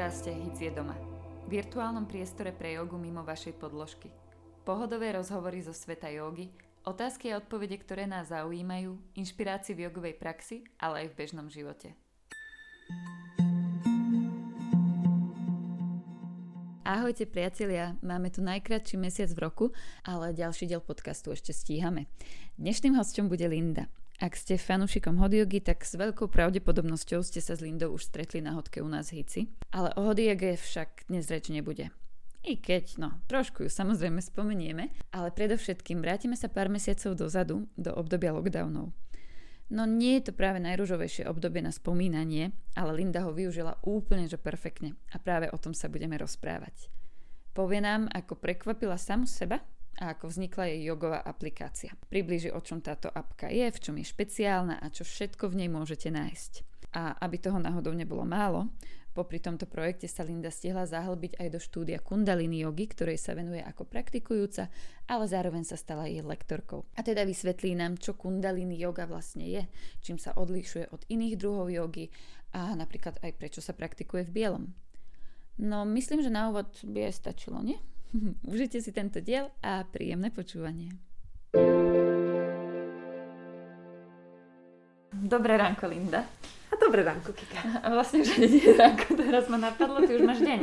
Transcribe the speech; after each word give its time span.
Podcaste 0.00 0.32
Hic 0.32 0.56
je 0.56 0.72
doma. 0.72 0.96
Virtuálnom 1.44 2.08
priestore 2.08 2.56
pre 2.56 2.72
jogu 2.72 2.96
mimo 2.96 3.20
vašej 3.20 3.52
podložky. 3.60 4.08
Pohodové 4.64 5.12
rozhovory 5.12 5.60
zo 5.60 5.76
sveta 5.76 6.08
jogy, 6.08 6.48
otázky 6.88 7.28
a 7.28 7.36
odpovede, 7.36 7.76
ktoré 7.84 8.08
nás 8.08 8.32
zaujímajú, 8.32 8.96
inšpirácii 9.12 9.76
v 9.76 9.84
jogovej 9.84 10.16
praxi, 10.16 10.64
ale 10.80 11.04
aj 11.04 11.06
v 11.12 11.16
bežnom 11.20 11.52
živote. 11.52 11.92
Ahojte 16.80 17.28
priatelia, 17.28 18.00
máme 18.00 18.32
tu 18.32 18.40
najkratší 18.40 18.96
mesiac 18.96 19.28
v 19.36 19.52
roku, 19.52 19.64
ale 20.00 20.32
ďalší 20.32 20.64
diel 20.64 20.80
podcastu 20.80 21.36
ešte 21.36 21.52
stíhame. 21.52 22.08
Dnešným 22.56 22.96
hostom 22.96 23.28
bude 23.28 23.44
Linda. 23.44 23.84
Ak 24.20 24.36
ste 24.36 24.60
fanúšikom 24.60 25.16
hotyogy, 25.16 25.64
tak 25.64 25.80
s 25.80 25.96
veľkou 25.96 26.28
pravdepodobnosťou 26.28 27.24
ste 27.24 27.40
sa 27.40 27.56
s 27.56 27.64
Lindou 27.64 27.96
už 27.96 28.04
stretli 28.04 28.44
na 28.44 28.52
hodke 28.52 28.84
u 28.84 28.88
nás 28.92 29.08
Hici. 29.16 29.48
Ale 29.72 29.96
o 29.96 30.12
hotyoge 30.12 30.60
však 30.60 31.08
dnes 31.08 31.24
reč 31.32 31.48
nebude. 31.48 31.88
I 32.44 32.60
keď, 32.60 33.00
no, 33.00 33.16
trošku 33.32 33.64
ju 33.64 33.72
samozrejme 33.72 34.20
spomenieme, 34.20 34.92
ale 35.08 35.32
predovšetkým 35.32 36.04
vrátime 36.04 36.36
sa 36.36 36.52
pár 36.52 36.68
mesiacov 36.68 37.16
dozadu, 37.16 37.64
do 37.80 37.96
obdobia 37.96 38.36
lockdownov. 38.36 38.92
No 39.72 39.82
nie 39.88 40.20
je 40.20 40.28
to 40.28 40.32
práve 40.36 40.60
najružovejšie 40.68 41.24
obdobie 41.24 41.64
na 41.64 41.72
spomínanie, 41.72 42.52
ale 42.76 43.00
Linda 43.00 43.24
ho 43.24 43.32
využila 43.32 43.80
úplne 43.88 44.28
že 44.28 44.36
perfektne 44.36 45.00
a 45.08 45.16
práve 45.16 45.48
o 45.48 45.56
tom 45.56 45.72
sa 45.72 45.88
budeme 45.88 46.20
rozprávať. 46.20 46.92
Povie 47.56 47.80
nám, 47.80 48.04
ako 48.12 48.36
prekvapila 48.36 49.00
samu 49.00 49.24
seba 49.24 49.64
a 49.98 50.14
ako 50.14 50.30
vznikla 50.30 50.70
jej 50.70 50.80
jogová 50.86 51.20
aplikácia. 51.24 51.90
Priblíži, 52.06 52.54
o 52.54 52.60
čom 52.62 52.78
táto 52.78 53.10
apka 53.10 53.50
je, 53.50 53.66
v 53.66 53.82
čom 53.82 53.94
je 53.98 54.06
špeciálna 54.06 54.78
a 54.78 54.86
čo 54.92 55.02
všetko 55.02 55.50
v 55.50 55.64
nej 55.64 55.68
môžete 55.72 56.08
nájsť. 56.14 56.52
A 56.94 57.18
aby 57.22 57.38
toho 57.38 57.58
náhodou 57.58 57.94
nebolo 57.94 58.22
málo, 58.22 58.70
popri 59.10 59.42
tomto 59.42 59.66
projekte 59.66 60.06
sa 60.06 60.22
Linda 60.22 60.48
stihla 60.48 60.86
zahlbiť 60.86 61.38
aj 61.38 61.48
do 61.50 61.60
štúdia 61.60 61.98
Kundalini 61.98 62.62
jogy, 62.62 62.86
ktorej 62.90 63.18
sa 63.18 63.34
venuje 63.34 63.60
ako 63.60 63.86
praktikujúca, 63.86 64.70
ale 65.10 65.24
zároveň 65.26 65.66
sa 65.66 65.76
stala 65.76 66.06
jej 66.06 66.22
lektorkou. 66.22 66.86
A 66.94 67.02
teda 67.02 67.26
vysvetlí 67.26 67.74
nám, 67.74 67.98
čo 67.98 68.14
Kundalini 68.14 68.78
yoga 68.78 69.04
vlastne 69.06 69.46
je, 69.46 69.62
čím 70.02 70.16
sa 70.16 70.34
odlišuje 70.38 70.90
od 70.94 71.02
iných 71.10 71.34
druhov 71.38 71.68
jogy 71.70 72.10
a 72.54 72.74
napríklad 72.74 73.18
aj 73.22 73.32
prečo 73.38 73.60
sa 73.62 73.74
praktikuje 73.74 74.26
v 74.26 74.34
bielom. 74.34 74.64
No 75.60 75.84
myslím, 75.84 76.24
že 76.24 76.32
na 76.32 76.48
úvod 76.48 76.72
by 76.80 77.12
aj 77.12 77.14
stačilo, 77.20 77.60
nie? 77.60 77.76
Užite 78.52 78.82
si 78.82 78.90
tento 78.90 79.20
diel 79.22 79.50
a 79.62 79.86
príjemné 79.86 80.30
počúvanie. 80.30 80.94
Dobré 85.10 85.58
ránko, 85.58 85.86
Linda. 85.90 86.24
A 86.70 86.74
dobré 86.78 87.02
ránko, 87.02 87.34
Kika. 87.34 87.82
A 87.82 87.86
vlastne 87.96 88.22
už 88.22 88.38
nie 88.38 88.62
je 88.62 88.72
ránko, 88.74 89.18
teraz 89.18 89.50
ma 89.50 89.58
napadlo, 89.58 90.02
ty 90.06 90.14
už 90.14 90.22
máš 90.22 90.42
deň 90.42 90.60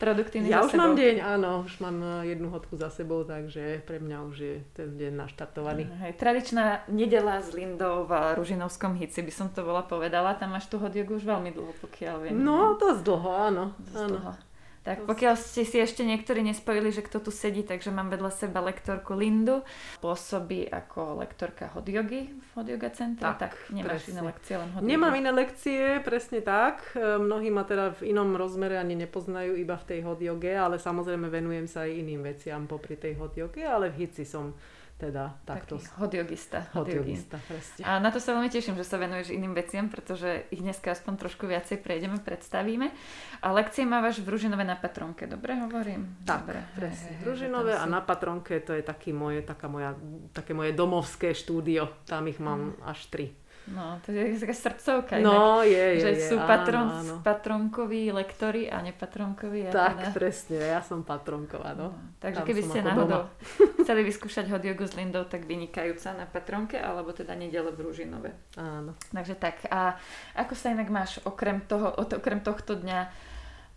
produktívny 0.00 0.48
Ja 0.48 0.64
za 0.64 0.66
už 0.66 0.70
sebou. 0.72 0.80
mám 0.80 0.92
deň, 0.96 1.16
áno, 1.20 1.50
už 1.68 1.74
mám 1.84 1.96
eh, 2.00 2.32
jednu 2.32 2.48
hodku 2.48 2.74
za 2.80 2.88
sebou, 2.88 3.22
takže 3.28 3.84
pre 3.84 4.00
mňa 4.00 4.16
už 4.32 4.36
je 4.40 4.56
ten 4.72 4.96
deň 4.96 5.12
naštartovaný. 5.28 5.84
Hej, 6.00 6.16
tradičná 6.16 6.88
nedela 6.88 7.44
s 7.44 7.52
Lindou 7.52 8.08
v 8.08 8.12
Ružinovskom 8.40 8.96
hici, 8.96 9.20
by 9.20 9.32
som 9.34 9.52
to 9.52 9.60
bola 9.60 9.84
povedala. 9.84 10.32
Tam 10.40 10.56
máš 10.56 10.72
tú 10.72 10.80
hodiogu 10.80 11.20
už 11.20 11.28
veľmi 11.28 11.52
dlho, 11.52 11.76
pokiaľ 11.84 12.16
viem. 12.24 12.32
No, 12.40 12.80
dosť 12.80 13.00
dlho, 13.04 13.30
áno. 13.30 13.64
Dosť 13.76 14.00
áno. 14.00 14.16
dlho. 14.16 14.32
Tak 14.80 15.04
pokiaľ 15.04 15.36
ste 15.36 15.68
si 15.68 15.76
ešte 15.76 16.00
niektorí 16.00 16.40
nespojili, 16.40 16.88
že 16.88 17.04
kto 17.04 17.20
tu 17.20 17.28
sedí, 17.28 17.60
takže 17.60 17.92
mám 17.92 18.08
vedľa 18.08 18.32
seba 18.32 18.64
lektorku 18.64 19.12
Lindu. 19.12 19.60
Pôsobí 20.00 20.64
ako 20.66 21.20
lektorka 21.20 21.68
hodiogy 21.76 22.32
v 22.32 22.48
Hodioga 22.56 22.88
centre. 22.88 23.20
Tak, 23.20 23.36
Tak, 23.38 23.52
nemáš 23.76 24.08
presne. 24.08 24.12
iné 24.16 24.22
lekcie, 24.24 24.54
len 24.56 24.68
hodiogu. 24.72 24.88
Nemám 24.88 25.14
iné 25.20 25.30
lekcie, 25.36 26.00
presne 26.00 26.40
tak. 26.40 26.96
E, 26.96 27.20
Mnohí 27.20 27.52
ma 27.52 27.68
teda 27.68 27.92
v 28.00 28.16
inom 28.16 28.32
rozmere 28.40 28.80
ani 28.80 28.96
nepoznajú 28.96 29.52
iba 29.60 29.76
v 29.76 29.84
tej 29.84 30.00
joge, 30.00 30.56
ale 30.56 30.80
samozrejme 30.80 31.28
venujem 31.28 31.68
sa 31.68 31.84
aj 31.84 32.00
iným 32.00 32.24
veciam 32.24 32.64
popri 32.64 32.96
tej 32.96 33.20
joge, 33.36 33.60
ale 33.60 33.92
v 33.92 34.08
hici 34.08 34.24
som 34.24 34.56
teda 35.00 35.40
takto 35.42 35.80
Taký 35.80 35.96
hodiogista. 35.96 36.68
jogista. 36.76 37.36
Presne. 37.40 37.80
A 37.82 37.96
na 37.96 38.12
to 38.12 38.20
sa 38.20 38.36
veľmi 38.36 38.46
teším, 38.46 38.76
že 38.76 38.84
sa 38.84 39.00
venuješ 39.00 39.32
iným 39.32 39.56
veciam, 39.56 39.88
pretože 39.88 40.44
ich 40.52 40.60
dneska 40.60 40.92
aspoň 40.92 41.16
trošku 41.16 41.48
viacej 41.48 41.80
prejdeme, 41.80 42.20
predstavíme. 42.20 42.92
A 43.40 43.46
lekcie 43.50 43.88
mávaš 43.88 44.20
v 44.20 44.28
Ružinove 44.28 44.60
na 44.60 44.76
Patronke, 44.76 45.24
dobre 45.24 45.56
hovorím? 45.56 46.20
Tak, 46.22 46.44
dobre. 46.44 46.60
presne. 46.76 47.16
Ružinové 47.24 47.72
že 47.72 47.80
a 47.80 47.84
na 47.88 48.04
Patronke 48.04 48.60
to 48.60 48.76
je 48.76 48.84
taký 48.84 49.16
moje, 49.16 49.40
taká 49.40 49.66
moja, 49.66 49.96
také 50.30 50.52
moje 50.52 50.76
domovské 50.76 51.32
štúdio. 51.32 51.88
Tam 52.04 52.28
ich 52.28 52.36
mám 52.36 52.60
Mm. 52.60 52.84
až 52.84 53.00
tri. 53.08 53.26
No, 53.70 54.02
to 54.02 54.10
je 54.10 54.34
taká 54.34 54.54
srdcovka. 54.54 55.14
inak. 55.22 55.30
No, 55.30 55.62
je, 55.62 55.86
je, 55.96 56.02
že 56.02 56.10
je. 56.18 56.22
sú 56.26 56.36
áno, 56.42 56.48
patron, 56.50 56.86
áno. 56.90 57.14
patronkoví 57.22 58.10
lektori 58.10 58.66
a 58.66 58.82
nepatronkoví. 58.82 59.66
a 59.66 59.70
Tak, 59.70 59.96
teda... 59.96 60.10
presne, 60.10 60.58
ja 60.58 60.82
som 60.82 61.06
patronková, 61.06 61.78
no. 61.78 61.94
Takže 62.18 62.42
Tam 62.42 62.48
keby 62.50 62.62
ste 62.66 62.78
náhodou 62.82 63.30
chceli 63.86 64.02
vyskúšať 64.02 64.50
hodiogu 64.50 64.90
s 64.90 64.98
Lindou, 64.98 65.22
tak 65.30 65.46
vynikajúca 65.46 66.18
na 66.18 66.26
Patronke, 66.26 66.82
alebo 66.82 67.14
teda 67.14 67.38
nedele 67.38 67.70
v 67.70 67.78
Ružinove. 67.86 68.30
Áno. 68.58 68.98
Takže 69.14 69.38
tak. 69.38 69.62
A 69.70 69.94
ako 70.34 70.58
sa 70.58 70.74
inak 70.74 70.90
máš 70.90 71.22
okrem, 71.22 71.62
toho, 71.62 71.94
okrem 71.94 72.42
tohto 72.42 72.74
dňa 72.74 73.06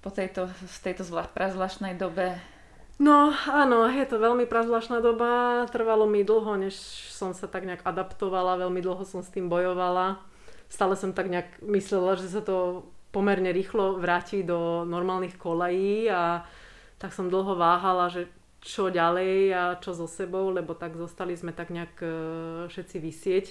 po 0.01 0.09
tejto, 0.09 0.49
v 0.49 0.77
tejto 0.83 1.05
zvla, 1.05 1.29
prazvláštnej 1.29 1.95
dobe? 1.95 2.35
No, 3.01 3.33
áno, 3.49 3.89
je 3.89 4.05
to 4.05 4.21
veľmi 4.21 4.45
prazvláštna 4.45 5.01
doba. 5.01 5.65
Trvalo 5.73 6.05
mi 6.05 6.21
dlho, 6.21 6.53
než 6.61 6.77
som 7.09 7.33
sa 7.33 7.49
tak 7.49 7.65
nejak 7.65 7.81
adaptovala, 7.81 8.61
veľmi 8.61 8.85
dlho 8.85 9.01
som 9.01 9.25
s 9.25 9.33
tým 9.33 9.49
bojovala. 9.49 10.21
Stále 10.69 10.93
som 10.93 11.13
tak 11.13 11.29
nejak 11.29 11.61
myslela, 11.65 12.17
že 12.21 12.29
sa 12.29 12.41
to 12.45 12.85
pomerne 13.13 13.49
rýchlo 13.53 13.97
vráti 13.97 14.41
do 14.41 14.85
normálnych 14.85 15.37
kolají 15.37 16.09
a 16.09 16.45
tak 16.97 17.13
som 17.13 17.29
dlho 17.29 17.53
váhala, 17.53 18.09
že 18.09 18.29
čo 18.63 18.87
ďalej 18.87 19.35
a 19.53 19.63
čo 19.77 19.91
so 19.91 20.07
sebou, 20.07 20.49
lebo 20.49 20.71
tak 20.73 20.95
zostali 20.95 21.35
sme 21.35 21.51
tak 21.51 21.69
nejak 21.69 21.95
e, 21.99 22.07
všetci 22.71 22.97
vysieť 22.97 23.45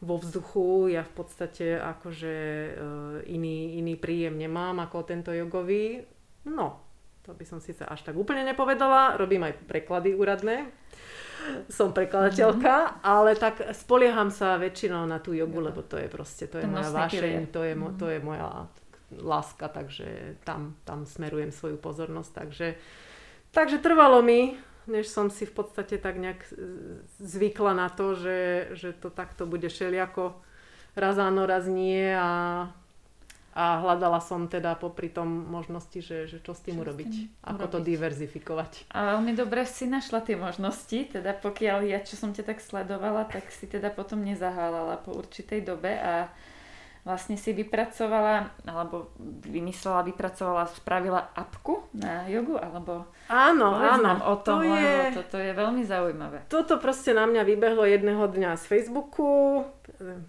vo 0.00 0.16
vzduchu. 0.16 0.96
Ja 0.96 1.04
v 1.04 1.12
podstate 1.12 1.76
akože 1.76 2.34
e, 2.34 2.70
iný, 3.28 3.76
iný 3.76 3.94
príjem 4.00 4.40
nemám 4.40 4.80
ako 4.80 5.04
tento 5.04 5.30
jogový. 5.30 6.08
No, 6.48 6.85
to 7.26 7.34
by 7.34 7.42
som 7.42 7.58
síce 7.58 7.82
až 7.82 8.06
tak 8.06 8.14
úplne 8.14 8.46
nepovedala. 8.46 9.18
Robím 9.18 9.42
aj 9.42 9.58
preklady 9.66 10.14
úradné. 10.14 10.70
Som 11.66 11.90
prekladateľka, 11.94 13.02
ale 13.02 13.34
tak 13.34 13.70
spolieham 13.74 14.30
sa 14.30 14.58
väčšinou 14.58 15.06
na 15.06 15.18
tú 15.18 15.34
jogu, 15.34 15.62
lebo 15.62 15.82
to 15.82 15.98
je 15.98 16.10
proste, 16.10 16.50
to 16.50 16.58
je 16.58 16.66
moja 16.66 16.90
vášeň, 16.90 17.54
to 17.54 17.62
je, 17.62 17.74
mo, 17.78 17.94
to 17.94 18.10
je 18.10 18.18
moja 18.18 18.66
láska, 19.14 19.70
takže 19.70 20.38
tam, 20.42 20.74
tam 20.82 21.06
smerujem 21.06 21.54
svoju 21.54 21.78
pozornosť. 21.78 22.30
Takže, 22.34 22.68
takže 23.54 23.78
trvalo 23.78 24.26
mi, 24.26 24.58
než 24.90 25.06
som 25.06 25.30
si 25.30 25.46
v 25.46 25.54
podstate 25.54 26.02
tak 26.02 26.18
nejak 26.18 26.46
zvykla 27.22 27.78
na 27.78 27.94
to, 27.94 28.18
že, 28.18 28.70
že 28.74 28.90
to 28.90 29.14
takto 29.14 29.46
bude 29.46 29.70
šeliako 29.70 30.34
raz 30.96 31.20
áno, 31.20 31.44
raz 31.44 31.68
nie 31.68 32.10
a, 32.10 32.66
a 33.56 33.80
hľadala 33.80 34.20
som 34.20 34.52
teda 34.52 34.76
popri 34.76 35.08
tom 35.08 35.48
možnosti, 35.48 35.96
že, 35.96 36.28
že 36.28 36.44
čo 36.44 36.52
s 36.52 36.60
tým 36.60 36.76
Čo 36.76 36.80
s 36.80 36.84
urobiť, 36.84 37.12
tým 37.16 37.40
ako 37.40 37.64
to 37.72 37.78
urobiť. 37.80 37.88
diverzifikovať. 37.88 38.72
A 38.92 39.16
veľmi 39.16 39.32
dobre 39.32 39.64
si 39.64 39.88
našla 39.88 40.20
tie 40.20 40.36
možnosti, 40.36 41.16
teda 41.16 41.32
pokiaľ 41.40 41.88
ja, 41.88 42.04
čo 42.04 42.20
som 42.20 42.36
ťa 42.36 42.52
tak 42.52 42.60
sledovala, 42.60 43.24
tak 43.24 43.48
si 43.48 43.64
teda 43.64 43.88
potom 43.88 44.20
nezahálala 44.20 45.00
po 45.00 45.16
určitej 45.16 45.64
dobe 45.64 45.96
a 45.96 46.28
vlastne 47.06 47.38
si 47.38 47.54
vypracovala, 47.54 48.66
alebo 48.66 49.14
vymyslela, 49.46 50.02
vypracovala, 50.10 50.66
spravila 50.74 51.30
apku 51.38 51.86
na 51.94 52.26
jogu, 52.26 52.58
alebo 52.58 53.06
Áno, 53.30 53.78
povedz 53.78 53.94
áno, 53.94 54.10
o 54.26 54.34
tom, 54.42 54.58
to 54.58 54.74
je... 54.74 55.14
toto 55.14 55.38
je 55.38 55.54
veľmi 55.54 55.86
zaujímavé. 55.86 56.50
Toto 56.50 56.82
proste 56.82 57.14
na 57.14 57.30
mňa 57.30 57.46
vybehlo 57.46 57.86
jedného 57.86 58.26
dňa 58.26 58.58
z 58.58 58.64
Facebooku. 58.66 59.62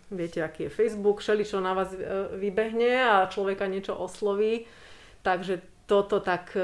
Viete, 0.07 0.39
aký 0.39 0.67
je 0.67 0.71
Facebook, 0.71 1.19
čo 1.19 1.59
na 1.59 1.75
vás 1.75 1.91
e, 1.91 1.99
vybehne 2.39 3.03
a 3.03 3.27
človeka 3.27 3.67
niečo 3.67 3.99
osloví. 3.99 4.63
Takže 5.27 5.59
toto 5.83 6.23
tak 6.23 6.55
e, 6.55 6.63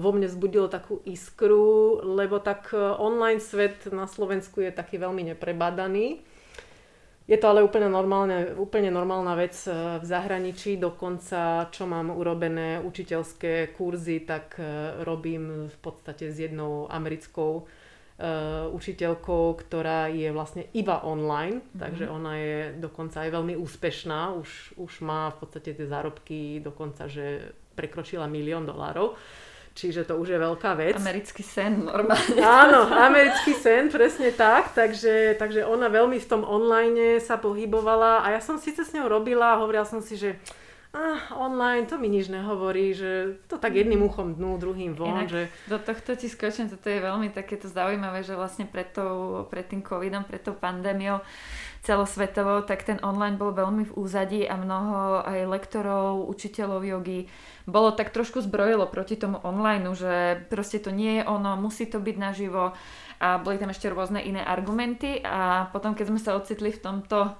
vo 0.00 0.10
mne 0.16 0.24
zbudilo 0.24 0.72
takú 0.72 1.04
iskru, 1.04 2.00
lebo 2.00 2.40
tak 2.40 2.72
e, 2.72 2.80
online 2.80 3.44
svet 3.44 3.92
na 3.92 4.08
Slovensku 4.08 4.64
je 4.64 4.72
taký 4.72 4.96
veľmi 4.96 5.36
neprebadaný. 5.36 6.24
Je 7.28 7.38
to 7.38 7.46
ale 7.46 7.62
úplne, 7.62 7.86
normálne, 7.86 8.58
úplne 8.58 8.90
normálna 8.90 9.38
vec 9.38 9.54
v 9.70 10.02
zahraničí. 10.02 10.74
Dokonca, 10.82 11.70
čo 11.70 11.86
mám 11.86 12.10
urobené 12.10 12.82
učiteľské 12.82 13.70
kurzy, 13.78 14.26
tak 14.26 14.58
robím 15.06 15.70
v 15.70 15.78
podstate 15.78 16.26
s 16.26 16.42
jednou 16.42 16.90
americkou 16.90 17.70
e, 18.20 18.28
učiteľkou, 18.68 19.56
ktorá 19.56 20.12
je 20.12 20.28
vlastne 20.28 20.68
iba 20.76 21.00
online, 21.02 21.64
Mhm. 21.64 21.78
takže 21.80 22.04
ona 22.06 22.32
je 22.36 22.56
dokonca 22.76 23.24
aj 23.24 23.30
veľmi 23.32 23.56
úspešná. 23.56 24.36
Už, 24.36 24.76
už 24.76 24.92
má 25.00 25.32
v 25.32 25.36
podstate 25.40 25.72
tie 25.72 25.86
zárobky 25.88 26.60
dokonca, 26.60 27.08
že 27.08 27.56
prekročila 27.72 28.28
milión 28.28 28.68
dolárov. 28.68 29.16
Čiže 29.70 30.02
to 30.04 30.18
už 30.18 30.34
je 30.34 30.38
veľká 30.38 30.74
vec. 30.76 30.98
Americký 30.98 31.40
sen 31.40 31.86
normálne. 31.86 32.42
Áno, 32.42 32.90
americký 32.90 33.54
sen, 33.54 33.86
presne 33.88 34.34
tak. 34.34 34.74
Takže, 34.74 35.38
takže 35.38 35.62
ona 35.64 35.86
veľmi 35.88 36.18
v 36.18 36.26
tom 36.28 36.42
online 36.42 37.22
sa 37.22 37.38
pohybovala 37.38 38.20
a 38.20 38.34
ja 38.34 38.42
som 38.42 38.58
síce 38.58 38.82
s 38.82 38.92
ňou 38.92 39.06
robila 39.08 39.54
a 39.54 39.60
hovorila 39.62 39.86
som 39.86 40.02
si, 40.02 40.18
že 40.18 40.36
ah, 40.94 41.20
online, 41.38 41.86
to 41.86 41.98
mi 41.98 42.10
nič 42.10 42.26
nehovorí, 42.26 42.94
že 42.94 43.42
to 43.46 43.58
tak 43.58 43.78
jedným 43.78 44.02
uchom 44.02 44.34
dnu, 44.34 44.58
druhým 44.58 44.98
von. 44.98 45.14
Inak 45.14 45.30
že... 45.30 45.42
Do 45.70 45.78
tohto 45.78 46.18
ti 46.18 46.26
skočím, 46.26 46.66
toto 46.66 46.90
je 46.90 46.98
veľmi 46.98 47.30
takéto 47.30 47.70
zaujímavé, 47.70 48.26
že 48.26 48.34
vlastne 48.34 48.66
pred, 48.66 48.90
tou, 48.90 49.46
pred 49.46 49.66
tým 49.66 49.86
covidom, 49.86 50.26
pred 50.26 50.42
tou 50.42 50.54
pandémiou 50.54 51.22
celosvetovou, 51.80 52.60
tak 52.68 52.84
ten 52.84 53.00
online 53.00 53.40
bol 53.40 53.56
veľmi 53.56 53.88
v 53.88 53.96
úzadí 53.96 54.44
a 54.44 54.60
mnoho 54.60 55.24
aj 55.24 55.48
lektorov, 55.48 56.28
učiteľov 56.28 56.84
jogy 56.84 57.24
bolo 57.64 57.94
tak 57.94 58.12
trošku 58.12 58.44
zbrojilo 58.44 58.84
proti 58.90 59.16
tomu 59.16 59.40
online, 59.40 59.88
že 59.96 60.44
proste 60.52 60.82
to 60.82 60.92
nie 60.92 61.20
je 61.20 61.22
ono, 61.24 61.56
musí 61.56 61.88
to 61.88 61.96
byť 61.96 62.16
naživo 62.20 62.76
a 63.20 63.40
boli 63.40 63.56
tam 63.56 63.72
ešte 63.72 63.88
rôzne 63.88 64.20
iné 64.20 64.44
argumenty 64.44 65.20
a 65.24 65.68
potom 65.72 65.96
keď 65.96 66.06
sme 66.08 66.20
sa 66.20 66.36
ocitli 66.36 66.72
v 66.72 66.82
tomto 66.82 67.36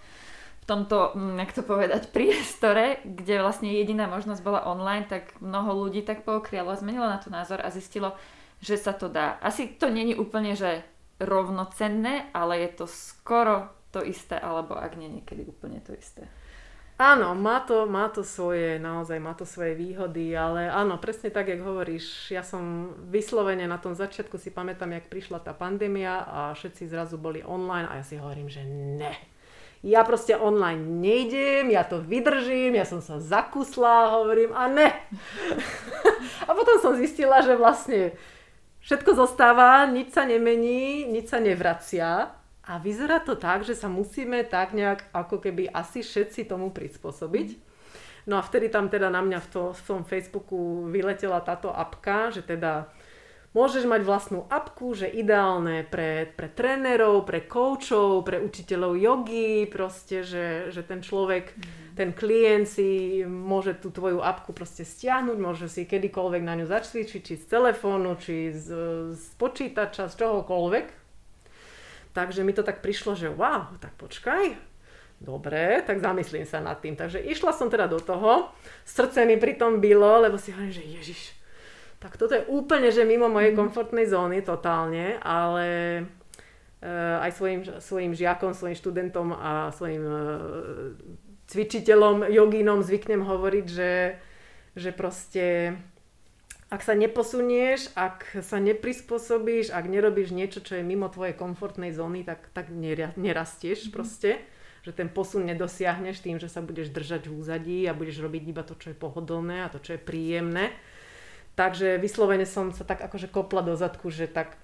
tomto, 0.71 1.19
mm, 1.19 1.37
jak 1.43 1.53
to 1.59 1.63
povedať, 1.67 2.03
priestore, 2.17 3.03
kde 3.03 3.43
vlastne 3.43 3.75
jediná 3.75 4.07
možnosť 4.07 4.41
bola 4.47 4.63
online, 4.71 5.11
tak 5.11 5.35
mnoho 5.43 5.75
ľudí 5.75 6.07
tak 6.07 6.23
pookrialo, 6.23 6.79
zmenilo 6.79 7.11
na 7.11 7.19
to 7.19 7.35
názor 7.35 7.59
a 7.59 7.75
zistilo, 7.75 8.15
že 8.63 8.79
sa 8.79 8.95
to 8.95 9.11
dá. 9.11 9.43
Asi 9.43 9.67
to 9.67 9.91
není 9.91 10.15
úplne, 10.15 10.55
že 10.55 10.87
rovnocenné, 11.19 12.31
ale 12.33 12.65
je 12.65 12.71
to 12.79 12.87
skoro 12.87 13.69
to 13.91 14.01
isté, 14.07 14.39
alebo 14.39 14.79
ak 14.79 14.95
nie 14.95 15.11
niekedy 15.11 15.43
úplne 15.43 15.83
to 15.83 15.93
isté. 15.93 16.31
Áno, 17.01 17.33
má 17.33 17.65
to, 17.65 17.89
má 17.89 18.13
to 18.13 18.21
svoje, 18.21 18.77
naozaj 18.77 19.17
má 19.25 19.33
to 19.33 19.49
svoje 19.49 19.73
výhody, 19.73 20.37
ale 20.37 20.69
áno, 20.69 21.01
presne 21.01 21.33
tak, 21.33 21.49
jak 21.49 21.65
hovoríš, 21.65 22.29
ja 22.29 22.45
som 22.45 22.93
vyslovene 23.09 23.65
na 23.65 23.81
tom 23.81 23.97
začiatku 23.97 24.37
si 24.37 24.53
pamätám, 24.53 24.93
jak 24.93 25.09
prišla 25.09 25.41
tá 25.41 25.57
pandémia 25.57 26.21
a 26.29 26.53
všetci 26.53 26.93
zrazu 26.93 27.17
boli 27.17 27.41
online 27.41 27.89
a 27.89 27.97
ja 27.97 28.05
si 28.05 28.21
hovorím, 28.21 28.53
že 28.53 28.61
ne, 28.69 29.17
ja 29.81 30.05
proste 30.05 30.37
online 30.37 30.85
nejdem, 31.01 31.73
ja 31.73 31.89
to 31.89 32.05
vydržím, 32.05 32.77
ja 32.77 32.85
som 32.85 33.01
sa 33.01 33.17
zakusla, 33.17 34.13
hovorím 34.21 34.53
a 34.53 34.69
ne. 34.69 34.93
a 36.49 36.51
potom 36.53 36.77
som 36.85 36.93
zistila, 37.01 37.41
že 37.41 37.57
vlastne 37.57 38.13
všetko 38.85 39.17
zostáva, 39.17 39.89
nič 39.89 40.13
sa 40.13 40.29
nemení, 40.29 41.09
nič 41.09 41.33
sa 41.33 41.41
nevracia. 41.41 42.37
A 42.61 42.79
vyzerá 42.79 43.25
to 43.25 43.35
tak, 43.35 43.65
že 43.65 43.73
sa 43.73 43.89
musíme 43.89 44.45
tak 44.45 44.77
nejak 44.77 45.09
ako 45.17 45.41
keby 45.43 45.73
asi 45.73 46.05
všetci 46.05 46.45
tomu 46.45 46.71
prispôsobiť. 46.71 47.57
No 48.29 48.37
a 48.37 48.45
vtedy 48.45 48.69
tam 48.69 48.93
teda 48.93 49.09
na 49.09 49.25
mňa 49.25 49.41
v, 49.41 49.49
to, 49.49 49.63
v 49.73 49.81
tom 49.81 50.03
Facebooku 50.05 50.87
vyletela 50.93 51.41
táto 51.41 51.73
apka, 51.73 52.29
že 52.29 52.45
teda 52.45 52.87
Môžeš 53.51 53.83
mať 53.83 54.07
vlastnú 54.07 54.47
apku, 54.47 54.95
že 54.95 55.11
ideálne 55.11 55.83
pre, 55.83 56.31
pre 56.39 56.47
trénerov, 56.47 57.27
pre 57.27 57.43
koučov, 57.43 58.23
pre 58.23 58.39
učiteľov 58.39 58.95
jogy, 58.95 59.67
proste, 59.67 60.23
že, 60.23 60.71
že 60.71 60.87
ten 60.87 61.03
človek, 61.03 61.59
mm. 61.59 61.99
ten 61.99 62.15
klient 62.15 62.71
si 62.71 63.21
môže 63.27 63.75
tú 63.75 63.91
tvoju 63.91 64.23
apku 64.23 64.55
proste 64.55 64.87
stiahnuť, 64.87 65.35
môže 65.35 65.67
si 65.67 65.83
kedykoľvek 65.83 66.43
na 66.47 66.63
ňu 66.63 66.71
začvičiť, 66.71 67.21
či 67.27 67.35
z 67.43 67.47
telefónu, 67.51 68.15
či 68.23 68.55
z, 68.55 68.67
z 69.19 69.25
počítača, 69.35 70.07
z 70.07 70.15
čohokoľvek. 70.15 70.87
Takže 72.15 72.47
mi 72.47 72.55
to 72.55 72.63
tak 72.63 72.87
prišlo, 72.87 73.19
že 73.19 73.35
wow, 73.35 73.75
tak 73.83 73.99
počkaj, 73.99 74.55
dobre, 75.19 75.83
tak 75.83 75.99
zamyslím 75.99 76.47
sa 76.47 76.63
nad 76.63 76.79
tým. 76.79 76.95
Takže 76.95 77.19
išla 77.19 77.51
som 77.51 77.67
teda 77.67 77.91
do 77.91 77.99
toho, 77.99 78.55
srdce 78.87 79.27
mi 79.27 79.35
pri 79.43 79.59
tom 79.59 79.83
bylo, 79.83 80.23
lebo 80.23 80.39
si 80.39 80.55
hovorím, 80.55 80.71
že 80.71 80.87
ježiš, 80.87 81.40
tak 82.01 82.17
toto 82.17 82.33
je 82.33 82.49
úplne, 82.49 82.89
že 82.89 83.05
mimo 83.05 83.29
mojej 83.29 83.53
mhm. 83.53 83.59
komfortnej 83.61 84.09
zóny 84.09 84.41
totálne, 84.41 85.21
ale 85.21 85.69
uh, 86.81 87.23
aj 87.23 87.31
svojim, 87.37 87.61
svojim 87.79 88.13
žiakom, 88.17 88.57
svojim 88.57 88.75
študentom 88.75 89.37
a 89.37 89.69
svojim 89.77 90.05
uh, 90.09 90.19
cvičiteľom, 91.53 92.25
jogínom 92.33 92.81
zvyknem 92.81 93.21
hovoriť, 93.21 93.67
že, 93.69 94.17
že 94.81 94.91
proste 94.97 95.77
ak 96.71 96.87
sa 96.87 96.95
neposunieš, 96.95 97.93
ak 97.99 98.47
sa 98.47 98.63
neprispôsobíš, 98.63 99.75
ak 99.75 99.91
nerobíš 99.91 100.31
niečo, 100.31 100.63
čo 100.63 100.79
je 100.79 100.87
mimo 100.87 101.11
tvojej 101.11 101.35
komfortnej 101.35 101.91
zóny, 101.91 102.23
tak, 102.23 102.47
tak 102.55 102.71
nerastieš 103.19 103.91
mm. 103.91 103.93
proste. 103.93 104.39
Že 104.81 104.97
ten 104.97 105.09
posun 105.13 105.45
nedosiahneš 105.45 106.25
tým, 106.25 106.41
že 106.41 106.49
sa 106.49 106.65
budeš 106.65 106.89
držať 106.95 107.29
v 107.29 107.37
úzadí 107.37 107.79
a 107.85 107.93
budeš 107.93 108.25
robiť 108.25 108.43
iba 108.49 108.63
to, 108.65 108.79
čo 108.79 108.95
je 108.95 108.97
pohodlné 108.97 109.67
a 109.67 109.69
to, 109.69 109.77
čo 109.83 109.99
je 109.99 110.01
príjemné 110.01 110.73
Takže 111.59 111.99
vyslovene 112.01 112.47
som 112.49 112.73
sa 112.73 112.87
tak 112.87 113.05
akože 113.05 113.29
kopla 113.29 113.61
do 113.61 113.75
zadku, 113.77 114.09
že 114.09 114.31
tak 114.31 114.57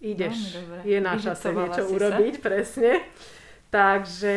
ideš, 0.00 0.56
je 0.82 0.98
na 0.98 1.20
čase 1.20 1.52
niečo 1.52 1.84
urobiť, 1.92 2.34
sa. 2.40 2.42
presne. 2.48 2.90
Takže 3.70 4.36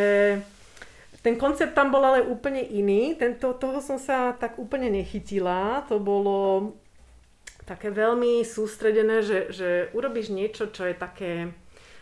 ten 1.23 1.39
koncept 1.39 1.71
tam 1.71 1.89
bol 1.89 2.03
ale 2.03 2.19
úplne 2.21 2.59
iný. 2.59 3.15
Tento, 3.15 3.55
toho 3.55 3.79
som 3.79 3.95
sa 3.95 4.35
tak 4.35 4.59
úplne 4.59 4.91
nechytila. 4.91 5.87
To 5.87 5.97
bolo 5.97 6.75
také 7.63 7.87
veľmi 7.89 8.43
sústredené, 8.43 9.23
že, 9.23 9.39
že 9.49 9.69
urobíš 9.95 10.35
niečo, 10.35 10.67
čo 10.67 10.83
je 10.83 10.95
také 10.95 11.55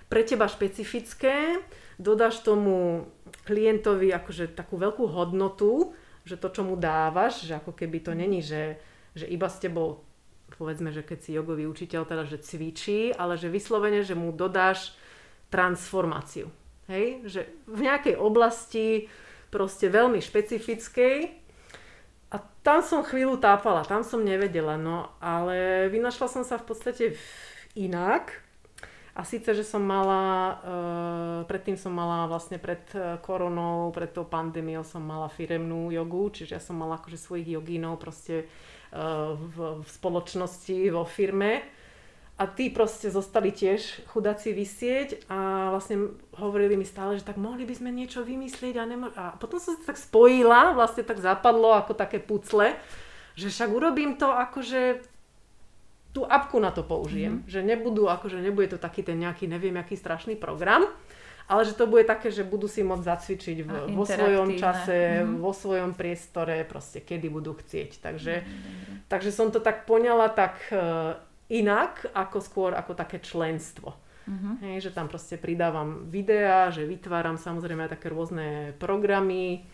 pre 0.09 0.25
teba 0.27 0.49
špecifické, 0.49 1.61
dodáš 1.95 2.43
tomu 2.43 3.07
klientovi 3.47 4.11
akože 4.11 4.51
takú 4.51 4.75
veľkú 4.75 5.07
hodnotu, 5.07 5.95
že 6.27 6.35
to, 6.35 6.51
čo 6.51 6.67
mu 6.67 6.75
dávaš, 6.75 7.47
že 7.47 7.55
ako 7.55 7.71
keby 7.71 7.97
to 8.03 8.11
není, 8.11 8.43
že 8.43 8.81
že 9.15 9.27
iba 9.27 9.47
s 9.51 9.59
tebou, 9.59 10.03
povedzme, 10.55 10.91
že 10.91 11.03
keď 11.03 11.19
si 11.19 11.35
jogový 11.35 11.67
učiteľ, 11.67 12.07
teda, 12.07 12.23
že 12.27 12.43
cvičí, 12.43 13.11
ale 13.15 13.35
že 13.35 13.51
vyslovene, 13.51 14.03
že 14.03 14.15
mu 14.15 14.31
dodáš 14.31 14.95
transformáciu. 15.51 16.47
Hej? 16.87 17.27
Že 17.27 17.41
v 17.67 17.79
nejakej 17.87 18.15
oblasti 18.19 19.11
proste 19.51 19.91
veľmi 19.91 20.23
špecifickej 20.23 21.17
a 22.31 22.35
tam 22.63 22.79
som 22.79 23.03
chvíľu 23.03 23.35
tápala, 23.35 23.83
tam 23.83 24.07
som 24.07 24.23
nevedela, 24.23 24.79
no 24.79 25.11
ale 25.19 25.91
vynašla 25.91 26.27
som 26.31 26.43
sa 26.47 26.55
v 26.55 26.65
podstate 26.71 27.05
inak. 27.75 28.31
A 29.11 29.27
síce, 29.27 29.51
že 29.51 29.67
som 29.67 29.83
mala, 29.83 30.23
uh, 30.23 31.39
predtým 31.43 31.75
som 31.75 31.91
mala 31.91 32.31
vlastne 32.31 32.55
pred 32.55 32.79
e, 32.95 33.19
koronou, 33.19 33.91
pred 33.91 34.07
tou 34.07 34.23
pandémiou 34.23 34.87
som 34.87 35.03
mala 35.03 35.27
firemnú 35.27 35.91
jogu, 35.91 36.31
čiže 36.31 36.55
ja 36.55 36.63
som 36.63 36.79
mala 36.79 36.95
akože 36.95 37.19
svojich 37.19 37.59
jogínov 37.59 37.99
proste 37.99 38.47
v, 38.91 39.57
v 39.81 39.87
spoločnosti, 39.87 40.77
vo 40.91 41.07
firme. 41.07 41.63
A 42.41 42.49
tí 42.49 42.73
proste 42.73 43.13
zostali 43.13 43.53
tiež 43.53 44.09
chudáci 44.09 44.49
vysieť 44.49 45.29
a 45.29 45.69
vlastne 45.77 46.17
hovorili 46.41 46.73
mi 46.73 46.89
stále, 46.89 47.13
že 47.13 47.27
tak 47.27 47.37
mohli 47.37 47.69
by 47.69 47.73
sme 47.77 47.93
niečo 47.93 48.25
vymyslieť 48.25 48.75
a, 48.81 48.85
nemo- 48.89 49.13
a 49.13 49.37
potom 49.37 49.61
som 49.61 49.77
sa 49.77 49.93
tak 49.93 49.99
spojila, 50.01 50.73
vlastne 50.73 51.05
tak 51.05 51.21
zapadlo 51.21 51.77
ako 51.77 51.93
také 51.93 52.17
pucle, 52.17 52.73
že 53.37 53.45
však 53.45 53.69
urobím 53.69 54.17
to 54.17 54.33
akože 54.33 55.05
tú 56.17 56.25
apku 56.25 56.57
na 56.57 56.73
to 56.73 56.81
použijem, 56.81 57.45
mm-hmm. 57.45 57.51
že 57.51 57.61
nebudú, 57.61 58.09
akože 58.09 58.41
nebude 58.41 58.73
to 58.73 58.81
taký 58.81 59.05
ten 59.05 59.21
nejaký 59.21 59.45
neviem 59.45 59.77
aký 59.77 59.95
strašný 59.95 60.33
program, 60.35 60.89
ale 61.51 61.67
že 61.67 61.75
to 61.75 61.83
bude 61.83 62.07
také, 62.07 62.31
že 62.31 62.47
budú 62.47 62.71
si 62.71 62.79
môcť 62.79 63.03
zacvičiť 63.03 63.57
v, 63.67 63.71
vo 63.91 64.07
svojom 64.07 64.55
čase, 64.55 65.19
mm-hmm. 65.19 65.43
vo 65.43 65.51
svojom 65.51 65.91
priestore, 65.99 66.63
proste 66.63 67.03
kedy 67.03 67.27
budú 67.27 67.59
chcieť. 67.59 67.99
Takže, 67.99 68.33
mm-hmm. 68.39 69.11
takže 69.11 69.35
som 69.35 69.51
to 69.51 69.59
tak 69.59 69.83
poňala 69.83 70.31
tak 70.31 70.63
uh, 70.71 71.19
inak, 71.51 72.07
ako 72.15 72.39
skôr 72.39 72.71
ako 72.71 72.95
také 72.95 73.19
členstvo. 73.19 73.99
Mm-hmm. 74.31 74.53
Hej, 74.63 74.77
že 74.87 74.91
tam 74.95 75.11
proste 75.11 75.35
pridávam 75.35 76.07
videá, 76.07 76.71
že 76.71 76.87
vytváram 76.87 77.35
samozrejme 77.35 77.83
aj 77.83 77.99
také 77.99 78.07
rôzne 78.07 78.71
programy, 78.79 79.67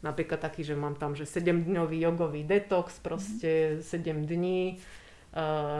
napríklad 0.00 0.40
taký, 0.40 0.64
že 0.64 0.80
mám 0.80 0.96
tam, 0.96 1.12
že 1.12 1.28
7-dňový 1.28 2.08
jogový 2.08 2.40
detox, 2.48 3.04
proste 3.04 3.84
mm-hmm. 3.84 4.24
7 4.24 4.32
dní, 4.32 4.80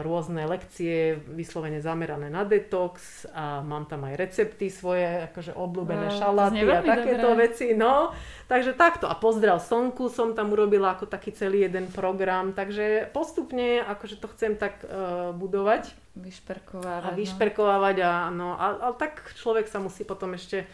rôzne 0.05 0.45
lekcie 0.45 1.17
vyslovene 1.33 1.81
zamerané 1.81 2.29
na 2.29 2.45
detox 2.45 3.25
a 3.33 3.65
mám 3.65 3.89
tam 3.89 4.05
aj 4.05 4.13
recepty 4.13 4.69
svoje, 4.69 5.25
akože 5.25 5.57
obľúbené 5.57 6.13
no, 6.13 6.17
šalaty 6.21 6.61
a 6.69 6.85
takéto 6.85 7.33
dobré. 7.33 7.49
veci. 7.49 7.73
No, 7.73 8.13
takže 8.45 8.77
takto. 8.77 9.09
A 9.09 9.17
pozdrav 9.17 9.57
slnku 9.57 10.13
som 10.13 10.37
tam 10.37 10.53
urobila 10.53 10.93
ako 10.93 11.09
taký 11.09 11.33
celý 11.33 11.65
jeden 11.65 11.89
program, 11.89 12.53
takže 12.53 13.09
postupne 13.09 13.81
akože 13.81 14.21
to 14.21 14.29
chcem 14.37 14.53
tak 14.53 14.85
uh, 14.85 15.33
budovať. 15.33 15.97
Vyšperkovávať. 16.13 17.03
A 17.03 17.09
no. 17.09 17.17
vyšperkovávať 17.17 17.95
a 18.05 18.11
no, 18.29 18.53
a, 18.53 18.67
a 18.85 18.87
tak 18.93 19.33
človek 19.33 19.65
sa 19.65 19.81
musí 19.81 20.05
potom 20.05 20.37
ešte 20.37 20.69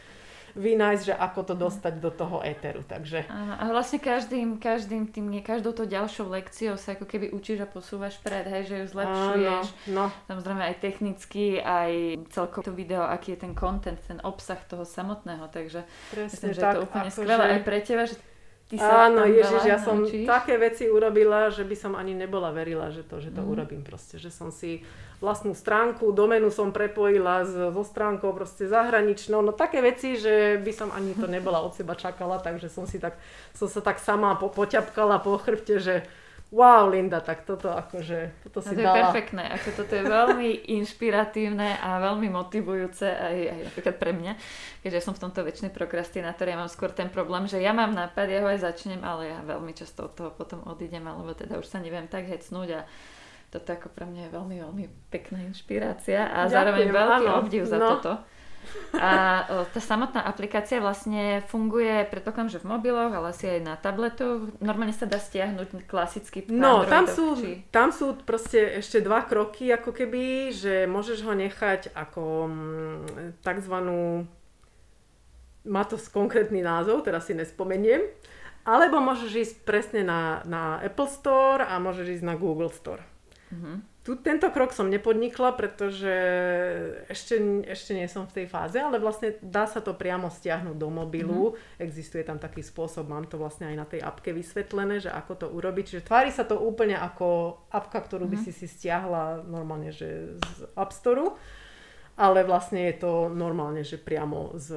vynájsť, 0.56 1.04
že 1.12 1.14
ako 1.14 1.40
to 1.52 1.54
dostať 1.54 1.94
do 2.00 2.10
toho 2.10 2.40
éteru. 2.40 2.82
Takže... 2.88 3.28
A 3.30 3.68
vlastne 3.70 4.00
každým, 4.00 4.58
každým 4.58 5.12
tým, 5.12 5.28
každou 5.44 5.76
to 5.76 5.84
ďalšou 5.84 6.32
lekciou 6.32 6.80
sa 6.80 6.96
ako 6.96 7.04
keby 7.04 7.36
učíš 7.36 7.64
a 7.64 7.68
posúvaš 7.68 8.16
pred, 8.24 8.48
hej, 8.48 8.72
že 8.72 8.76
ju 8.82 8.86
zlepšuješ. 8.96 9.66
Áno, 9.68 9.92
no. 9.92 10.06
Samozrejme 10.32 10.64
aj 10.64 10.76
technicky, 10.80 11.60
aj 11.60 12.24
celkovo 12.32 12.64
to 12.64 12.74
video, 12.74 13.04
aký 13.04 13.36
je 13.36 13.44
ten 13.44 13.54
content, 13.54 14.00
ten 14.00 14.24
obsah 14.24 14.60
toho 14.64 14.88
samotného. 14.88 15.52
Takže 15.52 15.84
Presne 16.16 16.32
myslím, 16.32 16.52
že 16.56 16.62
tak, 16.64 16.72
je 16.72 16.76
to 16.80 16.86
úplne 16.88 17.10
skvelé 17.12 17.46
že... 17.46 17.52
aj 17.52 17.62
pre 17.68 17.80
teba, 17.84 18.04
že 18.08 18.16
ty 18.76 18.82
sa 18.82 19.08
Áno, 19.08 19.24
Ježiš, 19.24 19.64
ja 19.64 19.78
som 19.78 20.02
naučíš? 20.02 20.24
také 20.26 20.56
veci 20.58 20.86
urobila, 20.86 21.48
že 21.48 21.62
by 21.62 21.74
som 21.74 21.94
ani 21.94 22.14
nebola 22.14 22.52
verila, 22.52 22.88
že 22.88 23.02
to, 23.02 23.18
že 23.18 23.30
to 23.30 23.40
Mhm. 23.40 23.50
urobím 23.50 23.82
proste. 23.82 24.16
Že 24.16 24.30
som 24.30 24.50
si 24.50 24.84
vlastnú 25.18 25.54
stránku, 25.54 26.12
domenu 26.12 26.48
som 26.50 26.70
prepojila 26.70 27.42
so 27.44 27.82
stránkou 27.82 28.30
proste 28.32 28.66
zahraničnou. 28.66 29.40
No 29.40 29.52
také 29.52 29.80
veci, 29.80 30.16
že 30.16 30.58
by 30.58 30.72
som 30.72 30.90
ani 30.90 31.14
to 31.14 31.26
nebola 31.26 31.60
od 31.60 31.72
seba 31.72 31.94
čakala, 31.94 32.38
takže 32.38 32.68
som 32.68 32.84
si 32.84 32.98
tak, 32.98 33.16
som 33.52 33.66
sa 33.66 33.80
tak 33.80 33.98
sama 33.98 34.36
po, 34.36 34.48
poťapkala 34.50 35.18
po 35.18 35.36
chrbte, 35.36 35.80
že 35.80 35.96
wow, 36.48 36.86
Linda, 36.86 37.20
tak 37.20 37.44
toto 37.44 37.68
akože, 37.68 38.44
toto 38.44 38.60
No 38.60 38.64
si 38.64 38.74
to 38.74 38.80
je 38.80 38.86
dala. 38.86 38.98
perfektné, 39.04 39.44
ako 39.52 39.70
toto 39.76 39.92
je 39.92 40.04
veľmi 40.04 40.50
inšpiratívne 40.78 41.78
a 41.78 42.00
veľmi 42.00 42.30
motivujúce 42.30 43.06
aj, 43.06 43.36
aj 43.46 43.60
napríklad 43.66 43.96
pre 43.96 44.12
mňa, 44.12 44.34
keďže 44.80 45.02
som 45.02 45.14
v 45.14 45.22
tomto 45.22 45.42
väčšiny 45.42 45.70
prokrastinátor, 45.70 46.46
ja 46.46 46.56
mám 46.56 46.68
skôr 46.68 46.90
ten 46.90 47.08
problém, 47.08 47.46
že 47.46 47.58
ja 47.58 47.72
mám 47.72 47.92
nápad, 47.92 48.26
ja 48.26 48.40
ho 48.40 48.48
aj 48.48 48.64
začnem, 48.64 49.02
ale 49.02 49.30
ja 49.30 49.40
veľmi 49.42 49.72
často 49.72 50.06
od 50.06 50.14
toho 50.14 50.30
potom 50.30 50.64
odídem, 50.64 51.04
alebo 51.04 51.32
teda 51.32 51.56
už 51.56 51.66
sa 51.66 51.78
neviem 51.78 52.06
tak 52.06 52.26
hecnúť 52.26 52.70
a 52.74 52.82
toto 53.48 53.70
ako 53.70 53.88
pre 53.88 54.04
mňa 54.04 54.22
je 54.22 54.32
veľmi, 54.32 54.56
veľmi 54.60 54.86
pekná 55.10 55.40
inšpirácia 55.44 56.24
a 56.26 56.44
Ďakujem, 56.44 56.52
zároveň 56.52 56.88
veľký 56.90 57.26
áno. 57.26 57.38
obdiv 57.38 57.64
za 57.64 57.78
No. 57.78 57.88
toto. 57.90 58.12
A 58.96 59.44
tá 59.70 59.80
samotná 59.80 60.24
aplikácia 60.24 60.80
vlastne 60.80 61.44
funguje, 61.48 62.08
predpokladám, 62.08 62.52
že 62.52 62.62
v 62.64 62.70
mobiloch, 62.72 63.12
ale 63.12 63.32
asi 63.32 63.46
aj 63.48 63.62
na 63.62 63.76
tabletoch. 63.76 64.56
Normálne 64.60 64.96
sa 64.96 65.04
dá 65.06 65.20
stiahnuť 65.20 65.84
klasicky 65.86 66.48
No, 66.48 66.88
tam 66.88 67.06
sú, 67.06 67.36
či- 67.36 67.64
tam 67.70 67.92
sú 67.92 68.16
proste 68.24 68.80
ešte 68.80 69.00
dva 69.00 69.26
kroky, 69.28 69.70
ako 69.70 69.92
keby, 69.92 70.52
že 70.52 70.88
môžeš 70.88 71.24
ho 71.24 71.34
nechať 71.34 71.92
ako 71.92 72.24
mm, 72.48 73.44
takzvanú, 73.44 74.26
má 75.66 75.82
to 75.84 75.98
konkrétny 76.14 76.62
názov, 76.62 77.02
teraz 77.02 77.26
si 77.26 77.34
nespomeniem, 77.34 78.06
alebo 78.66 78.98
môžeš 78.98 79.32
ísť 79.34 79.56
presne 79.62 80.02
na, 80.06 80.42
na 80.46 80.82
Apple 80.82 81.10
Store 81.10 81.66
a 81.66 81.78
môžeš 81.78 82.22
ísť 82.22 82.26
na 82.26 82.36
Google 82.38 82.70
Store. 82.70 83.02
Mhm. 83.54 83.95
Tu, 84.06 84.14
tento 84.22 84.46
krok 84.54 84.70
som 84.70 84.86
nepodnikla, 84.86 85.58
pretože 85.58 86.14
ešte, 87.10 87.42
ešte 87.66 87.98
nie 87.98 88.06
som 88.06 88.30
v 88.30 88.38
tej 88.38 88.46
fáze, 88.46 88.78
ale 88.78 89.02
vlastne 89.02 89.34
dá 89.42 89.66
sa 89.66 89.82
to 89.82 89.98
priamo 89.98 90.30
stiahnuť 90.30 90.78
do 90.78 90.94
mobilu. 90.94 91.58
Existuje 91.82 92.22
tam 92.22 92.38
taký 92.38 92.62
spôsob, 92.62 93.10
mám 93.10 93.26
to 93.26 93.42
vlastne 93.42 93.66
aj 93.66 93.76
na 93.82 93.86
tej 93.90 94.06
apke 94.06 94.30
vysvetlené, 94.30 95.02
že 95.02 95.10
ako 95.10 95.34
to 95.42 95.48
urobiť. 95.50 95.84
Čiže 95.90 96.06
tvári 96.06 96.30
sa 96.30 96.46
to 96.46 96.62
úplne 96.62 96.94
ako 96.94 97.58
apka, 97.74 97.98
ktorú 97.98 98.30
by 98.30 98.38
si 98.46 98.54
si 98.54 98.70
stiahla 98.70 99.42
normálne 99.42 99.90
že 99.90 100.38
z 100.38 100.70
App 100.78 100.94
Store. 100.94 101.34
Ale 102.16 102.48
vlastne 102.48 102.86
je 102.94 103.02
to 103.02 103.28
normálne, 103.28 103.84
že 103.84 104.00
priamo 104.00 104.56
z, 104.56 104.72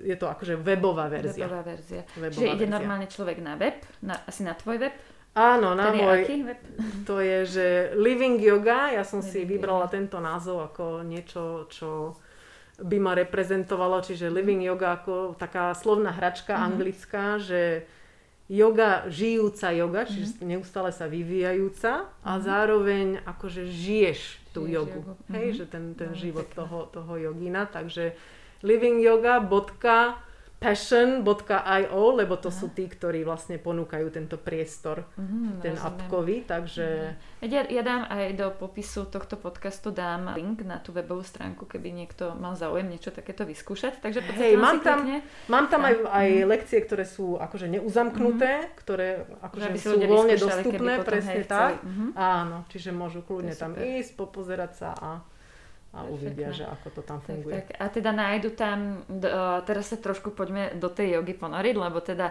je 0.00 0.16
to 0.16 0.30
akože 0.30 0.56
webová 0.62 1.12
verzia. 1.12 1.44
Webová 1.44 1.60
verzia. 1.60 2.02
Webová 2.16 2.32
Čiže 2.32 2.46
ide 2.54 2.64
verzia. 2.64 2.76
normálne 2.78 3.06
človek 3.10 3.38
na 3.42 3.58
web, 3.58 3.82
na, 4.00 4.14
asi 4.24 4.46
na 4.46 4.54
tvoj 4.54 4.78
web? 4.78 4.94
Áno, 5.40 5.72
na 5.72 5.88
Ten 5.88 5.94
je 5.94 6.02
môj, 6.02 6.18
aký 6.20 6.36
web? 6.44 6.60
To 7.08 7.16
je, 7.18 7.38
že 7.44 7.66
Living 7.96 8.36
Yoga, 8.38 8.92
ja 8.92 9.02
som 9.02 9.20
si 9.20 9.42
vybrala 9.42 9.88
tento 9.88 10.20
názov 10.20 10.68
ako 10.68 11.00
niečo, 11.02 11.64
čo 11.66 12.12
by 12.78 12.96
ma 12.96 13.12
reprezentovalo, 13.14 14.00
čiže 14.00 14.28
Living 14.28 14.60
Yoga 14.60 14.94
ako 14.94 15.32
taká 15.34 15.72
slovná 15.72 16.10
hračka 16.10 16.54
Mhm. 16.54 16.64
anglická, 16.66 17.24
že 17.36 17.84
yoga, 18.46 19.06
žijúca 19.06 19.70
yoga, 19.70 20.02
Mhm. 20.02 20.08
čiže 20.08 20.26
neustále 20.42 20.90
sa 20.90 21.06
vyvíjajúca 21.06 21.92
a 22.20 22.32
zároveň 22.38 23.22
akože 23.22 23.62
žiješ 23.64 24.20
tú 24.50 24.64
Žiješ 24.64 24.74
jogu. 24.74 25.00
jogu. 25.00 25.12
Hej, 25.30 25.46
Mhm. 25.46 25.56
že 25.56 25.64
ten, 25.66 25.84
ten 25.94 26.10
Veľmi 26.10 26.20
život 26.20 26.46
pekné. 26.46 26.58
toho, 26.58 26.78
toho 26.90 27.12
jogína, 27.16 27.62
takže 27.66 28.12
livingyoga.passion.io, 30.62 31.88
lebo 32.12 32.36
to 32.36 32.50
sú 32.50 32.68
tí, 32.68 32.84
ktorí 32.84 33.24
vlastne 33.24 33.56
ponúkajú 33.56 34.10
tento 34.10 34.36
priestor 34.36 35.04
Mhm, 35.10 35.60
ten 35.60 35.72
rozumiem. 35.72 35.88
appkový, 35.88 36.36
takže 36.42 37.16
Ja, 37.40 37.64
ja 37.64 37.80
dám 37.80 38.04
aj 38.04 38.36
do 38.36 38.52
popisu 38.52 39.06
tohto 39.06 39.34
podcastu 39.34 39.88
dám 39.90 40.36
link 40.36 40.60
na 40.60 40.76
tú 40.76 40.92
webovú 40.92 41.22
stránku, 41.22 41.64
keby 41.64 41.88
niekto 41.90 42.36
mal 42.36 42.52
záujem 42.52 42.84
niečo 42.86 43.08
takéto 43.08 43.42
vyskúšať. 43.42 43.96
Takže 43.98 44.20
Hej, 44.20 44.56
mám 44.56 44.80
tam- 44.80 45.00
klikne. 45.00 45.24
mám 45.48 45.66
tam 45.66 45.80
aj, 45.82 45.94
aj 46.04 46.28
Mhm. 46.30 46.44
lekcie, 46.46 46.78
ktoré 46.78 47.04
sú 47.06 47.40
akože 47.40 47.66
neuzamknuté, 47.70 48.52
ktoré 48.76 49.24
akože 49.40 49.66
aby 49.66 49.78
sú 49.78 49.96
voľne 49.96 50.36
dostupné, 50.36 50.92
potom, 50.94 51.08
presne 51.08 51.32
hej, 51.34 51.48
tak. 51.48 51.80
Mhm. 51.80 52.12
Áno, 52.14 52.56
čiže 52.68 52.92
môžu 52.92 53.22
kľudne 53.22 53.54
tam 53.54 53.72
ísť, 53.74 54.12
popozerať 54.14 54.72
sa 54.76 54.90
a, 54.92 55.10
a 55.90 56.06
Perfektné. 56.06 56.14
uvidia, 56.14 56.48
že 56.54 56.64
ako 56.64 56.88
to 56.94 57.00
tam 57.02 57.18
Tak, 57.18 57.26
funguje. 57.26 57.54
tak. 57.58 57.66
A 57.76 57.84
teda 57.90 58.10
nájdu 58.14 58.54
tam, 58.54 58.78
uh, 59.02 59.58
teraz 59.66 59.90
sa 59.90 59.98
trošku 59.98 60.30
poďme 60.30 60.78
do 60.78 60.86
tej 60.86 61.18
jogy 61.18 61.34
ponoriť, 61.34 61.74
lebo 61.74 61.98
teda 61.98 62.30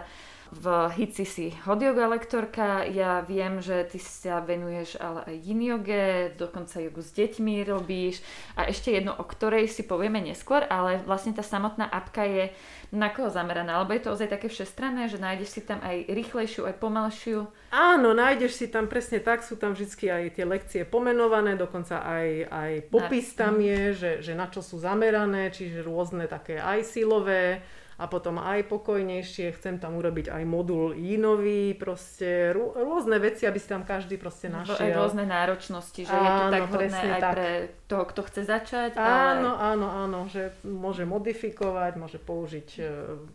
v 0.50 0.90
Hitsi 0.98 1.22
si 1.22 1.46
hot 1.62 1.78
yoga 1.78 2.10
lektorka, 2.10 2.82
ja 2.82 3.22
viem, 3.22 3.62
že 3.62 3.86
ty 3.86 4.02
sa 4.02 4.42
venuješ 4.42 4.98
ale 4.98 5.22
aj 5.30 5.36
yin 5.46 5.62
joge, 5.62 6.34
dokonca 6.34 6.82
jogu 6.82 7.06
s 7.06 7.14
deťmi 7.14 7.62
robíš. 7.62 8.18
A 8.58 8.66
ešte 8.66 8.90
jedno, 8.90 9.14
o 9.14 9.22
ktorej 9.22 9.70
si 9.70 9.86
povieme 9.86 10.18
neskôr, 10.18 10.66
ale 10.66 10.98
vlastne 11.06 11.30
tá 11.30 11.46
samotná 11.46 11.86
apka 11.86 12.26
je 12.26 12.50
na 12.90 13.14
koho 13.14 13.30
zameraná, 13.30 13.78
alebo 13.78 13.94
je 13.94 14.02
to 14.02 14.10
ozaj 14.10 14.26
také 14.26 14.50
všestranné, 14.50 15.06
že 15.06 15.22
nájdeš 15.22 15.54
si 15.54 15.60
tam 15.62 15.78
aj 15.86 16.10
rýchlejšiu, 16.10 16.66
aj 16.66 16.74
pomalšiu. 16.82 17.46
Áno, 17.70 18.10
nájdeš 18.10 18.58
si 18.58 18.66
tam 18.66 18.90
presne 18.90 19.22
tak, 19.22 19.46
sú 19.46 19.54
tam 19.54 19.78
vždy 19.78 19.86
aj 20.10 20.24
tie 20.34 20.42
lekcie 20.42 20.82
pomenované, 20.82 21.54
dokonca 21.54 22.02
aj, 22.02 22.28
aj 22.50 22.72
popis 22.90 23.30
tam 23.38 23.62
je, 23.62 23.94
že, 23.94 24.10
že 24.26 24.32
na 24.34 24.50
čo 24.50 24.58
sú 24.58 24.82
zamerané, 24.82 25.54
čiže 25.54 25.86
rôzne 25.86 26.26
také 26.26 26.58
aj 26.58 26.82
silové 26.82 27.62
a 28.00 28.08
potom 28.08 28.40
aj 28.40 28.64
pokojnejšie. 28.64 29.52
Chcem 29.60 29.76
tam 29.76 30.00
urobiť 30.00 30.32
aj 30.32 30.42
modul 30.48 30.96
inový, 30.96 31.76
proste 31.76 32.56
rô- 32.56 32.72
rôzne 32.72 33.20
veci, 33.20 33.44
aby 33.44 33.60
si 33.60 33.68
tam 33.68 33.84
každý 33.84 34.16
proste 34.16 34.48
Aj 34.48 34.64
našiel. 34.64 34.96
rôzne 34.96 35.28
náročnosti, 35.28 36.08
že 36.08 36.08
je 36.08 36.30
to 36.32 36.40
Áno, 36.40 36.48
tak 36.48 36.62
hodné 36.72 36.96
aj 36.96 37.20
tak. 37.20 37.32
pre 37.36 37.50
toho, 37.84 38.04
kto 38.08 38.20
chce 38.24 38.40
začať. 38.48 38.90
Áno, 38.96 39.52
ale... 39.60 39.76
áno, 39.76 39.86
áno, 39.92 40.20
že 40.32 40.56
môže 40.64 41.04
modifikovať, 41.04 41.92
môže 42.00 42.16
použiť, 42.16 42.68
e, 42.80 42.88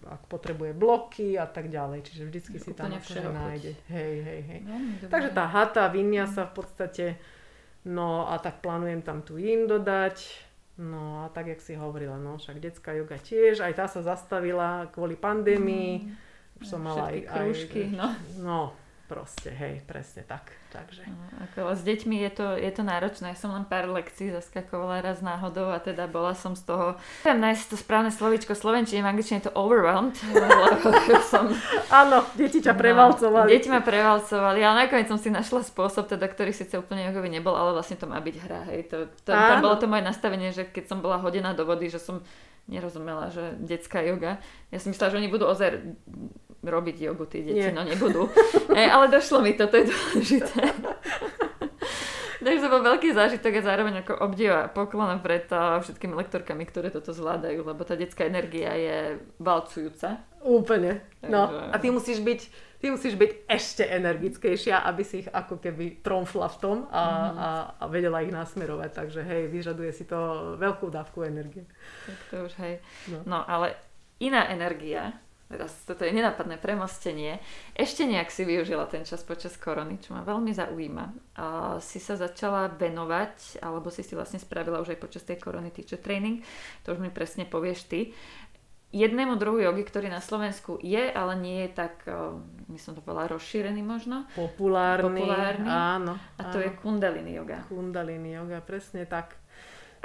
ak 0.09 0.25
potrebuje 0.25 0.73
bloky 0.73 1.37
a 1.37 1.45
tak 1.45 1.69
ďalej. 1.69 2.01
Čiže 2.09 2.21
vždycky 2.25 2.57
si 2.57 2.73
tam 2.73 2.89
akože 2.89 3.21
nájde. 3.21 3.71
Hej, 3.93 4.13
hej, 4.25 4.41
hej. 4.49 4.59
Veľmi. 4.65 4.93
Takže 5.05 5.29
tá 5.29 5.45
hata, 5.45 5.93
vinyasa 5.93 6.49
v 6.49 6.53
podstate, 6.57 7.05
no 7.85 8.25
a 8.25 8.41
tak 8.41 8.65
plánujem 8.65 9.05
tam 9.05 9.21
tu 9.21 9.37
yin 9.37 9.69
dodať. 9.69 10.41
No 10.75 11.23
a 11.23 11.31
tak, 11.31 11.47
jak 11.47 11.61
si 11.63 11.75
hovorila, 11.79 12.19
no 12.19 12.35
však 12.35 12.59
detská 12.59 12.91
joga 12.99 13.15
tiež, 13.15 13.63
aj 13.63 13.73
tá 13.79 13.85
sa 13.87 14.03
zastavila 14.03 14.91
kvôli 14.91 15.15
pandémii. 15.15 16.11
Už 16.59 16.67
som 16.67 16.83
mala 16.83 17.11
aj, 17.11 17.15
Všetky 17.15 17.27
aj... 17.27 17.35
krúžky, 17.35 17.81
no. 17.91 18.07
No, 18.39 18.59
proste, 19.05 19.53
hej, 19.53 19.85
presne 19.85 20.25
tak. 20.25 20.49
Takže... 20.73 21.05
No, 21.07 21.15
Ako, 21.47 21.71
s 21.77 21.85
deťmi 21.85 22.19
je 22.25 22.31
to, 22.33 22.47
je 22.57 22.71
to 22.73 22.83
náročné. 22.83 23.31
Ja 23.31 23.37
som 23.37 23.53
len 23.53 23.63
pár 23.63 23.87
lekcií 23.87 24.33
zaskakovala 24.33 25.05
raz 25.05 25.23
náhodou 25.23 25.71
a 25.71 25.79
teda 25.79 26.09
bola 26.09 26.35
som 26.35 26.57
z 26.57 26.67
toho... 26.67 26.99
Neviem 27.23 27.41
nájsť 27.47 27.63
to 27.71 27.77
správne 27.79 28.11
slovíčko 28.11 28.57
v 28.57 28.59
slovenčine, 28.59 29.05
v 29.05 29.09
angličtine 29.13 29.39
je 29.39 29.47
to 29.47 29.55
overwhelmed, 29.55 30.17
som... 31.31 31.53
Áno, 31.93 32.25
deti 32.35 32.59
ťa 32.59 32.73
prevalcovali. 32.75 33.47
No, 33.47 33.53
deti 33.53 33.69
ma 33.71 33.79
prevalcovali, 33.79 34.59
ale 34.59 34.89
nakoniec 34.89 35.07
som 35.07 35.21
si 35.21 35.29
našla 35.29 35.63
spôsob, 35.63 36.09
teda, 36.11 36.25
ktorý 36.27 36.51
síce 36.51 36.75
úplne 36.75 37.07
jogový 37.07 37.29
nebol, 37.29 37.55
ale 37.55 37.71
vlastne 37.71 37.95
to 37.95 38.09
má 38.09 38.19
byť 38.19 38.35
hra. 38.41 38.61
Hej. 38.73 38.81
To, 38.91 38.97
to, 39.23 39.31
tam 39.31 39.63
bolo 39.63 39.77
to 39.79 39.87
moje 39.87 40.03
nastavenie, 40.03 40.51
že 40.51 40.67
keď 40.67 40.91
som 40.91 40.99
bola 40.99 41.21
hodená 41.21 41.55
do 41.55 41.63
vody, 41.63 41.87
že 41.87 42.01
som 42.01 42.25
nerozumela, 42.65 43.29
že 43.29 43.53
detská 43.61 44.01
joga. 44.01 44.41
Ja 44.73 44.81
som 44.81 44.89
myslela, 44.89 45.13
že 45.13 45.19
oni 45.21 45.29
budú 45.29 45.45
ozaj 45.45 45.85
robiť 46.65 46.95
jogu, 47.01 47.25
tí 47.25 47.41
deti, 47.41 47.61
Nie. 47.61 47.71
no 47.71 47.81
nebudú. 47.81 48.27
E, 48.73 48.83
ale 48.83 49.07
došlo 49.07 49.39
mi 49.39 49.53
to, 49.53 49.65
to 49.65 49.77
je 49.77 49.85
dôležité. 49.87 50.61
Takže 52.37 52.61
to 52.61 52.69
bol 52.69 52.83
veľký 52.83 53.09
zážitok 53.09 53.57
a 53.57 53.65
zároveň 53.65 53.95
ako 54.05 54.21
obdiv 54.21 54.53
a 54.53 54.69
poklon 54.69 55.17
pred 55.17 55.49
uh, 55.49 55.81
všetkými 55.81 56.13
lektorkami, 56.13 56.61
ktoré 56.63 56.93
toto 56.93 57.09
zvládajú, 57.09 57.65
lebo 57.65 57.81
tá 57.81 57.97
detská 57.97 58.21
energia 58.23 58.69
je 58.75 58.97
valcujúca. 59.39 60.21
Úplne. 60.45 61.01
No, 61.25 61.49
Takže- 61.49 61.71
a 61.73 61.75
ty 61.79 61.87
musíš 61.89 62.19
byť 62.21 62.41
ty 62.75 62.93
musíš 62.93 63.17
byť 63.17 63.49
ešte 63.49 63.81
energickejšia, 63.81 64.77
aby 64.85 65.01
si 65.01 65.25
ich 65.25 65.29
ako 65.31 65.57
keby 65.57 66.05
tromfla 66.05 66.45
v 66.45 66.57
tom 66.61 66.77
a, 66.85 67.01
Mhm. 67.01 67.33
a, 67.33 67.47
a 67.81 67.85
vedela 67.89 68.21
ich 68.21 68.29
nasmerovať. 68.29 68.89
Takže 68.93 69.25
hej, 69.25 69.49
vyžaduje 69.49 69.89
si 69.89 70.05
to 70.05 70.13
veľkú 70.61 70.93
dávku 70.93 71.25
energie. 71.25 71.65
Tak 72.05 72.19
to 72.29 72.35
už 72.45 72.53
hej. 72.61 72.77
No. 73.09 73.17
No 73.25 73.39
ale 73.41 73.73
iná 74.21 74.45
energia, 74.47 75.17
teraz 75.45 75.71
toto 75.85 76.01
je 76.01 76.11
nenápadné 76.11 76.57
premostenie, 76.57 77.37
ešte 77.77 78.05
nejak 78.05 78.33
si 78.33 78.43
využila 78.45 78.89
ten 78.89 79.05
čas 79.05 79.21
počas 79.21 79.53
korony, 79.55 80.01
čo 80.01 80.17
ma 80.17 80.25
veľmi 80.25 80.51
zaujíma. 80.51 81.05
A 81.37 81.45
si 81.83 82.01
sa 82.01 82.17
začala 82.17 82.71
venovať, 82.71 83.61
alebo 83.61 83.93
si 83.93 84.01
si 84.01 84.17
vlastne 84.17 84.41
spravila 84.41 84.81
už 84.81 84.97
aj 84.97 84.99
počas 85.01 85.23
tej 85.23 85.37
korony 85.37 85.69
teacher 85.69 86.01
training, 86.01 86.41
to 86.81 86.95
už 86.95 86.99
mi 86.99 87.13
presne 87.13 87.45
povieš 87.45 87.79
ty, 87.85 87.99
jednému 88.95 89.35
druhu 89.35 89.59
jogy, 89.59 89.83
ktorý 89.83 90.07
na 90.07 90.23
Slovensku 90.23 90.79
je, 90.79 91.11
ale 91.11 91.35
nie 91.35 91.67
je 91.67 91.69
tak, 91.75 92.07
eh, 92.07 92.15
my 92.71 92.77
som 92.79 92.95
to 92.95 93.03
povedala, 93.03 93.35
rozšírený 93.35 93.83
možno. 93.83 94.23
Populárny. 94.39 95.19
Populárny. 95.19 95.67
Áno. 95.67 96.15
A 96.39 96.41
to 96.55 96.63
je 96.63 96.71
áno. 96.71 96.79
kundalini 96.79 97.35
yoga. 97.35 97.67
Kundalini 97.67 98.39
yoga, 98.39 98.63
presne 98.63 99.03
tak. 99.03 99.35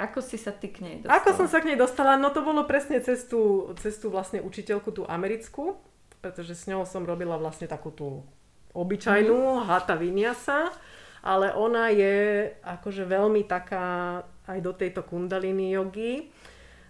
Ako 0.01 0.25
si 0.25 0.41
sa 0.41 0.49
ty 0.49 0.73
k 0.73 0.81
nej 0.81 0.95
dostala? 1.05 1.21
Ako 1.21 1.29
som 1.37 1.45
sa 1.45 1.61
k 1.61 1.69
nej 1.69 1.77
dostala? 1.77 2.17
No 2.17 2.33
to 2.33 2.41
bolo 2.41 2.65
presne 2.65 2.97
cez 3.05 3.29
tú, 3.29 3.69
cez 3.77 4.01
tú 4.01 4.09
vlastne 4.09 4.41
učiteľku, 4.41 4.89
tú 4.89 5.05
americkú, 5.05 5.77
pretože 6.25 6.57
s 6.57 6.65
ňou 6.65 6.89
som 6.89 7.05
robila 7.05 7.37
vlastne 7.37 7.69
takú 7.69 7.93
tú 7.93 8.25
obyčajnú 8.73 9.61
hatha 9.67 9.93
vinyasa, 9.93 10.73
ale 11.21 11.53
ona 11.53 11.93
je 11.93 12.49
akože 12.65 13.05
veľmi 13.05 13.45
taká 13.45 14.19
aj 14.49 14.59
do 14.63 14.73
tejto 14.73 15.05
kundalini 15.05 15.69
jogy. 15.77 16.33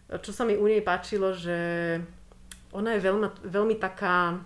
Čo 0.08 0.32
sa 0.32 0.48
mi 0.48 0.56
u 0.56 0.64
nej 0.64 0.80
páčilo, 0.80 1.36
že 1.36 1.60
ona 2.72 2.96
je 2.96 3.04
veľmi, 3.04 3.28
veľmi 3.44 3.76
taká 3.76 4.40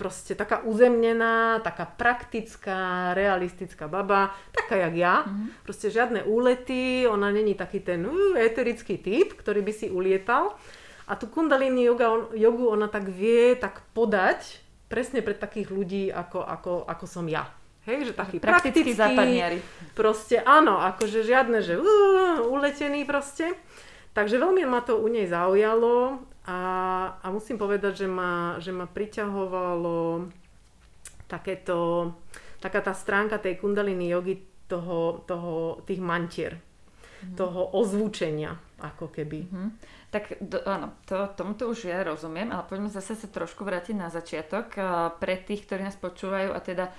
proste 0.00 0.32
taká 0.32 0.64
uzemnená, 0.64 1.60
taká 1.60 1.84
praktická, 1.84 3.12
realistická 3.12 3.84
baba, 3.84 4.32
taká 4.48 4.80
jak 4.88 4.94
ja. 4.96 5.14
Mm-hmm. 5.28 5.46
Proste 5.60 5.92
žiadne 5.92 6.24
úlety, 6.24 7.04
ona 7.04 7.28
není 7.28 7.52
taký 7.52 7.84
ten 7.84 8.08
uh, 8.08 8.32
eterický 8.40 8.96
typ, 8.96 9.36
ktorý 9.36 9.60
by 9.60 9.72
si 9.76 9.92
ulietal. 9.92 10.56
A 11.04 11.20
tu 11.20 11.28
kundalini 11.28 11.84
yoga, 11.84 12.08
on, 12.08 12.32
jogu 12.32 12.72
ona 12.72 12.88
tak 12.88 13.12
vie 13.12 13.52
tak 13.60 13.84
podať 13.92 14.64
presne 14.88 15.20
pre 15.20 15.36
takých 15.36 15.68
ľudí, 15.68 16.08
ako, 16.08 16.48
ako, 16.48 16.72
ako 16.88 17.04
som 17.04 17.28
ja. 17.28 17.44
Hej, 17.84 18.08
že 18.08 18.12
taký 18.16 18.40
praktický, 18.40 18.96
západniari. 18.96 19.60
Proste 19.92 20.40
áno, 20.40 20.80
akože 20.80 21.28
žiadne, 21.28 21.60
že 21.60 21.76
uh, 21.76 22.40
uletený 22.48 23.04
proste. 23.04 23.52
Takže 24.16 24.40
veľmi 24.40 24.64
ma 24.64 24.80
to 24.80 24.96
u 24.96 25.12
nej 25.12 25.28
zaujalo 25.28 26.24
a, 26.50 26.58
a 27.22 27.26
musím 27.30 27.62
povedať, 27.62 28.02
že 28.04 28.08
ma, 28.10 28.58
že 28.58 28.74
ma 28.74 28.90
priťahovalo 28.90 30.26
takéto, 31.30 32.10
taká 32.58 32.82
tá 32.82 32.90
stránka 32.90 33.38
tej 33.38 33.62
kundalini 33.62 34.10
jogy 34.10 34.42
toho, 34.66 35.22
toho, 35.30 35.78
tých 35.86 36.02
mantier, 36.02 36.58
mm-hmm. 36.58 37.38
toho 37.38 37.70
ozvučenia, 37.78 38.58
ako 38.82 39.14
keby. 39.14 39.46
Mm-hmm. 39.46 39.70
Tak 40.10 40.42
do, 40.42 40.58
áno, 40.66 40.98
to, 41.06 41.30
tomuto 41.38 41.70
už 41.70 41.86
ja 41.86 42.02
rozumiem, 42.02 42.50
ale 42.50 42.66
poďme 42.66 42.90
zase 42.90 43.14
sa 43.14 43.30
trošku 43.30 43.62
vrátiť 43.62 43.94
na 43.94 44.10
začiatok 44.10 44.74
pre 45.22 45.38
tých, 45.38 45.70
ktorí 45.70 45.86
nás 45.86 45.94
počúvajú 45.94 46.50
a 46.50 46.58
teda 46.58 46.90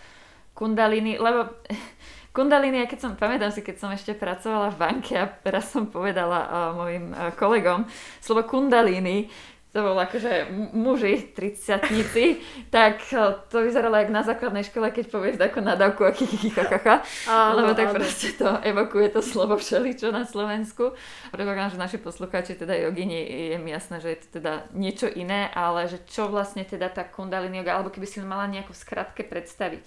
kundalini, 0.56 1.20
lebo 1.20 1.60
Kundalini, 2.32 2.80
ja 2.80 2.88
keď 2.88 3.00
som, 3.04 3.12
pamätám 3.20 3.52
si, 3.52 3.60
keď 3.60 3.76
som 3.76 3.92
ešte 3.92 4.16
pracovala 4.16 4.72
v 4.72 4.80
banke 4.80 5.20
a 5.20 5.28
raz 5.52 5.68
som 5.68 5.92
povedala 5.92 6.40
uh, 6.48 6.52
mojim 6.80 7.12
uh, 7.12 7.36
kolegom 7.36 7.84
slovo 8.24 8.48
kundalini, 8.48 9.28
to 9.76 9.84
bol 9.84 10.00
akože 10.00 10.48
muži, 10.72 11.36
30 11.36 11.92
tak 12.76 13.04
uh, 13.12 13.36
to 13.52 13.68
vyzeralo 13.68 14.00
jak 14.00 14.16
na 14.16 14.24
základnej 14.24 14.64
škole, 14.64 14.96
keď 14.96 15.12
povieš 15.12 15.44
takú 15.44 15.60
nadávku 15.60 16.08
a 16.08 16.16
kikikichachacha, 16.16 17.04
lebo 17.52 17.76
tak 17.76 17.92
áno. 17.92 18.00
proste 18.00 18.32
to 18.40 18.48
evokuje 18.64 19.12
to 19.12 19.20
slovo 19.20 19.60
všeličo 19.60 20.16
na 20.16 20.24
Slovensku. 20.24 20.96
Predpokladám, 21.36 21.76
že 21.76 21.84
naši 21.84 22.00
poslucháči, 22.00 22.56
teda 22.56 22.80
jogini, 22.80 23.28
je 23.52 23.60
mi 23.60 23.76
jasné, 23.76 24.00
že 24.00 24.16
je 24.16 24.20
to 24.24 24.28
teda 24.40 24.72
niečo 24.72 25.12
iné, 25.12 25.52
ale 25.52 25.92
že 25.92 26.00
čo 26.08 26.32
vlastne 26.32 26.64
teda 26.64 26.96
tá 26.96 27.04
kundalini 27.04 27.60
yoga, 27.60 27.76
alebo 27.76 27.92
keby 27.92 28.08
si 28.08 28.24
mala 28.24 28.48
nejako 28.48 28.72
skratke 28.72 29.28
predstaviť, 29.28 29.84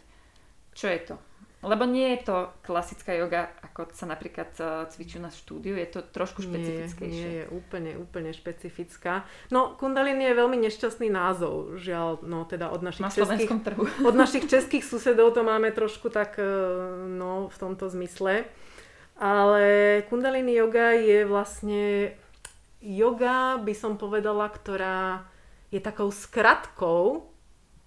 čo 0.77 0.93
je 0.93 1.01
to? 1.09 1.17
Lebo 1.65 1.89
nie 1.89 2.15
je 2.15 2.29
to 2.29 2.37
klasická 2.61 3.17
yoga, 3.17 3.51
ako 3.65 3.91
sa 3.97 4.05
napríklad 4.05 4.51
uh, 4.61 4.85
cvičí 4.93 5.17
na 5.19 5.33
štúdiu, 5.33 5.75
je 5.81 5.89
to 5.89 6.01
trošku 6.05 6.45
špecifickejšie. 6.45 7.11
Nie, 7.11 7.25
nie 7.25 7.35
je 7.41 7.47
úplne, 7.51 7.93
úplne 7.97 8.31
špecifická. 8.37 9.25
No, 9.49 9.75
kundalini 9.81 10.29
je 10.29 10.35
veľmi 10.37 10.61
nešťastný 10.61 11.09
názov, 11.09 11.81
žiaľ, 11.81 12.21
no 12.23 12.45
teda 12.45 12.69
od 12.69 12.85
našich, 12.85 13.05
na 13.05 13.11
českých, 13.11 13.51
trhu. 13.65 13.85
od 14.11 14.15
našich 14.15 14.45
českých 14.45 14.85
susedov 14.85 15.33
to 15.33 15.41
máme 15.43 15.73
trošku 15.73 16.13
tak, 16.13 16.37
uh, 16.37 17.09
no, 17.09 17.49
v 17.49 17.57
tomto 17.57 17.89
zmysle. 17.89 18.45
Ale 19.15 19.63
kundalini 20.11 20.59
yoga 20.59 20.95
je 20.99 21.23
vlastne 21.23 22.15
yoga, 22.85 23.57
by 23.63 23.75
som 23.75 23.97
povedala, 23.97 24.51
ktorá 24.51 25.25
je 25.73 25.81
takou 25.81 26.13
skratkou 26.13 27.31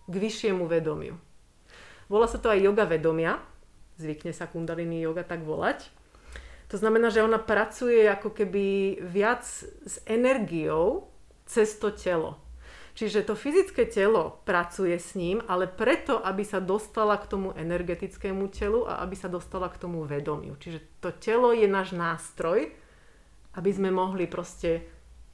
k 0.07 0.15
vyššiemu 0.15 0.63
vedomiu. 0.65 1.19
Volá 2.07 2.25
sa 2.31 2.39
to 2.39 2.47
aj 2.47 2.63
yoga 2.63 2.87
vedomia, 2.87 3.35
zvykne 3.97 4.31
sa 4.33 4.45
kundalini 4.49 5.01
yoga 5.01 5.25
tak 5.25 5.43
volať. 5.43 5.89
To 6.67 6.75
znamená, 6.75 7.09
že 7.09 7.23
ona 7.23 7.39
pracuje 7.39 8.03
ako 8.05 8.35
keby 8.35 8.99
viac 8.99 9.43
s 9.63 10.03
energiou 10.03 11.07
cez 11.47 11.79
to 11.79 11.95
telo. 11.95 12.37
Čiže 12.97 13.29
to 13.29 13.37
fyzické 13.37 13.85
telo 13.85 14.41
pracuje 14.41 14.97
s 14.97 15.13
ním, 15.13 15.37
ale 15.45 15.69
preto, 15.69 16.17
aby 16.17 16.41
sa 16.41 16.57
dostala 16.57 17.21
k 17.21 17.29
tomu 17.29 17.53
energetickému 17.53 18.49
telu 18.49 18.89
a 18.89 19.05
aby 19.05 19.13
sa 19.13 19.29
dostala 19.29 19.69
k 19.69 19.77
tomu 19.77 20.01
vedomiu. 20.01 20.57
Čiže 20.57 20.97
to 20.97 21.13
telo 21.13 21.53
je 21.53 21.69
náš 21.69 21.93
nástroj, 21.93 22.73
aby 23.53 23.69
sme 23.69 23.93
mohli 23.93 24.25
proste 24.25 24.81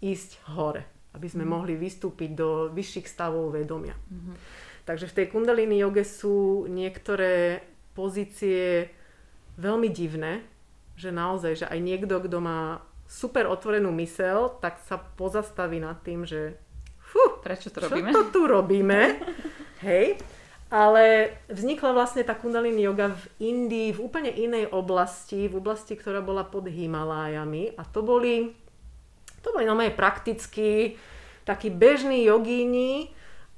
ísť 0.04 0.43
hore. 0.52 0.84
Aby 1.15 1.32
sme 1.32 1.47
mm. 1.47 1.52
mohli 1.56 1.73
vystúpiť 1.80 2.36
do 2.36 2.67
vyšších 2.76 3.08
stavov 3.08 3.56
vedomia. 3.56 3.95
Mm-hmm. 3.95 4.36
Takže 4.84 5.08
v 5.08 5.15
tej 5.15 5.28
kundalini 5.32 5.80
joge 5.80 6.04
sú 6.04 6.67
niektoré 6.67 7.63
pozície 7.93 8.89
veľmi 9.58 9.89
divné, 9.89 10.41
že 10.97 11.10
naozaj, 11.10 11.65
že 11.65 11.65
aj 11.69 11.79
niekto, 11.82 12.21
kto 12.21 12.38
má 12.41 12.82
super 13.10 13.45
otvorenú 13.45 13.93
mysel, 14.01 14.58
tak 14.62 14.82
sa 14.86 14.97
pozastaví 14.97 15.77
nad 15.77 16.01
tým, 16.01 16.25
že 16.25 16.58
fú, 16.97 17.41
prečo 17.45 17.69
to 17.69 17.86
čo 17.86 17.89
robíme? 17.89 18.10
to 18.10 18.21
tu 18.34 18.41
robíme? 18.49 19.01
Hej. 19.86 20.17
Ale 20.73 21.38
vznikla 21.53 21.93
vlastne 21.93 22.25
tá 22.25 22.34
kundalini 22.34 22.82
yoga 22.82 23.13
v 23.13 23.25
Indii, 23.45 23.93
v 23.93 23.99
úplne 24.01 24.34
inej 24.34 24.73
oblasti, 24.73 25.45
v 25.45 25.62
oblasti, 25.62 25.93
ktorá 25.93 26.17
bola 26.25 26.41
pod 26.41 26.65
Himalájami. 26.65 27.77
A 27.77 27.86
to 27.86 28.01
boli, 28.01 28.58
to 29.45 29.53
boli 29.53 29.69
normálne 29.69 29.93
prakticky 29.93 30.97
takí 31.45 31.69
bežní 31.69 32.25
jogíni, 32.25 33.13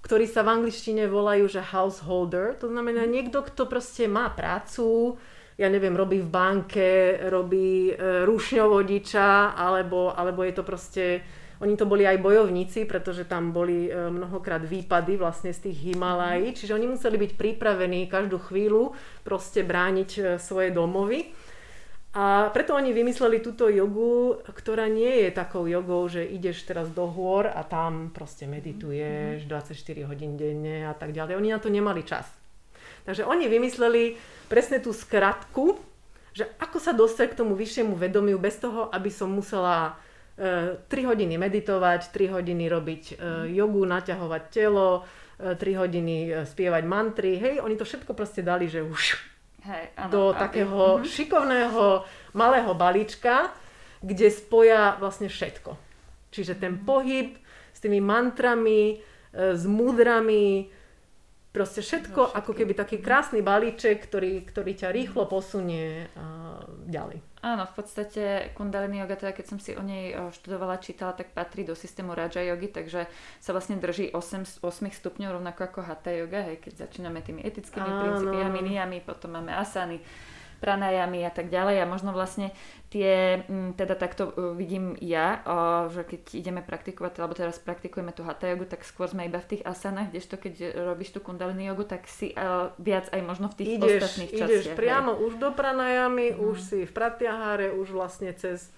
ktorí 0.05 0.29
sa 0.29 0.45
v 0.45 0.61
angličtine 0.61 1.09
volajú, 1.09 1.49
že 1.49 1.65
householder. 1.65 2.53
To 2.61 2.69
znamená 2.69 3.09
niekto, 3.09 3.41
kto 3.41 3.65
proste 3.65 4.05
má 4.05 4.29
prácu, 4.29 5.17
ja 5.57 5.65
neviem, 5.65 5.97
robí 5.97 6.21
v 6.21 6.29
banke, 6.29 7.17
robí 7.25 7.89
e, 7.89 8.21
rušňovodiča, 8.29 9.57
alebo, 9.57 10.13
alebo 10.13 10.45
je 10.45 10.53
to 10.53 10.61
proste... 10.61 11.03
Oni 11.63 11.79
to 11.79 11.87
boli 11.87 12.03
aj 12.03 12.19
bojovníci, 12.19 12.83
pretože 12.83 13.25
tam 13.25 13.49
boli 13.49 13.87
e, 13.87 13.91
mnohokrát 13.95 14.61
výpady 14.61 15.17
vlastne 15.17 15.55
z 15.55 15.71
tých 15.71 15.89
Himalají, 15.89 16.53
čiže 16.53 16.75
oni 16.75 16.85
museli 16.85 17.15
byť 17.15 17.31
pripravení 17.33 18.05
každú 18.05 18.37
chvíľu 18.45 18.93
proste 19.25 19.65
brániť 19.65 20.09
e, 20.13 20.21
svoje 20.37 20.69
domovy. 20.69 21.33
A 22.15 22.47
preto 22.55 22.71
oni 22.71 22.95
vymysleli 22.95 23.43
túto 23.43 23.67
jogu, 23.67 24.39
ktorá 24.47 24.87
nie 24.87 25.27
je 25.27 25.35
takou 25.35 25.67
jogou, 25.67 26.07
že 26.07 26.23
ideš 26.23 26.63
teraz 26.63 26.87
do 26.87 27.11
hôr 27.11 27.43
a 27.43 27.59
tam 27.67 28.07
proste 28.15 28.47
medituješ 28.47 29.43
mm-hmm. 29.43 30.07
24 30.07 30.07
hodín 30.07 30.39
denne 30.39 30.87
a 30.87 30.95
tak 30.95 31.11
ďalej. 31.11 31.35
Oni 31.35 31.51
na 31.51 31.59
to 31.59 31.67
nemali 31.67 32.07
čas. 32.07 32.23
Takže 33.03 33.27
oni 33.27 33.51
vymysleli 33.51 34.15
presne 34.47 34.79
tú 34.79 34.95
skratku, 34.95 35.75
že 36.31 36.47
ako 36.55 36.77
sa 36.79 36.95
dostať 36.95 37.35
k 37.35 37.39
tomu 37.43 37.51
vyššiemu 37.51 37.99
vedomiu 37.99 38.39
bez 38.39 38.63
toho, 38.63 38.87
aby 38.95 39.11
som 39.11 39.35
musela 39.35 39.99
e, 40.39 40.79
3 40.87 41.11
hodiny 41.11 41.35
meditovať, 41.35 42.15
3 42.15 42.31
hodiny 42.31 42.71
robiť 42.71 43.03
e, 43.11 43.15
jogu, 43.59 43.83
naťahovať 43.83 44.43
telo, 44.55 45.03
e, 45.35 45.51
3 45.51 45.83
hodiny 45.83 46.15
e, 46.31 46.47
spievať 46.47 46.83
mantry. 46.87 47.35
Hej, 47.43 47.59
oni 47.59 47.75
to 47.75 47.83
všetko 47.83 48.15
proste 48.15 48.39
dali, 48.39 48.71
že 48.71 48.79
už 48.79 49.34
Hej, 49.65 49.85
áno, 49.97 50.11
do 50.13 50.23
aby. 50.29 50.37
takého 50.37 50.81
uh-huh. 51.01 51.05
šikovného 51.05 52.05
malého 52.37 52.71
balíčka, 52.77 53.49
kde 54.05 54.29
spoja 54.29 54.93
vlastne 55.01 55.25
všetko. 55.25 55.73
Čiže 56.29 56.53
ten 56.61 56.77
uh-huh. 56.77 56.85
pohyb 56.85 57.33
s 57.73 57.79
tými 57.81 57.97
mantrami, 57.97 59.01
e, 59.33 59.57
s 59.57 59.65
múdrami, 59.65 60.69
proste 61.55 61.79
všetko, 61.79 62.35
ako 62.35 62.51
keby 62.51 62.75
taký 62.75 62.99
krásny 62.99 63.39
balíček, 63.39 64.03
ktorý, 64.05 64.43
ktorý 64.43 64.71
ťa 64.75 64.91
rýchlo 64.91 65.23
posunie 65.23 66.11
ďalej. 66.91 67.23
Áno, 67.45 67.69
v 67.69 67.73
podstate 67.77 68.49
kundalini 68.57 69.05
yoga, 69.05 69.21
teda 69.21 69.29
keď 69.29 69.45
som 69.45 69.61
si 69.61 69.77
o 69.77 69.83
nej 69.85 70.17
študovala, 70.33 70.81
čítala, 70.81 71.13
tak 71.13 71.29
patrí 71.29 71.61
do 71.61 71.77
systému 71.77 72.17
Raja 72.17 72.41
yogi, 72.41 72.73
takže 72.73 73.05
sa 73.37 73.53
vlastne 73.53 73.77
drží 73.77 74.09
8, 74.17 74.65
8 74.65 74.65
stupňov, 74.65 75.37
rovnako 75.37 75.61
ako 75.69 75.79
Hatha 75.85 76.09
yoga, 76.09 76.41
hej, 76.41 76.57
keď 76.57 76.89
začíname 76.89 77.21
tými 77.21 77.45
etickými 77.45 77.85
Áno. 77.85 78.01
princípiami, 78.01 78.59
niyami, 78.65 78.97
potom 79.05 79.37
máme 79.37 79.53
asany, 79.53 80.01
pranajami 80.57 81.25
a 81.27 81.31
tak 81.31 81.51
ďalej 81.51 81.83
a 81.83 81.85
možno 81.89 82.15
vlastne 82.15 82.55
tie, 82.89 83.43
mm, 83.43 83.75
teda 83.75 83.95
takto 83.99 84.31
e, 84.31 84.55
vidím 84.55 84.95
ja, 85.03 85.43
že 85.91 86.07
keď 86.07 86.21
ideme 86.37 86.61
praktikovať, 86.63 87.19
alebo 87.19 87.35
teraz 87.35 87.59
praktikujeme 87.59 88.15
tú 88.15 88.23
hatha 88.23 88.47
jogu, 88.47 88.63
tak 88.69 88.87
skôr 88.87 89.11
sme 89.11 89.27
iba 89.27 89.41
v 89.41 89.57
tých 89.57 89.63
asanách, 89.67 90.15
kdežto 90.15 90.35
keď 90.39 90.53
robíš 90.95 91.11
tú 91.11 91.19
kundalini 91.19 91.67
jogu, 91.67 91.83
tak 91.83 92.07
si 92.07 92.31
uh, 92.33 92.71
viac 92.79 93.11
aj 93.11 93.21
možno 93.21 93.51
v 93.51 93.55
tých 93.59 93.69
ideš, 93.77 93.91
ostatných 93.99 94.31
častiach. 94.31 94.65
Ideš 94.71 94.79
priamo 94.79 95.11
hej. 95.17 95.21
už 95.27 95.33
do 95.41 95.49
pranajami, 95.51 96.27
mm. 96.33 96.39
už 96.39 96.57
si 96.61 96.79
v 96.87 96.91
pratyahare, 96.91 97.75
už 97.75 97.91
vlastne 97.91 98.31
cez 98.33 98.71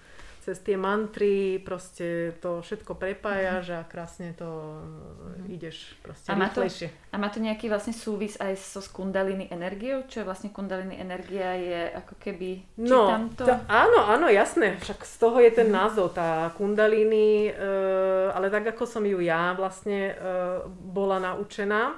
cez 0.48 0.64
tie 0.64 0.80
mantry 0.80 1.60
proste 1.60 2.32
to 2.40 2.64
všetko 2.64 2.96
prepájaš 2.96 3.76
a 3.76 3.80
krásne 3.84 4.32
to 4.32 4.48
mm-hmm. 4.48 5.52
ideš 5.52 5.92
proste 6.00 6.32
a 6.32 6.40
má 6.40 6.48
to, 6.48 6.64
a 6.64 7.16
má 7.20 7.28
to 7.28 7.36
nejaký 7.36 7.68
vlastne 7.68 7.92
súvis 7.92 8.40
aj 8.40 8.56
so 8.56 8.80
kundalini 8.88 9.44
energiou? 9.52 10.08
Čo 10.08 10.24
je 10.24 10.28
vlastne 10.28 10.48
kundalini 10.48 10.96
energia 10.96 11.52
je 11.52 11.80
ako 12.00 12.16
keby... 12.16 12.80
No, 12.80 13.28
to? 13.36 13.44
To, 13.44 13.52
áno, 13.68 14.08
áno, 14.08 14.32
jasné. 14.32 14.80
Však 14.80 15.04
z 15.04 15.16
toho 15.20 15.36
je 15.44 15.52
ten 15.52 15.68
názov, 15.68 16.16
tá 16.16 16.48
kundalini, 16.56 17.52
uh, 17.52 18.32
ale 18.32 18.48
tak 18.48 18.72
ako 18.72 18.88
som 18.88 19.04
ju 19.04 19.20
ja 19.20 19.52
vlastne 19.52 20.16
uh, 20.16 20.64
bola 20.64 21.20
naučená, 21.20 21.92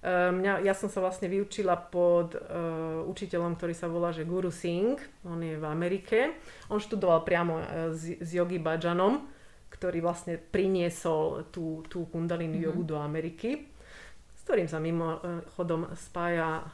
mňa, 0.00 0.64
ja 0.64 0.72
som 0.72 0.88
sa 0.88 1.04
vlastne 1.04 1.28
vyučila 1.28 1.76
pod 1.76 2.32
uh, 2.32 3.04
učiteľom, 3.04 3.60
ktorý 3.60 3.74
sa 3.76 3.84
volá 3.84 4.16
že 4.16 4.24
Guru 4.24 4.48
Singh, 4.48 4.96
on 5.28 5.44
je 5.44 5.60
v 5.60 5.66
Amerike. 5.68 6.40
On 6.72 6.80
študoval 6.80 7.20
priamo 7.20 7.60
uh, 7.60 7.92
s, 7.92 8.16
s 8.16 8.30
Yogi 8.32 8.56
Bhajanom, 8.56 9.28
ktorý 9.68 10.00
vlastne 10.00 10.40
priniesol 10.40 11.52
tú, 11.52 11.84
tú 11.92 12.08
kundalini 12.08 12.56
mm-hmm. 12.56 12.72
jogu 12.72 12.82
do 12.88 12.96
Ameriky, 12.96 13.68
s 14.32 14.40
ktorým 14.48 14.72
sa 14.72 14.80
mimo 14.80 15.20
uh, 15.20 15.44
chodom 15.52 15.84
spája 15.92 16.64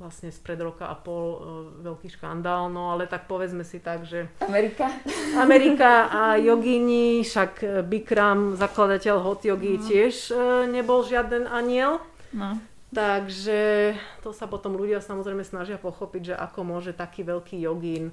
vlastne 0.00 0.32
spred 0.32 0.58
roka 0.64 0.88
a 0.88 0.96
pol 0.96 1.24
uh, 1.28 1.38
veľký 1.76 2.08
škandál, 2.08 2.72
no 2.72 2.88
ale 2.88 3.04
tak 3.04 3.28
povedzme 3.28 3.68
si 3.68 3.84
tak, 3.84 4.08
že... 4.08 4.32
Amerika. 4.40 4.88
Amerika 5.36 6.08
a 6.08 6.22
jogini, 6.48 7.20
však 7.20 7.84
Bikram, 7.84 8.56
zakladateľ 8.56 9.16
hot 9.20 9.44
jogi, 9.44 9.76
no. 9.76 9.84
tiež 9.84 10.32
uh, 10.32 10.64
nebol 10.64 11.04
žiaden 11.04 11.44
aniel. 11.44 12.00
No. 12.32 12.58
Takže 12.92 13.96
to 14.20 14.36
sa 14.36 14.44
potom 14.44 14.76
ľudia 14.76 15.00
samozrejme 15.00 15.40
snažia 15.48 15.80
pochopiť, 15.80 16.32
že 16.32 16.34
ako 16.36 16.60
môže 16.60 16.92
taký 16.92 17.24
veľký 17.24 17.56
jogín 17.64 18.12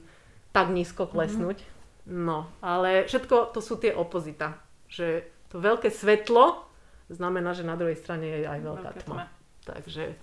tak 0.55 0.71
nízko 0.71 1.05
mhm. 1.05 1.11
klesnúť. 1.11 1.57
Mm-hmm. 1.59 1.77
No, 2.09 2.49
ale 2.63 3.05
všetko 3.05 3.53
to 3.53 3.61
sú 3.61 3.77
tie 3.77 3.93
opozita. 3.93 4.57
Že 4.89 5.29
to 5.53 5.61
veľké 5.61 5.93
svetlo 5.93 6.65
znamená, 7.11 7.53
že 7.53 7.67
na 7.67 7.77
druhej 7.77 7.99
strane 7.99 8.25
je 8.25 8.49
aj 8.49 8.59
veľká 8.65 8.89
tma. 9.03 9.05
tma. 9.05 9.23
Takže, 9.67 10.17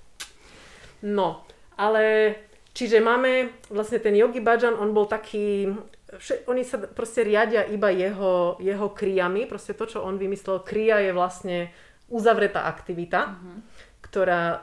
no, 1.07 1.47
ale 1.79 2.35
čiže 2.75 2.99
máme 2.99 3.55
vlastne 3.71 4.03
ten 4.03 4.19
Yogi 4.19 4.43
Bhajan, 4.43 4.75
on 4.75 4.91
bol 4.91 5.07
taký, 5.07 5.71
vše, 6.11 6.43
oni 6.51 6.67
sa 6.67 6.83
proste 6.83 7.23
riadia 7.23 7.63
iba 7.71 7.95
jeho, 7.95 8.59
jeho 8.59 8.91
kriami, 8.91 9.47
proste 9.47 9.79
to, 9.79 9.87
čo 9.87 10.03
on 10.03 10.19
vymyslel, 10.19 10.67
kria 10.67 10.99
je 11.07 11.15
vlastne 11.15 11.71
uzavretá 12.11 12.67
aktivita. 12.67 13.21
Mm-hmm 13.31 13.59
ktorá 14.07 14.45
e, 14.47 14.59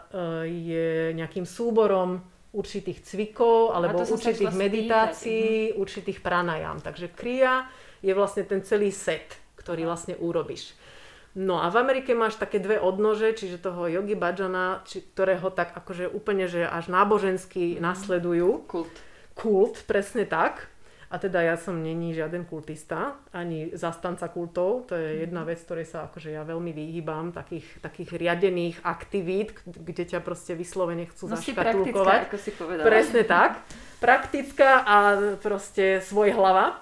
je 0.48 0.90
nejakým 1.20 1.44
súborom 1.44 2.24
určitých 2.56 3.04
cvikov 3.04 3.76
alebo 3.76 4.00
určitých 4.00 4.54
meditácií, 4.56 5.74
spýtať. 5.74 5.74
Mhm. 5.76 5.82
určitých 5.82 6.20
pranajám. 6.24 6.78
Takže 6.80 7.08
kria 7.12 7.68
je 8.00 8.14
vlastne 8.16 8.48
ten 8.48 8.64
celý 8.64 8.94
set, 8.94 9.36
ktorý 9.60 9.84
vlastne 9.90 10.16
urobíš. 10.16 10.78
No 11.34 11.58
a 11.58 11.74
v 11.74 11.82
Amerike 11.82 12.14
máš 12.14 12.38
také 12.38 12.62
dve 12.62 12.78
odnože, 12.78 13.34
čiže 13.34 13.58
toho 13.58 13.90
yogi 13.90 14.14
bhajana, 14.14 14.86
či, 14.86 15.02
ktorého 15.02 15.50
tak 15.50 15.74
akože 15.74 16.06
úplne, 16.14 16.46
že 16.46 16.62
až 16.62 16.94
nábožensky 16.94 17.74
mm. 17.74 17.82
nasledujú. 17.82 18.70
Kult. 18.70 18.94
Kult, 19.34 19.82
presne 19.90 20.30
tak. 20.30 20.70
A 21.14 21.22
teda 21.22 21.46
ja 21.46 21.54
som 21.62 21.78
není 21.78 22.18
žiaden 22.18 22.42
kultista, 22.50 23.22
ani 23.30 23.70
zastanca 23.78 24.26
kultov. 24.34 24.90
To 24.90 24.98
je 24.98 25.22
jedna 25.22 25.46
vec, 25.46 25.62
ktorej 25.62 25.86
sa 25.86 26.10
akože 26.10 26.34
ja 26.34 26.42
veľmi 26.42 26.74
vyhýbam, 26.74 27.30
takých, 27.30 27.86
takých 27.86 28.18
riadených 28.18 28.82
aktivít, 28.82 29.54
kde 29.62 30.10
ťa 30.10 30.26
proste 30.26 30.58
vyslovene 30.58 31.06
chcú 31.06 31.30
no 31.30 31.38
zaškatulkovať. 31.38 32.34
ako 32.34 32.38
si 32.42 32.52
povedala. 32.58 32.90
Presne 32.90 33.22
tak. 33.30 33.62
Praktická 34.02 34.82
a 34.82 34.96
proste 35.38 36.02
svoj 36.02 36.34
hlava. 36.34 36.82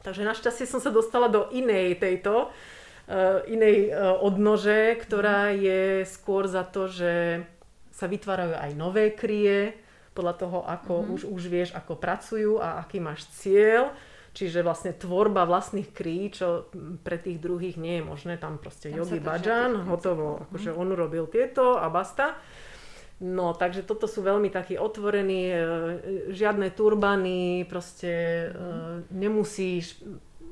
Takže 0.00 0.24
našťastie 0.24 0.64
som 0.64 0.80
sa 0.80 0.88
dostala 0.88 1.28
do 1.28 1.52
inej 1.52 2.00
tejto, 2.00 2.48
uh, 2.48 3.44
inej 3.52 3.92
uh, 3.92 4.16
odnože, 4.16 4.96
ktorá 4.96 5.52
je 5.52 6.08
skôr 6.08 6.48
za 6.48 6.64
to, 6.64 6.88
že 6.88 7.44
sa 7.92 8.08
vytvárajú 8.08 8.56
aj 8.56 8.72
nové 8.80 9.12
krie, 9.12 9.76
podľa 10.16 10.34
toho, 10.40 10.58
ako 10.64 10.92
mm-hmm. 11.04 11.14
už, 11.14 11.20
už 11.28 11.42
vieš, 11.52 11.70
ako 11.76 12.00
pracujú 12.00 12.56
a 12.56 12.80
aký 12.80 12.96
máš 13.04 13.28
cieľ. 13.36 13.92
Čiže 14.36 14.60
vlastne 14.64 14.92
tvorba 14.92 15.48
vlastných 15.48 15.96
krí, 15.96 16.28
čo 16.28 16.68
pre 17.00 17.16
tých 17.16 17.40
druhých 17.40 17.80
nie 17.80 18.00
je 18.00 18.04
možné. 18.04 18.36
Tam 18.36 18.60
proste 18.60 18.92
tam 18.92 19.00
yogi 19.00 19.20
bhajan, 19.20 19.88
hotovo. 19.88 20.44
Akože 20.48 20.76
on 20.76 20.92
urobil 20.92 21.24
tieto 21.28 21.80
a 21.80 21.88
basta. 21.88 22.36
No, 23.16 23.56
takže 23.56 23.80
toto 23.80 24.04
sú 24.04 24.20
veľmi 24.20 24.52
takí 24.52 24.76
otvorení, 24.76 25.48
e, 25.48 25.58
žiadne 26.36 26.68
turbany, 26.68 27.64
proste 27.64 28.12
mm. 28.52 29.08
nemusíš, 29.08 30.04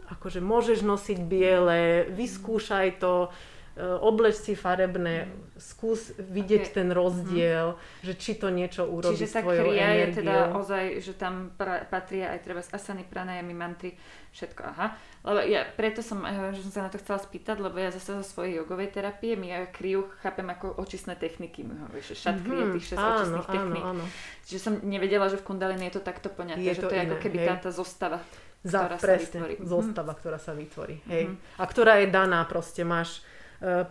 akože 0.08 0.40
môžeš 0.40 0.80
nosiť 0.80 1.18
biele, 1.28 2.08
vyskúšaj 2.08 3.04
to, 3.04 3.28
E, 3.28 3.53
obleč 3.82 4.38
si 4.38 4.54
farebné, 4.54 5.26
skús 5.58 6.14
vidieť 6.14 6.70
okay. 6.70 6.74
ten 6.78 6.88
rozdiel, 6.94 7.74
mm. 7.74 8.06
že 8.06 8.12
či 8.14 8.38
to 8.38 8.46
niečo 8.46 8.86
urobí 8.86 9.18
Čiže 9.18 9.26
s 9.26 9.34
tvojou 9.42 9.74
energiou. 9.74 9.98
Je 9.98 10.06
teda 10.22 10.36
ozaj, 10.54 10.84
že 11.02 11.12
tam 11.18 11.50
pra, 11.58 11.82
patria 11.82 12.30
aj 12.34 12.40
treba 12.46 12.62
asany, 12.62 13.02
pranajami, 13.02 13.50
mantry, 13.50 13.98
všetko, 14.30 14.62
aha. 14.62 14.94
Lebo 15.26 15.40
ja 15.46 15.66
preto 15.66 16.06
som, 16.06 16.22
eh, 16.22 16.54
že 16.54 16.62
som 16.66 16.72
sa 16.74 16.80
na 16.86 16.90
to 16.90 17.02
chcela 17.02 17.18
spýtať, 17.18 17.56
lebo 17.58 17.74
ja 17.78 17.90
zase 17.90 18.14
zo 18.18 18.26
svojej 18.26 18.62
jogovej 18.62 18.94
terapie, 18.94 19.34
my 19.34 19.46
ja 19.50 19.58
kriu 19.66 20.06
chápem 20.22 20.46
ako 20.46 20.78
očistné 20.78 21.18
techniky, 21.18 21.66
my 21.66 21.74
hovorí, 21.86 22.02
že 22.02 22.14
šat 22.14 22.42
mm-hmm. 22.42 22.74
tých 22.78 22.86
6 22.94 22.98
áno, 22.98 23.10
očistných 23.10 23.48
techník. 23.50 23.84
Áno, 23.86 24.02
áno. 24.02 24.44
Čiže 24.46 24.60
som 24.62 24.74
nevedela, 24.86 25.26
že 25.26 25.38
v 25.38 25.46
kundalini 25.50 25.90
je 25.90 25.98
to 25.98 26.02
takto 26.02 26.30
poňaté, 26.30 26.62
je 26.62 26.78
že 26.78 26.82
to, 26.82 26.90
to 26.90 26.94
je 26.94 27.02
iné, 27.02 27.10
ako 27.10 27.16
keby 27.18 27.36
hej. 27.42 27.58
tá 27.58 27.70
zostava. 27.74 28.22
Za, 28.64 28.80
ktorá 28.88 28.96
presne, 28.96 29.28
sa 29.28 29.44
vytvorí. 29.44 29.54
zostava, 29.60 30.04
mm-hmm. 30.08 30.20
ktorá 30.24 30.38
sa 30.40 30.52
vytvorí. 30.56 30.96
Hej. 31.04 31.22
Mm-hmm. 31.28 31.60
A 31.60 31.64
ktorá 31.68 31.92
je 32.00 32.06
daná, 32.08 32.40
proste 32.48 32.80
máš 32.80 33.20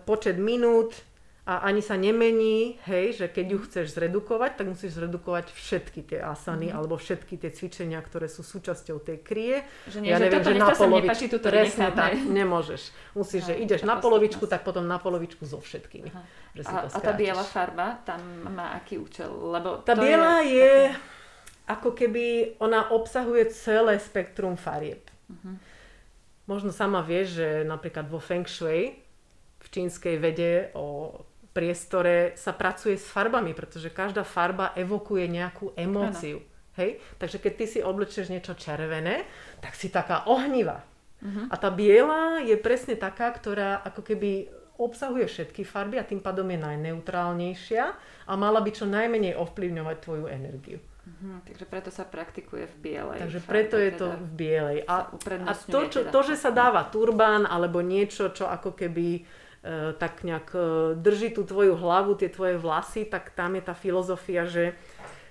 počet 0.05 0.35
minút 0.39 0.95
a 1.43 1.67
ani 1.67 1.83
sa 1.83 1.99
nemení, 1.99 2.79
hej, 2.87 3.19
že 3.19 3.25
keď 3.27 3.45
ju 3.51 3.59
chceš 3.67 3.99
zredukovať, 3.99 4.63
tak 4.63 4.65
musíš 4.71 4.95
zredukovať 4.95 5.51
všetky 5.51 6.07
tie 6.07 6.23
asany 6.23 6.71
mm. 6.71 6.75
alebo 6.79 6.95
všetky 6.95 7.35
tie 7.35 7.51
cvičenia, 7.51 7.99
ktoré 7.99 8.31
sú 8.31 8.47
súčasťou 8.47 9.03
tej 9.03 9.19
krie. 9.19 9.55
Že 9.91 10.07
nie, 10.07 10.15
ja 10.15 10.23
neviem, 10.23 10.39
že, 10.39 10.55
že 10.55 10.63
na 10.63 10.71
polovičku. 10.71 11.27
Nepáči, 11.27 11.43
presne 11.43 11.91
nechám, 11.91 11.99
tak, 11.99 12.11
nemôžeš. 12.15 12.81
Musíš, 13.11 13.51
že 13.51 13.59
ideš 13.59 13.83
na 13.83 13.99
polovičku, 13.99 14.47
tak 14.47 14.63
potom 14.63 14.87
na 14.87 14.95
polovičku 15.03 15.43
so 15.43 15.59
všetkými. 15.59 16.15
Že 16.55 16.61
si 16.63 16.71
a, 16.71 16.87
to 16.87 16.95
a 16.95 16.99
tá 17.03 17.11
biela 17.11 17.43
farba, 17.43 17.99
tam 18.07 18.23
má 18.47 18.79
aký 18.79 19.03
účel? 19.03 19.27
Lebo 19.27 19.83
tá 19.83 19.99
biela 19.99 20.47
je, 20.47 20.55
je 20.55 20.95
ako 21.67 21.91
keby, 21.91 22.55
ona 22.63 22.87
obsahuje 22.87 23.51
celé 23.51 23.99
spektrum 23.99 24.55
farieb. 24.55 25.03
Uh-huh. 25.27 25.59
Možno 26.47 26.71
sama 26.71 27.03
vieš, 27.03 27.35
že 27.43 27.47
napríklad 27.67 28.07
vo 28.07 28.23
Feng 28.23 28.47
Shui, 28.47 29.02
čínskej 29.73 30.15
vede 30.21 30.69
o 30.77 31.17
priestore 31.53 32.33
sa 32.37 32.53
pracuje 32.53 32.97
s 32.97 33.09
farbami, 33.09 33.53
pretože 33.53 33.93
každá 33.93 34.25
farba 34.25 34.73
evokuje 34.77 35.25
nejakú 35.29 35.73
emóciu. 35.77 36.41
Ano. 36.41 36.51
Hej? 36.81 36.97
Takže 37.21 37.37
keď 37.37 37.53
ty 37.53 37.65
si 37.69 37.79
oblečeš 37.85 38.33
niečo 38.33 38.57
červené, 38.57 39.29
tak 39.61 39.77
si 39.77 39.93
taká 39.93 40.25
ohnivá. 40.25 40.81
Uh-huh. 41.21 41.45
A 41.53 41.55
tá 41.55 41.69
biela 41.69 42.41
je 42.41 42.57
presne 42.57 42.97
taká, 42.97 43.29
ktorá 43.29 43.85
ako 43.85 44.01
keby 44.01 44.49
obsahuje 44.81 45.29
všetky 45.29 45.61
farby 45.61 46.01
a 46.01 46.03
tým 46.03 46.17
pádom 46.17 46.49
je 46.49 46.57
najneutrálnejšia 46.57 47.83
a 48.25 48.33
mala 48.33 48.57
by 48.57 48.73
čo 48.73 48.89
najmenej 48.89 49.37
ovplyvňovať 49.37 49.97
tvoju 50.01 50.25
energiu. 50.25 50.81
Uh-huh, 50.81 51.37
takže 51.45 51.69
preto 51.69 51.93
sa 51.93 52.09
praktikuje 52.09 52.65
v 52.65 52.75
bielej. 52.81 53.19
Takže 53.21 53.39
farbe, 53.45 53.51
preto 53.53 53.75
je 53.77 53.91
to 53.93 54.07
teda 54.09 54.17
v 54.17 54.27
bielej. 54.33 54.77
A, 54.89 54.95
a 55.45 55.53
to, 55.53 55.79
čo, 55.93 55.99
teda. 56.01 56.09
to, 56.09 56.19
že 56.25 56.35
sa 56.41 56.49
dáva 56.49 56.89
turban 56.89 57.45
alebo 57.45 57.85
niečo, 57.85 58.33
čo 58.33 58.49
ako 58.49 58.73
keby 58.73 59.21
tak 59.95 60.27
nejak 60.27 60.51
e, 60.51 60.59
drží 60.99 61.31
tú 61.31 61.47
tvoju 61.47 61.79
hlavu, 61.79 62.19
tie 62.19 62.27
tvoje 62.27 62.59
vlasy, 62.59 63.07
tak 63.07 63.31
tam 63.31 63.55
je 63.55 63.63
tá 63.63 63.71
filozofia, 63.71 64.43
že 64.43 64.75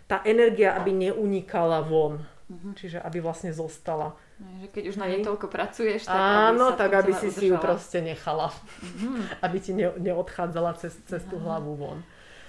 tá 0.09 0.25
energia, 0.25 0.73
aby 0.73 0.93
neunikala 0.93 1.85
von. 1.85 2.25
Uh-huh. 2.49 2.73
Čiže 2.73 3.01
aby 3.01 3.21
vlastne 3.21 3.53
zostala. 3.53 4.17
Že 4.41 4.69
keď 4.73 4.85
už 4.89 4.97
na 4.97 5.07
nej 5.09 5.21
toľko 5.21 5.47
pracuješ, 5.53 6.09
tak 6.09 6.17
Áno, 6.17 6.73
aby 6.73 6.79
tak 6.81 6.91
aby 6.97 7.13
si 7.13 7.29
udržala. 7.29 7.39
si 7.39 7.45
ju 7.49 7.57
proste 7.61 7.99
nechala. 8.01 8.49
Uh-huh. 8.53 9.21
aby 9.45 9.57
ti 9.61 9.73
ne, 9.77 9.93
neodchádzala 10.01 10.81
cez, 10.81 10.97
cez 11.05 11.23
tú 11.29 11.37
hlavu 11.37 11.77
von. 11.77 12.01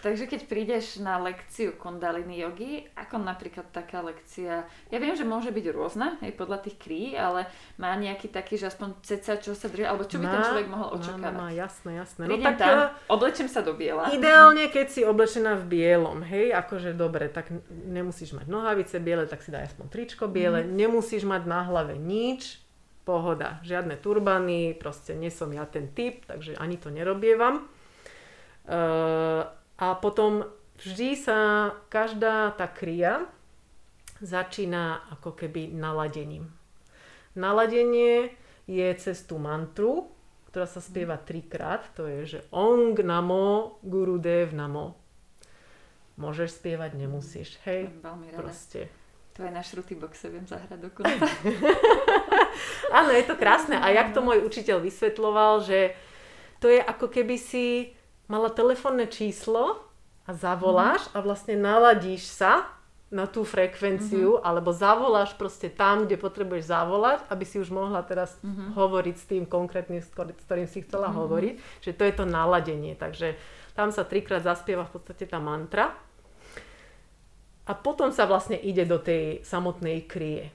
Takže 0.03 0.27
keď 0.27 0.41
prídeš 0.51 0.99
na 0.99 1.15
lekciu 1.15 1.79
kundalini 1.79 2.43
jogy, 2.43 2.83
ako 2.91 3.23
napríklad 3.23 3.71
taká 3.71 4.03
lekcia, 4.03 4.67
ja 4.67 4.97
viem, 4.99 5.15
že 5.15 5.23
môže 5.23 5.47
byť 5.47 5.65
rôzna, 5.71 6.19
aj 6.19 6.35
podľa 6.35 6.59
tých 6.59 6.75
krí, 6.75 7.03
ale 7.15 7.47
má 7.79 7.95
nejaký 7.95 8.27
taký, 8.27 8.59
že 8.59 8.67
aspoň 8.67 8.99
ceca, 8.99 9.39
čo 9.39 9.55
sa 9.55 9.71
drží, 9.71 9.87
alebo 9.87 10.03
čo 10.03 10.19
by 10.19 10.27
má, 10.27 10.33
ten 10.35 10.43
človek 10.43 10.67
mohol 10.67 10.87
očakávať? 10.99 11.31
Má, 11.39 11.47
má, 11.47 11.55
jasné, 11.55 11.91
jasné. 12.03 12.23
No 12.27 12.35
Prídem 12.35 12.51
no, 12.51 12.59
tak, 12.59 12.67
tam, 12.67 12.75
eh, 12.83 12.89
oblečem 13.15 13.47
sa 13.47 13.63
do 13.63 13.71
biela. 13.79 14.11
Ideálne, 14.11 14.67
keď 14.67 14.87
si 14.91 15.01
oblečená 15.07 15.55
v 15.63 15.65
bielom, 15.71 16.19
hej, 16.27 16.51
akože 16.51 16.91
dobre, 16.99 17.31
tak 17.31 17.47
nemusíš 17.71 18.35
mať 18.35 18.51
nohavice 18.51 18.99
biele, 18.99 19.23
tak 19.23 19.39
si 19.39 19.55
daj 19.55 19.71
aspoň 19.71 19.87
tričko 19.87 20.27
biele, 20.27 20.67
mm. 20.67 20.83
nemusíš 20.83 21.23
mať 21.23 21.47
na 21.47 21.63
hlave 21.63 21.95
nič, 21.95 22.59
pohoda, 23.07 23.63
žiadne 23.63 23.95
turbany, 24.03 24.75
proste 24.75 25.15
nie 25.15 25.31
som 25.31 25.47
ja 25.55 25.63
ten 25.63 25.87
typ, 25.95 26.27
takže 26.27 26.59
ani 26.59 26.75
to 26.75 26.91
nerobievam. 26.91 27.71
Uh, 28.67 29.47
a 29.83 29.99
potom 29.99 30.47
vždy 30.79 31.19
sa 31.19 31.37
každá 31.91 32.55
tá 32.55 32.71
kria 32.71 33.27
začína 34.23 35.03
ako 35.11 35.35
keby 35.35 35.75
naladením. 35.75 36.47
Naladenie 37.35 38.31
je 38.63 38.87
cez 38.95 39.27
tú 39.27 39.35
mantru, 39.35 40.07
ktorá 40.47 40.63
sa 40.63 40.79
spieva 40.79 41.19
trikrát. 41.19 41.83
To 41.99 42.07
je, 42.07 42.19
že 42.23 42.39
Ong 42.55 42.95
Namo 42.95 43.75
Gurudev 43.83 44.55
Namo. 44.55 44.95
Môžeš 46.15 46.61
spievať, 46.61 46.95
nemusíš. 46.95 47.59
Hej, 47.67 47.91
Veľmi 47.99 48.31
rada. 48.31 48.39
proste. 48.39 48.87
To 49.33 49.43
aj 49.43 49.51
na 49.51 49.65
šruty 49.65 49.97
boxe 49.97 50.29
viem 50.29 50.45
zahrať 50.45 50.77
dokonca. 50.77 51.25
Áno, 53.01 53.09
je 53.11 53.25
to 53.25 53.33
krásne. 53.33 53.81
A 53.81 53.89
jak 53.89 54.13
to 54.13 54.21
môj 54.21 54.45
učiteľ 54.45 54.77
vysvetloval, 54.79 55.65
že 55.65 55.97
to 56.61 56.69
je 56.69 56.77
ako 56.77 57.09
keby 57.09 57.35
si 57.35 57.97
mala 58.27 58.49
telefónne 58.49 59.07
číslo 59.07 59.83
a 60.23 60.31
zavoláš 60.31 61.03
a 61.11 61.19
vlastne 61.19 61.59
naladíš 61.59 62.27
sa 62.27 62.67
na 63.13 63.29
tú 63.29 63.45
frekvenciu, 63.45 64.41
alebo 64.41 64.73
zavoláš 64.73 65.37
proste 65.37 65.69
tam, 65.69 66.09
kde 66.09 66.17
potrebuješ 66.17 66.65
zavolať, 66.65 67.21
aby 67.29 67.45
si 67.45 67.61
už 67.61 67.69
mohla 67.69 68.01
teraz 68.01 68.33
hovoriť 68.73 69.15
s 69.21 69.25
tým 69.29 69.43
konkrétnym, 69.45 70.01
s 70.01 70.09
ktorý- 70.09 70.33
s 70.33 70.45
ktorým 70.49 70.65
si 70.65 70.81
chcela 70.81 71.13
hovoriť. 71.13 71.61
Že 71.85 71.91
to 71.93 72.03
je 72.09 72.13
to 72.17 72.25
naladenie. 72.25 72.97
Takže 72.97 73.37
tam 73.77 73.93
sa 73.93 74.01
trikrát 74.01 74.41
zaspieva 74.41 74.89
v 74.89 74.97
podstate 74.97 75.29
tá 75.29 75.37
mantra. 75.37 75.93
A 77.69 77.73
potom 77.77 78.09
sa 78.09 78.25
vlastne 78.25 78.57
ide 78.57 78.83
do 78.83 78.97
tej 78.97 79.45
samotnej 79.45 80.03
krie. 80.09 80.49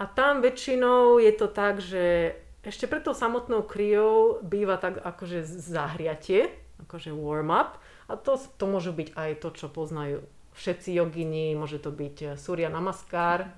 A 0.00 0.08
tam 0.08 0.40
väčšinou 0.40 1.20
je 1.20 1.32
to 1.36 1.46
tak, 1.52 1.84
že 1.84 2.34
ešte 2.64 2.88
pred 2.88 3.04
tou 3.04 3.12
samotnou 3.12 3.68
kryou 3.68 4.40
býva 4.40 4.80
tak 4.80 4.96
akože 5.00 5.44
zahriatie, 5.44 6.48
akože 6.86 7.12
warm-up. 7.12 7.80
A 8.10 8.16
to, 8.18 8.36
to 8.36 8.64
môžu 8.66 8.90
byť 8.96 9.14
aj 9.14 9.30
to, 9.40 9.48
čo 9.54 9.66
poznajú 9.70 10.24
všetci 10.54 10.98
jogini, 10.98 11.54
môže 11.54 11.78
to 11.78 11.94
byť 11.94 12.16
eh, 12.22 12.28
Surya 12.34 12.68
Namaskar, 12.68 13.48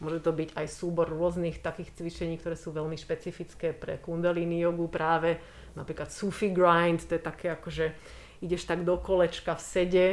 môže 0.00 0.22
to 0.22 0.30
byť 0.32 0.54
aj 0.54 0.66
súbor 0.70 1.10
rôznych 1.10 1.60
takých 1.60 1.92
cvičení, 1.98 2.38
ktoré 2.38 2.54
sú 2.54 2.70
veľmi 2.70 2.94
špecifické 2.94 3.74
pre 3.74 3.98
kundalini 3.98 4.62
jogu 4.62 4.86
práve, 4.86 5.38
napríklad 5.74 6.08
Sufi 6.08 6.54
grind, 6.54 7.04
to 7.04 7.18
je 7.18 7.22
také 7.22 7.52
akože 7.54 7.92
ideš 8.42 8.70
tak 8.70 8.86
do 8.86 8.94
kolečka 8.98 9.58
v 9.58 9.62
sede, 9.62 10.06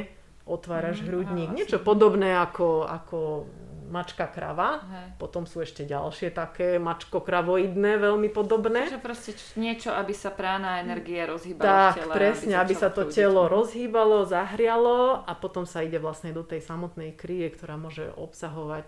otváraš 0.46 1.02
Mm, 1.02 1.08
hrudník, 1.10 1.50
niečo 1.54 1.82
podobné 1.82 2.38
ako, 2.38 2.86
ako 2.86 3.50
mačka 3.86 4.26
krava. 4.26 4.82
Hej. 4.82 5.08
Potom 5.16 5.44
sú 5.44 5.60
ešte 5.60 5.84
ďalšie 5.84 6.30
také 6.30 6.78
mačko-kravoidné, 6.78 7.98
veľmi 7.98 8.30
podobné. 8.30 8.86
Takže 8.86 9.00
proste 9.00 9.32
niečo, 9.56 9.90
aby 9.90 10.12
sa 10.12 10.30
prána 10.30 10.78
a 10.78 10.82
energia 10.82 11.26
rozhýbala 11.26 11.64
v 11.64 11.72
Tak, 11.72 11.94
tele. 11.98 12.14
presne, 12.14 12.54
aby 12.56 12.74
sa 12.74 12.88
začalo 12.88 12.96
to 12.96 13.02
prúdiť. 13.04 13.16
telo 13.16 13.42
rozhýbalo, 13.46 14.18
zahrialo 14.24 14.98
a 15.22 15.32
potom 15.34 15.64
sa 15.64 15.80
ide 15.80 15.98
vlastne 15.98 16.30
do 16.30 16.42
tej 16.42 16.60
samotnej 16.60 17.14
krie, 17.14 17.48
ktorá 17.48 17.76
môže 17.76 18.10
obsahovať 18.14 18.88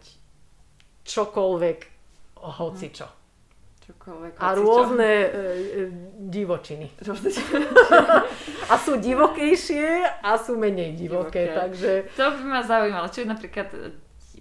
čokoľvek, 1.03 1.79
hocičo. 2.37 3.07
Čokoľvek. 3.87 4.31
A 4.37 4.47
rôzne 4.51 5.11
e, 5.15 5.29
e, 5.31 5.83
divočiny. 6.27 6.91
Rôzne 7.07 7.31
A 8.67 8.75
sú 8.75 8.99
divokejšie 8.99 9.87
a 10.19 10.35
sú 10.35 10.59
menej 10.59 10.91
divoké, 10.91 11.47
Divoké. 11.47 11.55
takže 11.55 11.91
To 12.19 12.35
by 12.35 12.43
ma 12.43 12.61
zaujímalo. 12.61 13.07
Čo 13.07 13.23
je 13.23 13.27
napríklad 13.31 13.67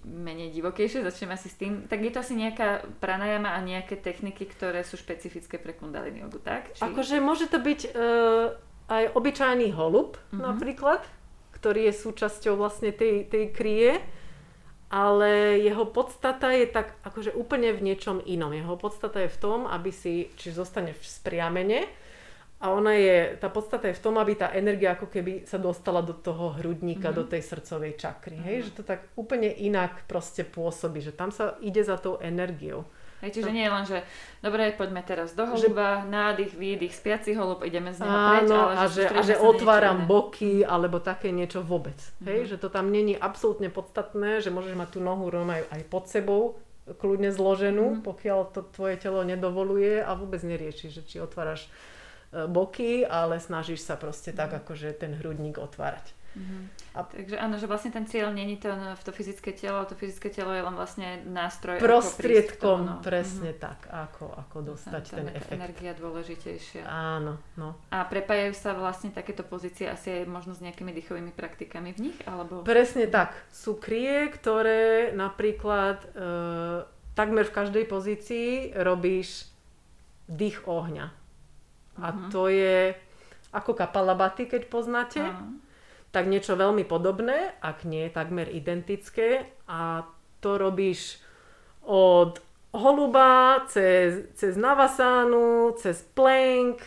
menej 0.07 0.55
divokejšie, 0.55 1.03
začneme 1.03 1.35
asi 1.35 1.51
s 1.51 1.59
tým. 1.59 1.83
Tak 1.85 1.99
je 1.99 2.11
to 2.15 2.23
asi 2.23 2.33
nejaká 2.33 2.87
pranajama 3.03 3.51
a 3.51 3.59
nejaké 3.59 3.99
techniky, 3.99 4.47
ktoré 4.47 4.87
sú 4.87 4.95
špecifické 4.95 5.59
pre 5.59 5.75
kundalini 5.75 6.23
jogu, 6.23 6.39
tak? 6.39 6.71
Či... 6.71 6.81
Akože 6.81 7.19
môže 7.19 7.51
to 7.51 7.59
byť 7.59 7.79
e, 7.83 7.89
aj 8.87 9.03
obyčajný 9.13 9.75
holub 9.75 10.15
Mhm. 10.31 10.39
napríklad, 10.39 11.03
ktorý 11.51 11.91
je 11.91 11.93
súčasťou 11.99 12.55
vlastne 12.55 12.95
tej, 12.95 13.27
tej 13.27 13.51
krie, 13.51 13.99
ale 14.87 15.59
jeho 15.59 15.83
podstata 15.83 16.55
je 16.55 16.63
tak 16.63 16.95
akože 17.03 17.35
úplne 17.35 17.75
v 17.75 17.91
niečom 17.91 18.23
inom. 18.23 18.55
Jeho 18.55 18.79
podstata 18.79 19.19
je 19.19 19.27
v 19.27 19.41
tom, 19.41 19.59
aby 19.67 19.91
si, 19.91 20.31
či 20.39 20.55
zostane 20.55 20.95
v 20.95 21.03
spriamene, 21.03 21.83
a 22.57 22.73
ona 22.73 22.97
je, 22.97 23.37
tá 23.37 23.47
podstata 23.47 23.85
je 23.87 23.93
v 23.93 24.01
tom, 24.01 24.17
aby 24.17 24.33
tá 24.33 24.49
energia 24.49 24.97
ako 24.97 25.07
keby 25.07 25.45
sa 25.45 25.57
dostala 25.57 26.01
do 26.01 26.11
toho 26.11 26.57
hrudníka, 26.57 27.09
Mhm. 27.09 27.15
do 27.15 27.23
tej 27.23 27.41
srdcovej 27.45 27.93
čakry. 27.95 28.37
Hej? 28.41 28.57
Že 28.69 28.71
to 28.73 28.83
tak 28.83 28.99
úplne 29.13 29.45
inak 29.47 30.09
proste 30.09 30.41
pôsobí, 30.41 30.97
že 30.99 31.13
tam 31.13 31.29
sa 31.29 31.53
ide 31.61 31.85
za 31.85 32.01
tou 32.01 32.17
energiou. 32.17 32.81
Hej, 33.17 33.33
čiže 33.33 33.49
nie 33.49 33.65
je 33.65 33.73
len, 33.73 33.85
že 33.85 33.97
dobre, 34.45 34.69
poďme 34.77 35.01
teraz 35.01 35.33
do 35.33 35.41
holuba, 35.41 36.05
nádych, 36.05 36.53
výdych, 36.53 36.93
spiaci 36.93 37.33
holub, 37.33 37.65
ideme 37.65 37.89
z 37.89 38.05
neho 38.05 38.13
preč, 38.13 38.45
ale 38.45 38.73
a 38.77 38.83
že, 38.85 39.03
a 39.09 39.21
že 39.25 39.33
otváram 39.41 40.05
niečo 40.05 40.09
boky, 40.13 40.53
alebo 40.61 41.01
také 41.01 41.33
niečo 41.33 41.65
vôbec. 41.65 41.97
Hej, 42.21 42.45
Mhm. 42.45 42.49
že 42.53 42.55
to 42.61 42.69
tam 42.69 42.93
není 42.93 43.17
absolútne 43.17 43.73
podstatné, 43.73 44.37
že 44.37 44.53
môžeš 44.53 44.77
mať 44.77 44.89
tú 44.93 44.99
nohu 45.01 45.33
aj, 45.33 45.65
aj 45.65 45.81
pod 45.89 46.05
sebou, 46.05 46.61
kľudne 46.87 47.33
zloženú, 47.33 47.97
Mhm. 47.97 48.01
pokiaľ 48.05 48.39
to 48.53 48.61
tvoje 48.69 49.01
telo 49.01 49.25
nedovoluje 49.25 49.97
a 49.97 50.13
vôbec 50.13 50.39
neriešiš, 50.39 50.91
že 50.93 51.01
či 51.03 51.17
otváraš 51.17 51.65
boky, 52.31 53.03
ale 53.03 53.39
snažíš 53.39 53.81
sa 53.81 53.95
proste 53.95 54.31
tak, 54.31 54.51
akože 54.53 54.91
ten 54.93 55.15
hrudník 55.15 55.57
otvárať. 55.57 56.11
Mhm. 56.37 56.69
A- 56.93 57.01
Takže 57.01 57.33
áno, 57.33 57.57
že 57.57 57.65
vlastne 57.65 57.89
ten 57.89 58.05
cieľ 58.05 58.29
není 58.29 58.61
to, 58.61 58.69
v 58.69 59.01
to 59.01 59.09
fyzické 59.09 59.57
telo, 59.57 59.81
to 59.89 59.97
fyzické 59.97 60.29
telo 60.29 60.53
je 60.53 60.61
len 60.61 60.75
vlastne 60.75 61.25
nástroj. 61.25 61.81
Prostriedkom, 61.81 62.77
ako 62.77 62.93
tomu, 62.93 62.93
no. 62.93 63.01
presne 63.01 63.51
tak, 63.57 63.89
ako, 63.89 64.37
ako 64.45 64.57
Mhm. 64.61 64.65
dostať 64.69 65.03
Tam 65.09 65.17
ten 65.17 65.27
efekt. 65.33 65.57
energia 65.57 65.91
dôležitejšia. 65.97 66.83
Áno, 66.85 67.41
no. 67.57 67.73
A 67.89 68.05
prepájajú 68.05 68.53
sa 68.53 68.77
vlastne 68.77 69.09
takéto 69.09 69.41
pozície 69.41 69.89
asi 69.89 70.13
aj 70.13 70.29
možno 70.29 70.53
s 70.53 70.61
nejakými 70.61 70.93
dýchovými 70.93 71.33
praktikami 71.33 71.97
v 71.97 72.13
nich? 72.13 72.17
Alebo... 72.29 72.61
Presne 72.61 73.09
tak. 73.09 73.33
Sú 73.49 73.73
krie, 73.73 74.29
ktoré 74.29 75.09
napríklad 75.17 76.05
e, 76.05 76.07
takmer 77.17 77.49
v 77.49 77.55
každej 77.55 77.85
pozícii 77.89 78.49
robíš 78.77 79.49
dých 80.29 80.61
ohňa. 80.69 81.16
A 81.97 82.07
Mhm. 82.11 82.29
to 82.29 82.47
je 82.47 82.93
ako 83.49 83.73
kapalabaty, 83.73 84.45
keď 84.45 84.65
poznáte, 84.65 85.21
Áno. 85.21 85.57
tak 86.11 86.27
niečo 86.27 86.53
veľmi 86.53 86.83
podobné, 86.83 87.55
ak 87.59 87.83
nie 87.83 88.09
takmer 88.09 88.47
identické. 88.47 89.45
A 89.65 90.03
to 90.37 90.57
robíš 90.57 91.17
od 91.81 92.37
holuba, 92.71 93.63
cez, 93.65 94.29
cez 94.33 94.53
navasánu, 94.53 95.73
cez 95.75 96.03
plank, 96.03 96.83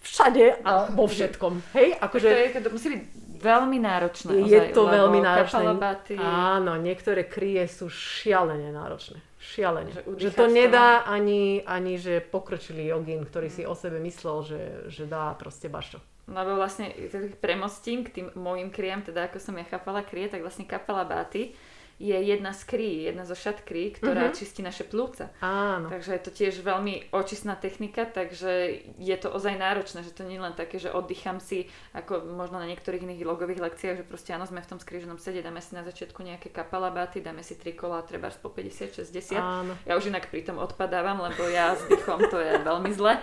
všade 0.00 0.62
a 0.62 0.86
vo 0.88 1.04
všetkom. 1.04 1.74
Hej, 1.74 1.98
Akože... 1.98 2.28
To, 2.28 2.38
je, 2.38 2.62
to 2.62 2.70
musí 2.70 2.88
byť 2.94 3.02
veľmi 3.38 3.78
náročné. 3.78 4.30
Je 4.36 4.60
ozaj, 4.60 4.72
to 4.72 4.82
veľmi 4.84 5.20
náročné. 5.20 5.62
kapalabaty, 5.64 6.14
Áno, 6.18 6.76
niektoré 6.76 7.24
krie 7.24 7.64
sú 7.66 7.88
šialene 7.88 8.70
náročné. 8.70 9.18
Šialene. 9.48 9.90
Že 9.96 10.02
Že, 10.20 10.30
to 10.36 10.44
nedá 10.52 11.08
ani, 11.08 11.64
ani 11.64 11.96
že 11.96 12.20
pokročilý 12.20 12.92
jogín, 12.92 13.24
ktorý 13.24 13.48
si 13.48 13.64
o 13.64 13.72
sebe 13.72 13.96
myslel, 14.04 14.36
že, 14.44 14.60
že 14.92 15.04
dá 15.08 15.32
proste 15.40 15.72
bašo. 15.72 16.04
Lebo 16.28 16.60
vlastne 16.60 16.92
premostím 17.40 18.04
k 18.04 18.12
tým 18.12 18.26
môjim 18.36 18.68
kriam, 18.68 19.00
teda 19.00 19.32
ako 19.32 19.40
som 19.40 19.56
ja 19.56 19.64
chápala 19.64 20.04
krie, 20.04 20.28
tak 20.28 20.44
vlastne 20.44 20.68
kapalabáty 20.68 21.56
je 21.98 22.14
jedna 22.14 22.54
z 22.54 22.62
krí, 22.62 22.90
jedna 23.04 23.26
zo 23.26 23.34
šatkrí, 23.34 23.90
ktorá 23.90 24.30
Mhm. 24.30 24.34
čistí 24.34 24.62
naše 24.62 24.86
plúca. 24.86 25.34
Áno. 25.42 25.90
Takže 25.90 26.14
je 26.14 26.22
to 26.22 26.30
tiež 26.30 26.54
veľmi 26.62 27.10
očistná 27.10 27.54
technika, 27.54 28.06
takže 28.06 28.50
je 28.94 29.16
to 29.18 29.28
ozaj 29.28 29.58
náročné, 29.58 30.06
že 30.06 30.14
to 30.14 30.22
nie 30.22 30.38
je 30.38 30.46
len 30.46 30.54
také, 30.54 30.78
že 30.78 30.94
oddychám 30.94 31.42
si, 31.42 31.66
ako 31.90 32.22
možno 32.24 32.62
na 32.62 32.70
niektorých 32.70 33.02
iných 33.02 33.26
logových 33.26 33.58
lekciách, 33.60 33.96
že 33.98 34.06
proste 34.06 34.30
áno, 34.30 34.46
sme 34.46 34.62
v 34.62 34.70
tom 34.70 34.78
skríženom 34.78 35.18
sede, 35.18 35.42
dáme 35.42 35.58
si 35.58 35.74
na 35.74 35.82
začiatku 35.82 36.22
nejaké 36.22 36.48
kapalabáty, 36.48 37.18
dáme 37.18 37.42
si 37.42 37.58
tri 37.58 37.74
kola, 37.74 38.06
treba 38.06 38.30
po 38.30 38.46
50-60. 38.48 39.34
Áno. 39.34 39.74
Ja 39.82 39.98
už 39.98 40.06
inak 40.06 40.30
pri 40.30 40.46
tom 40.46 40.62
odpadávam, 40.62 41.18
lebo 41.18 41.50
ja 41.50 41.74
s 41.74 41.82
dýchom 41.84 42.30
to 42.30 42.38
je 42.38 42.62
veľmi 42.62 42.94
zle. 42.94 43.18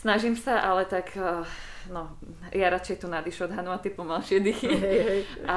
Snažím 0.00 0.32
sa, 0.32 0.64
ale 0.64 0.84
tak, 0.84 1.12
eh, 1.12 1.44
no, 1.88 2.16
ja 2.50 2.68
radšej 2.68 2.96
tu 2.96 3.06
nádyš 3.06 3.44
odhanu 3.44 3.68
a 3.68 3.76
ty 3.76 3.92
pomalšie 3.92 4.40
dychy. 4.40 4.72
Hej, 4.72 5.00
hej. 5.04 5.20
A 5.44 5.56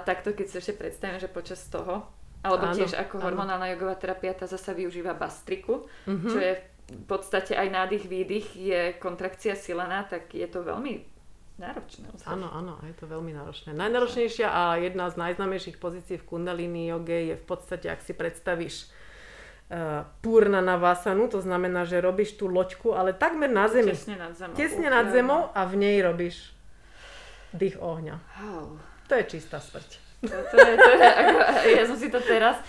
takto, 0.00 0.30
keď 0.30 0.46
si 0.46 0.56
ešte 0.58 0.78
predstavím, 0.78 1.18
že 1.18 1.26
počas 1.26 1.58
toho, 1.66 2.06
alebo 2.40 2.70
Áno, 2.70 2.76
tiež 2.78 2.94
ako 2.94 3.18
áno. 3.18 3.24
hormonálna 3.26 3.66
jogová 3.68 3.98
terapia, 3.98 4.30
tá 4.32 4.46
zasa 4.46 4.70
využíva 4.72 5.12
bastriku, 5.12 5.90
Mhm. 6.06 6.28
čo 6.28 6.38
je 6.38 6.52
v 6.90 7.04
podstate 7.04 7.54
aj 7.54 7.68
nádych, 7.68 8.06
výdych, 8.06 8.46
je 8.54 8.80
kontrakcia 8.96 9.54
silená, 9.54 10.02
tak 10.02 10.30
je 10.30 10.46
to 10.46 10.62
veľmi 10.62 11.06
náročné. 11.54 12.08
Áno, 12.24 12.46
áno, 12.46 12.78
je 12.82 12.94
to 12.94 13.04
veľmi 13.04 13.30
náročné. 13.30 13.74
Najnáročnejšia 13.74 14.48
a 14.48 14.62
jedna 14.78 15.06
z 15.06 15.18
najznámejších 15.18 15.76
pozícií 15.76 16.16
v 16.16 16.24
kundalini 16.24 16.88
joge 16.88 17.26
je 17.26 17.36
v 17.36 17.44
podstate, 17.44 17.86
ak 17.86 18.00
si 18.00 18.10
predstavíš 18.10 18.88
púrna 20.18 20.58
na 20.58 20.74
vasanu, 20.74 21.30
to 21.30 21.38
znamená, 21.38 21.86
že 21.86 22.02
robíš 22.02 22.34
tú 22.34 22.50
loďku, 22.50 22.90
ale 22.90 23.14
takmer 23.14 23.46
na 23.46 23.70
zemi. 23.70 23.94
Tesne 23.94 24.18
nad 24.18 24.34
zemou. 24.34 24.54
Tesne 24.58 24.88
nad 24.90 25.06
zemou 25.14 25.40
a 25.54 25.60
v 25.62 25.74
nej 25.78 25.96
robíš 26.02 26.50
dých 27.54 27.78
ohňa. 27.78 28.18
Oh. 28.42 28.74
To 29.06 29.12
je 29.14 29.24
čistá 29.30 29.62
smrť. 29.62 30.10
To, 30.26 30.36
to 30.36 30.56
je, 30.58 30.72
to 30.76 30.90
je, 30.90 31.06
ako, 31.06 31.38
ja 31.70 31.84
som 31.86 31.96
si 31.96 32.08
to 32.12 32.20
teraz, 32.20 32.60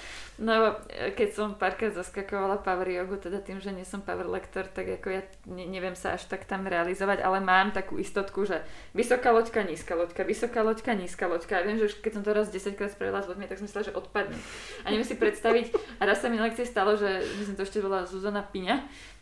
no 0.41 0.73
keď 1.13 1.29
som 1.37 1.53
párkrát 1.53 1.93
zaskakovala 1.93 2.65
power 2.65 2.89
jogu, 2.89 3.21
teda 3.21 3.37
tým, 3.37 3.61
že 3.61 3.69
nie 3.69 3.85
som 3.85 4.01
power 4.01 4.25
lektor, 4.25 4.65
tak 4.65 4.89
ako 4.89 5.07
ja 5.13 5.21
ne, 5.45 5.69
neviem 5.69 5.93
sa 5.93 6.17
až 6.17 6.25
tak 6.25 6.49
tam 6.49 6.65
realizovať, 6.65 7.21
ale 7.21 7.37
mám 7.37 7.69
takú 7.69 8.01
istotku, 8.01 8.49
že 8.49 8.65
vysoká 8.97 9.29
loďka, 9.29 9.61
nízka 9.61 9.93
loďka, 9.93 10.25
vysoká 10.25 10.65
loďka, 10.65 10.97
nízka 10.97 11.29
loďka. 11.29 11.61
Ja 11.61 11.65
viem, 11.69 11.77
že 11.77 11.93
už 11.93 12.01
keď 12.01 12.11
som 12.17 12.23
to 12.25 12.33
raz 12.33 12.49
10 12.49 12.73
krát 12.73 12.89
spravila 12.89 13.21
s 13.21 13.29
loďmi, 13.29 13.45
tak 13.45 13.61
som 13.61 13.69
myslela, 13.69 13.87
že 13.87 13.93
odpadne. 13.93 14.37
A 14.81 14.89
neviem 14.89 15.05
si 15.05 15.13
predstaviť, 15.13 15.77
a 16.01 16.09
raz 16.09 16.19
sa 16.19 16.27
mi 16.33 16.41
na 16.41 16.49
lekcii 16.49 16.65
stalo, 16.65 16.97
že 16.97 17.21
myslím, 17.37 17.55
to 17.55 17.63
ešte 17.63 17.85
bola 17.85 18.09
Zuzana 18.09 18.41
Piňa, 18.41 18.81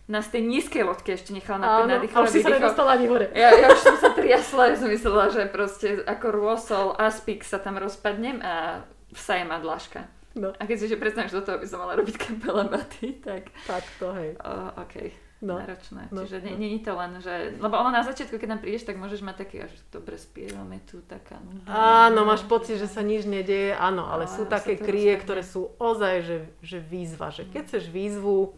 nás 0.10 0.26
tej 0.26 0.42
nízkej 0.42 0.82
loďke 0.90 1.14
ešte 1.14 1.38
nechala 1.38 1.62
na 1.62 1.68
Áno, 1.86 2.02
ale 2.02 2.28
si 2.34 2.42
sa 2.42 2.50
nedostala 2.50 2.98
ani 2.98 3.06
hore. 3.06 3.30
Ja, 3.30 3.54
ja 3.54 3.70
už 3.70 3.78
som 3.78 3.98
sa 4.02 4.10
triasla, 4.10 4.74
ja 4.74 4.76
som 4.82 4.90
myslela, 4.90 5.30
že 5.30 5.46
proste 5.46 6.02
ako 6.02 6.28
rôsol 6.34 6.98
aspik 6.98 7.46
sa 7.46 7.62
tam 7.62 7.78
rozpadnem 7.78 8.42
a 8.42 8.82
sa 9.14 9.38
je 9.38 9.46
ma 9.46 9.62
dlažka. 9.62 10.10
No. 10.40 10.56
A 10.56 10.64
keď 10.64 10.78
si 10.80 10.88
že 10.88 10.96
predstavíš 10.96 11.36
do 11.36 11.44
toho, 11.44 11.60
by 11.60 11.68
som 11.68 11.84
mala 11.84 12.00
robiť 12.00 12.16
baty, 12.48 13.20
tak... 13.20 13.52
Tak 13.68 13.84
to, 14.00 14.16
hej. 14.16 14.40
Uh, 14.40 14.72
OK. 14.80 15.12
No. 15.40 15.56
Náročné. 15.56 16.12
No. 16.12 16.28
Čiže 16.28 16.44
nie 16.60 16.80
je 16.80 16.84
to 16.84 17.00
len, 17.00 17.16
že... 17.24 17.56
Lebo 17.60 17.80
ono 17.80 17.96
na 17.96 18.04
začiatku, 18.04 18.36
keď 18.36 18.48
tam 18.56 18.60
prídeš, 18.60 18.84
tak 18.84 19.00
môžeš 19.00 19.24
mať 19.24 19.36
taký, 19.48 19.68
až 19.68 19.72
dobre 19.88 20.20
spievame 20.20 20.84
tu, 20.84 21.00
taká... 21.08 21.40
No, 21.40 21.64
áno, 21.72 22.28
máš 22.28 22.44
pocit, 22.44 22.76
že 22.76 22.92
sa 22.92 23.00
nič 23.00 23.24
nedieje, 23.24 23.72
áno, 23.72 24.04
ale, 24.04 24.28
ale 24.28 24.36
sú 24.36 24.44
také 24.44 24.76
krie, 24.76 25.16
ktoré 25.16 25.44
sú 25.44 25.72
ozaj, 25.80 26.16
že, 26.28 26.38
že 26.60 26.78
výzva, 26.84 27.32
že 27.32 27.48
keď 27.48 27.72
chceš 27.72 27.88
výzvu, 27.88 28.52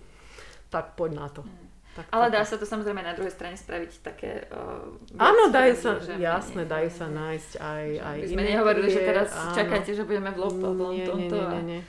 tak 0.74 0.98
poď 0.98 1.12
na 1.22 1.28
to. 1.30 1.46
Mm. 1.46 1.70
Tak, 1.91 2.08
Ale 2.08 2.32
dá 2.32 2.47
sa 2.47 2.56
to 2.56 2.63
samozrejme 2.63 3.04
na 3.04 3.12
druhej 3.12 3.36
strane 3.36 3.60
spraviť 3.60 3.91
také... 3.99 4.47
Uh, 4.47 4.95
Áno, 5.19 5.51
dajú 5.51 5.75
sa, 5.75 5.99
že 5.99 6.15
jasné, 6.15 6.63
dajú 6.63 6.88
sa 6.88 7.12
nájsť 7.12 7.51
aj, 7.60 7.86
aj 7.99 8.17
iné. 8.23 8.32
sme 8.32 8.43
nehovorili, 8.47 8.88
že 8.88 9.01
teraz 9.04 9.27
áno. 9.36 9.51
čakáte, 9.51 9.91
že 9.91 10.08
budeme 10.08 10.32
v 10.32 10.39
loptovom 10.39 10.95
nie, 10.95 11.04
nie, 11.04 11.27
nie, 11.27 11.43
nie, 11.51 11.63
nie. 11.67 11.82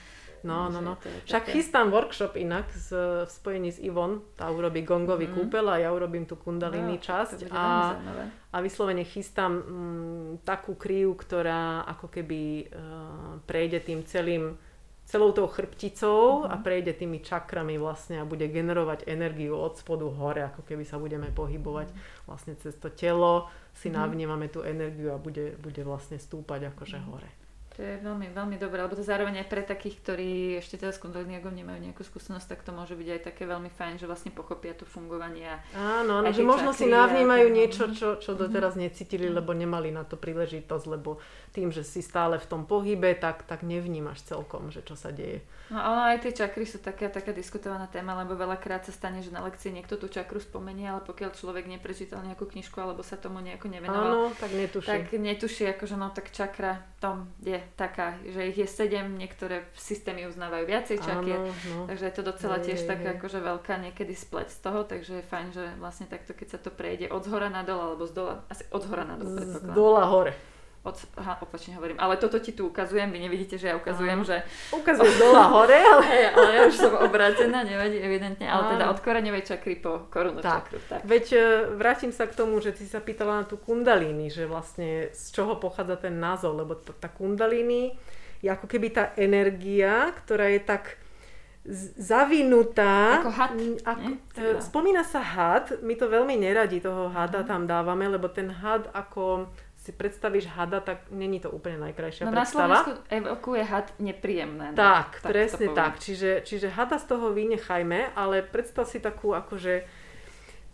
No, 0.42 0.66
no, 0.66 0.82
no. 0.82 0.98
Však 1.22 1.54
chystám 1.54 1.94
workshop 1.94 2.34
inak 2.34 2.66
z, 2.74 2.90
v 3.26 3.30
spojení 3.30 3.70
s 3.70 3.78
Ivon. 3.78 4.26
Tá 4.34 4.50
urobí 4.50 4.82
gongový 4.82 5.30
mm. 5.30 5.34
kúpel 5.38 5.62
a 5.70 5.78
ja 5.78 5.94
urobím 5.94 6.26
tú 6.26 6.34
kundalini 6.34 6.98
no, 6.98 7.02
časť. 7.02 7.46
A, 7.54 7.94
a 8.50 8.56
vyslovene 8.58 9.06
chystám 9.06 9.62
m, 9.62 10.42
takú 10.42 10.74
kriu, 10.74 11.14
ktorá 11.14 11.86
ako 11.86 12.10
keby 12.10 12.40
uh, 12.42 13.38
prejde 13.46 13.86
tým 13.86 14.02
celým 14.02 14.58
celou 15.12 15.36
tou 15.36 15.44
chrbticou 15.44 16.48
a 16.48 16.56
mhm. 16.56 16.62
prejde 16.64 16.92
tými 16.96 17.20
čakrami 17.20 17.76
vlastne 17.76 18.24
a 18.24 18.24
bude 18.24 18.48
generovať 18.48 19.04
energiu 19.04 19.60
od 19.60 19.76
spodu 19.76 20.08
hore, 20.08 20.48
ako 20.48 20.64
keby 20.64 20.88
sa 20.88 20.96
budeme 20.96 21.28
pohybovať 21.28 21.92
mhm. 21.92 21.98
vlastne 22.24 22.56
cez 22.56 22.72
to 22.80 22.88
telo, 22.88 23.52
si 23.76 23.92
mm 23.92 24.00
navnímame 24.00 24.48
tú 24.48 24.64
energiu 24.64 25.12
a 25.12 25.20
bude, 25.20 25.52
bude 25.60 25.84
vlastne 25.84 26.16
stúpať 26.16 26.72
akože 26.72 26.96
hore. 27.04 27.41
To 27.72 27.80
je 27.80 28.04
veľmi, 28.04 28.28
veľmi 28.36 28.60
dobré, 28.60 28.84
lebo 28.84 28.92
to 28.92 29.00
zároveň 29.00 29.40
aj 29.40 29.48
pre 29.48 29.64
takých, 29.64 29.96
ktorí 30.04 30.30
ešte 30.60 30.76
teda 30.76 30.92
s 30.92 31.00
kundaliniogom 31.00 31.56
nemajú 31.56 31.80
nejakú 31.80 32.04
skúsenosť, 32.04 32.44
tak 32.52 32.60
to 32.68 32.70
môže 32.76 32.92
byť 32.92 33.08
aj 33.08 33.20
také 33.32 33.48
veľmi 33.48 33.72
fajn, 33.72 33.96
že 33.96 34.04
vlastne 34.04 34.28
pochopia 34.28 34.76
to 34.76 34.84
fungovanie. 34.84 35.48
Áno, 35.72 36.20
áno 36.20 36.28
že 36.36 36.44
možno 36.44 36.76
si 36.76 36.84
navnímajú 36.84 37.48
a... 37.48 37.54
niečo, 37.56 37.88
čo, 37.96 38.20
čo 38.20 38.36
doteraz 38.36 38.76
necítili, 38.76 39.32
lebo 39.32 39.56
nemali 39.56 39.88
na 39.88 40.04
to 40.04 40.20
príležitosť, 40.20 40.84
lebo 40.84 41.16
tým, 41.56 41.72
že 41.72 41.80
si 41.80 42.04
stále 42.04 42.36
v 42.36 42.44
tom 42.44 42.68
pohybe, 42.68 43.16
tak, 43.16 43.48
tak 43.48 43.64
nevnímaš 43.64 44.20
celkom, 44.28 44.68
že 44.68 44.84
čo 44.84 44.92
sa 44.92 45.08
deje. 45.08 45.40
No 45.72 45.80
ale 45.80 46.16
aj 46.16 46.28
tie 46.28 46.44
čakry 46.44 46.68
sú 46.68 46.76
taká, 46.76 47.08
taká 47.08 47.32
diskutovaná 47.32 47.88
téma, 47.88 48.12
lebo 48.20 48.36
veľakrát 48.36 48.84
sa 48.84 48.92
stane, 48.92 49.24
že 49.24 49.32
na 49.32 49.40
lekcii 49.40 49.72
niekto 49.72 49.96
tú 49.96 50.12
čakru 50.12 50.36
spomenie, 50.36 50.92
ale 50.92 51.00
pokiaľ 51.00 51.32
človek 51.32 51.64
neprečítal 51.64 52.20
nejakú 52.20 52.44
knižku 52.44 52.76
alebo 52.76 53.00
sa 53.00 53.16
tomu 53.16 53.40
nejako 53.40 53.72
nevenoval, 53.72 54.28
Áno, 54.28 54.36
tak 54.36 54.52
netuší. 54.52 54.92
Tak 54.92 55.16
netuší, 55.16 55.64
akože 55.72 55.96
no 55.96 56.12
tak 56.12 56.28
čakra 56.28 56.84
tom 57.00 57.32
je 57.40 57.61
taká, 57.74 58.18
že 58.22 58.48
ich 58.48 58.58
je 58.58 58.68
sedem, 58.68 59.18
niektoré 59.18 59.66
systémy 59.74 60.28
uznávajú 60.28 60.64
viacej 60.68 60.98
čakier, 61.00 61.38
no. 61.72 61.88
takže 61.88 62.04
je 62.08 62.14
to 62.14 62.22
docela 62.22 62.56
je, 62.60 62.72
tiež 62.72 62.80
je, 62.84 62.88
taká 62.88 63.16
akože 63.16 63.38
veľká 63.40 63.74
niekedy 63.80 64.14
spleť 64.14 64.48
z 64.52 64.58
toho, 64.60 64.80
takže 64.84 65.12
je 65.22 65.24
fajn, 65.26 65.46
že 65.54 65.64
vlastne 65.80 66.06
takto, 66.06 66.36
keď 66.36 66.48
sa 66.54 66.58
to 66.60 66.70
prejde 66.74 67.08
od 67.08 67.22
zhora 67.24 67.48
na 67.48 67.64
dole, 67.64 67.94
alebo 67.94 68.04
z 68.04 68.12
dola, 68.12 68.34
asi 68.52 68.66
od 68.70 68.82
zhora 68.84 69.04
na 69.08 69.16
dole, 69.16 69.38
Z 69.40 69.64
dola 69.72 70.04
hore. 70.06 70.51
Od, 70.82 70.98
aha, 71.14 71.38
opačne 71.38 71.78
hovorím. 71.78 71.94
Ale 72.02 72.18
toto 72.18 72.42
ti 72.42 72.50
tu 72.50 72.66
ukazujem, 72.66 73.06
vy 73.14 73.22
nevidíte, 73.22 73.54
že 73.54 73.70
ja 73.70 73.78
ukazujem, 73.78 74.18
Aha. 74.18 74.26
že... 74.26 74.36
Ukazujem 74.74 75.14
dola 75.14 75.46
hore, 75.54 75.78
ale... 75.78 76.02
Hey, 76.02 76.26
ale 76.34 76.50
ja 76.58 76.62
už 76.66 76.74
som 76.74 76.92
obrátená, 76.98 77.62
nevadí 77.62 78.02
evidentne, 78.02 78.50
ale 78.50 78.74
teda 78.74 78.90
od 78.90 78.98
koreňovej 78.98 79.46
čakry 79.46 79.78
po 79.78 80.10
korunu 80.10 80.42
tak. 80.42 80.66
čakru. 80.66 80.82
Tak. 80.90 81.06
Veď 81.06 81.24
e, 81.38 81.42
vrátim 81.78 82.10
sa 82.10 82.26
k 82.26 82.34
tomu, 82.34 82.58
že 82.58 82.74
ty 82.74 82.82
sa 82.82 82.98
pýtala 82.98 83.42
na 83.42 83.44
tú 83.46 83.62
kundalíny, 83.62 84.26
že 84.26 84.42
vlastne 84.50 85.14
z 85.14 85.24
čoho 85.30 85.54
pochádza 85.62 86.02
ten 86.02 86.18
názov, 86.18 86.58
lebo 86.58 86.74
tá 86.74 87.06
kundalíny 87.06 87.94
je 88.42 88.50
ako 88.50 88.66
keby 88.66 88.90
tá 88.90 89.14
energia, 89.14 90.10
ktorá 90.18 90.50
je 90.50 90.66
tak 90.66 90.98
zavinutá. 91.94 93.22
Ako 93.22 93.30
had. 93.30 93.54
Ako, 93.86 94.06
e, 94.34 94.58
spomína 94.58 95.06
sa 95.06 95.22
had, 95.22 95.78
my 95.78 95.94
to 95.94 96.10
veľmi 96.10 96.34
neradi 96.42 96.82
toho 96.82 97.06
hada 97.06 97.46
mhm. 97.46 97.48
tam 97.48 97.62
dávame, 97.70 98.10
lebo 98.10 98.26
ten 98.26 98.50
had 98.50 98.90
ako 98.90 99.46
si 99.82 99.90
predstavíš 99.90 100.46
hada, 100.46 100.78
tak 100.78 101.10
není 101.10 101.42
to 101.42 101.50
úplne 101.50 101.82
najkrajšia 101.82 102.30
no, 102.30 102.30
predstava. 102.30 102.70
Na 102.70 102.86
Slovensku 102.86 102.90
evokuje 103.10 103.62
had 103.66 103.90
nepríjemné. 103.98 104.70
No, 104.70 104.78
tak, 104.78 105.18
tak 105.18 105.34
presne 105.34 105.66
tak. 105.74 105.98
Čiže, 105.98 106.46
čiže 106.46 106.70
hada 106.70 107.02
z 107.02 107.10
toho 107.10 107.34
vynechajme, 107.34 108.14
ale 108.14 108.46
predstav 108.46 108.86
si 108.86 109.02
takú 109.02 109.34
akože 109.34 110.02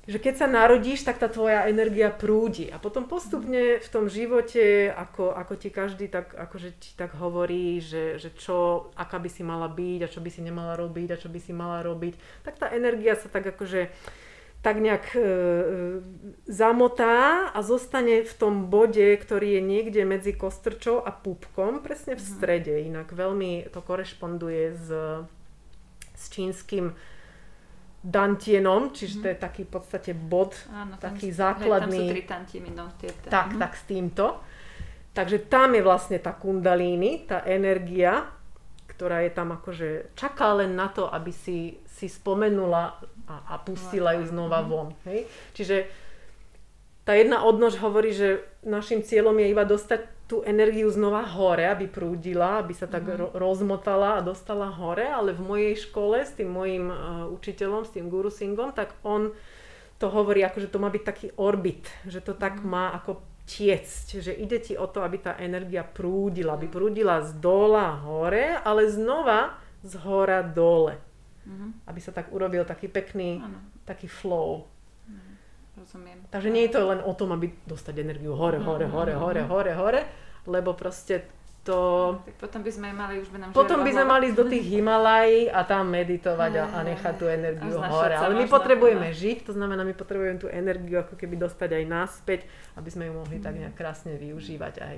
že 0.08 0.16
keď 0.16 0.34
sa 0.40 0.48
narodíš, 0.48 1.04
tak 1.04 1.20
tá 1.20 1.28
tvoja 1.28 1.68
energia 1.68 2.08
prúdi. 2.08 2.72
A 2.72 2.80
potom 2.80 3.04
postupne 3.04 3.76
v 3.76 3.88
tom 3.92 4.08
živote, 4.08 4.88
ako, 4.88 5.36
ako 5.36 5.52
ti 5.60 5.68
každý 5.68 6.08
tak, 6.08 6.32
akože 6.32 6.80
ti 6.80 6.96
tak 6.96 7.12
hovorí, 7.20 7.76
že, 7.84 8.16
že 8.16 8.32
čo, 8.32 8.88
aká 8.96 9.20
by 9.20 9.28
si 9.28 9.44
mala 9.44 9.68
byť 9.68 10.00
a 10.00 10.08
čo 10.08 10.24
by 10.24 10.32
si 10.32 10.40
nemala 10.40 10.80
robiť 10.80 11.08
a 11.12 11.20
čo 11.20 11.28
by 11.28 11.36
si 11.36 11.52
mala 11.52 11.84
robiť, 11.84 12.16
tak 12.40 12.56
tá 12.56 12.72
energia 12.72 13.20
sa 13.20 13.28
tak 13.28 13.52
akože 13.52 13.92
tak 14.58 14.82
nejak 14.82 15.14
e, 15.14 15.18
e, 15.18 15.24
zamotá 16.50 17.48
a 17.54 17.58
zostane 17.62 18.26
v 18.26 18.32
tom 18.34 18.66
bode, 18.66 19.14
ktorý 19.14 19.58
je 19.58 19.62
niekde 19.62 20.02
medzi 20.02 20.34
kostrčou 20.34 20.98
a 20.98 21.14
pupkom, 21.14 21.78
presne 21.78 22.18
v 22.18 22.22
mhm. 22.22 22.30
strede. 22.34 22.74
Inak 22.82 23.14
veľmi 23.14 23.70
to 23.70 23.78
korešponduje 23.78 24.64
s, 24.74 24.88
s 26.14 26.24
čínskym 26.34 26.98
dantienom, 28.02 28.94
čiže 28.94 29.14
to 29.22 29.26
je 29.30 29.36
mhm. 29.38 29.42
taký 29.42 29.62
v 29.66 29.70
podstate 29.70 30.10
bod, 30.14 30.54
Áno, 30.70 30.98
taký 30.98 31.30
tam, 31.30 31.38
základný. 31.38 31.98
Tam 31.98 32.06
sú 32.06 32.14
tri 32.14 32.22
tantiemy, 32.26 32.70
no, 32.74 32.84
tie, 32.98 33.10
tie. 33.10 33.30
Tak, 33.30 33.54
mm. 33.54 33.60
tak 33.62 33.72
s 33.74 33.84
týmto. 33.86 34.26
Takže 35.14 35.50
tam 35.50 35.74
je 35.74 35.82
vlastne 35.82 36.18
tá 36.22 36.30
kundalíny, 36.30 37.26
tá 37.26 37.42
energia, 37.42 38.22
ktorá 38.86 39.26
je 39.26 39.32
tam 39.34 39.50
akože 39.50 40.14
čaká 40.14 40.54
len 40.58 40.78
na 40.78 40.90
to, 40.90 41.10
aby 41.10 41.34
si, 41.34 41.82
si 41.90 42.06
spomenula 42.06 43.02
a, 43.28 43.44
a 43.52 43.54
pustila 43.60 44.16
ju 44.16 44.24
znova 44.24 44.64
mhm. 44.64 44.68
von. 44.68 44.88
Hej? 45.04 45.28
Čiže 45.52 45.76
tá 47.08 47.16
jedna 47.16 47.40
odnož 47.40 47.80
hovorí, 47.80 48.12
že 48.12 48.44
našim 48.60 49.00
cieľom 49.00 49.36
je 49.40 49.46
iba 49.48 49.64
dostať 49.64 50.18
tú 50.28 50.44
energiu 50.44 50.92
znova 50.92 51.24
hore, 51.24 51.64
aby 51.64 51.88
prúdila, 51.88 52.60
aby 52.60 52.76
sa 52.76 52.84
tak 52.84 53.08
mm-hmm. 53.08 53.32
rozmotala 53.32 54.20
a 54.20 54.24
dostala 54.24 54.68
hore, 54.68 55.08
ale 55.08 55.32
v 55.32 55.40
mojej 55.40 55.74
škole 55.88 56.20
s 56.20 56.36
tým 56.36 56.52
mojim 56.52 56.92
uh, 56.92 57.24
učiteľom, 57.32 57.88
s 57.88 57.96
tým 57.96 58.12
Guru 58.12 58.28
Singhom, 58.28 58.76
tak 58.76 58.92
on 59.08 59.32
to 59.96 60.12
hovorí 60.12 60.44
ako, 60.44 60.68
že 60.68 60.68
to 60.68 60.78
má 60.84 60.92
byť 60.92 61.02
taký 61.02 61.26
orbit, 61.40 61.88
že 62.04 62.20
to 62.20 62.36
tak 62.36 62.60
mm-hmm. 62.60 62.68
má 62.76 62.92
ako 62.92 63.24
tiecť, 63.48 64.20
že 64.20 64.36
ide 64.36 64.60
ti 64.60 64.76
o 64.76 64.84
to, 64.84 65.00
aby 65.00 65.16
tá 65.24 65.32
energia 65.40 65.80
prúdila, 65.80 66.60
aby 66.60 66.68
prúdila 66.68 67.24
z 67.24 67.40
dola 67.40 67.96
hore, 68.04 68.60
ale 68.60 68.84
znova 68.92 69.56
z 69.80 69.96
hora 70.04 70.44
dole. 70.44 71.07
Mm-hmm. 71.48 71.88
Aby 71.88 72.00
sa 72.04 72.12
tak 72.12 72.28
urobil 72.28 72.68
taký 72.68 72.92
pekný, 72.92 73.40
ano. 73.40 73.58
taký 73.88 74.04
flow. 74.04 74.68
Mm, 75.08 75.32
rozumiem. 75.80 76.18
Takže 76.28 76.52
nie 76.52 76.68
je 76.68 76.76
to 76.76 76.92
len 76.92 77.00
o 77.00 77.12
tom, 77.16 77.32
aby 77.32 77.48
dostať 77.64 77.94
energiu 78.04 78.36
hore, 78.36 78.60
hore, 78.60 78.84
mm-hmm. 78.84 78.92
hore, 78.92 79.14
hore, 79.16 79.42
hore, 79.48 79.72
hore, 79.72 80.00
lebo 80.44 80.76
proste 80.76 81.24
to... 81.64 81.80
Tak 82.24 82.36
potom 82.48 82.60
by 82.64 82.70
sme 82.72 82.88
mali, 82.96 83.20
už 83.20 83.28
by 83.28 83.36
nám 83.40 83.48
Potom 83.52 83.84
by 83.84 83.90
sme 83.92 84.04
mali 84.08 84.24
ísť 84.32 84.38
do 84.40 84.46
tých 84.48 84.64
Himalají 84.72 85.52
a 85.52 85.60
tam 85.64 85.92
meditovať 85.92 86.52
a, 86.56 86.64
a 86.72 86.78
nechať 86.84 87.14
tú 87.16 87.26
energiu 87.28 87.76
hore. 87.80 88.14
Ale 88.16 88.34
my 88.36 88.46
potrebujeme 88.48 89.08
žiť, 89.12 89.48
to 89.48 89.52
znamená, 89.52 89.84
my 89.84 89.92
potrebujeme 89.92 90.40
tú 90.40 90.48
energiu 90.48 91.00
ako 91.00 91.16
keby 91.16 91.36
dostať 91.36 91.80
aj 91.80 91.84
naspäť, 91.88 92.40
aby 92.76 92.88
sme 92.88 93.08
ju 93.08 93.12
mohli 93.16 93.36
tak 93.40 93.56
nejak 93.56 93.76
krásne 93.76 94.16
využívať 94.16 94.74
aj 94.80 94.96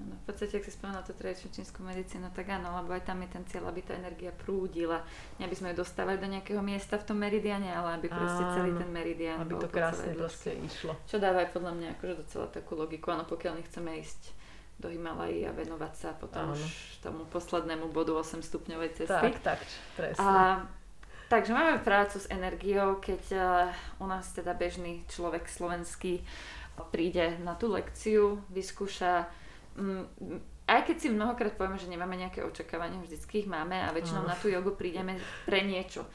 No, 0.00 0.16
v 0.16 0.24
podstate, 0.24 0.56
ak 0.56 0.64
si 0.64 0.72
spomenula 0.72 1.04
tú 1.04 1.12
tradičnú 1.12 1.52
čínsku 1.52 1.84
medicínu, 1.84 2.32
tak 2.32 2.48
áno, 2.48 2.72
lebo 2.80 2.96
aj 2.96 3.04
tam 3.04 3.20
je 3.20 3.28
ten 3.36 3.44
cieľ, 3.44 3.68
aby 3.68 3.84
tá 3.84 3.92
energia 3.92 4.32
prúdila. 4.32 5.04
Nie 5.36 5.44
aby 5.44 5.56
sme 5.56 5.76
ju 5.76 5.84
dostávali 5.84 6.16
do 6.16 6.24
nejakého 6.24 6.64
miesta 6.64 6.96
v 6.96 7.04
tom 7.04 7.20
meridiane, 7.20 7.68
ale 7.68 8.00
aby 8.00 8.08
proste 8.08 8.40
áno, 8.40 8.54
celý 8.56 8.72
ten 8.80 8.88
meridian 8.88 9.36
aby 9.44 9.60
to 9.60 9.68
krásne 9.68 10.16
proste 10.16 10.56
išlo. 10.56 10.96
Čo 11.04 11.20
dáva 11.20 11.44
aj 11.44 11.52
podľa 11.52 11.72
mňa 11.76 11.88
akože 12.00 12.14
docela 12.16 12.46
takú 12.48 12.72
logiku, 12.80 13.12
áno, 13.12 13.28
pokiaľ 13.28 13.60
nechceme 13.60 14.00
ísť 14.00 14.22
do 14.80 14.88
Himalají 14.88 15.44
a 15.44 15.52
venovať 15.52 15.92
sa 15.92 16.10
potom 16.16 16.50
áno. 16.50 16.56
už 16.56 16.64
tomu 17.04 17.28
poslednému 17.28 17.92
bodu 17.92 18.16
8 18.16 18.40
stupňovej 18.40 19.04
cesty. 19.04 19.28
Tak, 19.36 19.36
tak, 19.44 19.60
presne. 20.00 20.24
A, 20.24 20.64
takže 21.28 21.52
máme 21.52 21.84
prácu 21.84 22.16
s 22.16 22.26
energiou, 22.32 22.96
keď 22.96 23.22
uh, 23.36 23.44
u 24.00 24.08
nás 24.08 24.32
teda 24.32 24.56
bežný 24.56 25.04
človek 25.12 25.44
slovenský 25.44 26.24
príde 26.88 27.36
na 27.44 27.52
tú 27.52 27.68
lekciu, 27.68 28.40
vyskúša 28.48 29.28
aj 30.70 30.80
keď 30.86 30.96
si 31.02 31.08
mnohokrát 31.10 31.58
povieme, 31.58 31.82
že 31.82 31.90
nemáme 31.90 32.14
nejaké 32.14 32.46
očakávania, 32.46 33.02
vždycky 33.02 33.42
ich 33.42 33.48
máme 33.50 33.74
a 33.74 33.90
väčšinou 33.90 34.22
na 34.22 34.38
tú 34.38 34.46
jogu 34.46 34.78
prídeme 34.78 35.18
pre 35.48 35.66
niečo. 35.66 36.06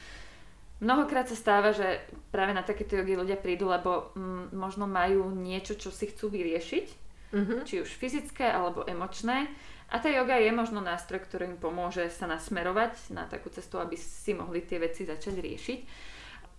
Mnohokrát 0.80 1.24
sa 1.24 1.36
stáva, 1.36 1.72
že 1.72 2.04
práve 2.28 2.52
na 2.52 2.60
takéto 2.60 3.00
jogy 3.00 3.16
ľudia 3.16 3.40
prídu, 3.40 3.68
lebo 3.72 4.12
mm, 4.12 4.52
možno 4.52 4.84
majú 4.84 5.32
niečo, 5.32 5.72
čo 5.72 5.88
si 5.88 6.08
chcú 6.12 6.28
vyriešiť, 6.28 6.86
mm-hmm. 7.32 7.58
či 7.64 7.80
už 7.80 7.90
fyzické 7.96 8.44
alebo 8.44 8.84
emočné. 8.84 9.48
A 9.88 10.02
tá 10.02 10.12
joga 10.12 10.36
je 10.36 10.52
možno 10.52 10.84
nástroj, 10.84 11.24
ktorý 11.24 11.56
im 11.56 11.56
pomôže 11.56 12.12
sa 12.12 12.28
nasmerovať 12.28 13.14
na 13.14 13.24
takú 13.24 13.48
cestu, 13.48 13.80
aby 13.80 13.96
si 13.96 14.36
mohli 14.36 14.60
tie 14.60 14.76
veci 14.76 15.08
začať 15.08 15.40
riešiť. 15.40 15.80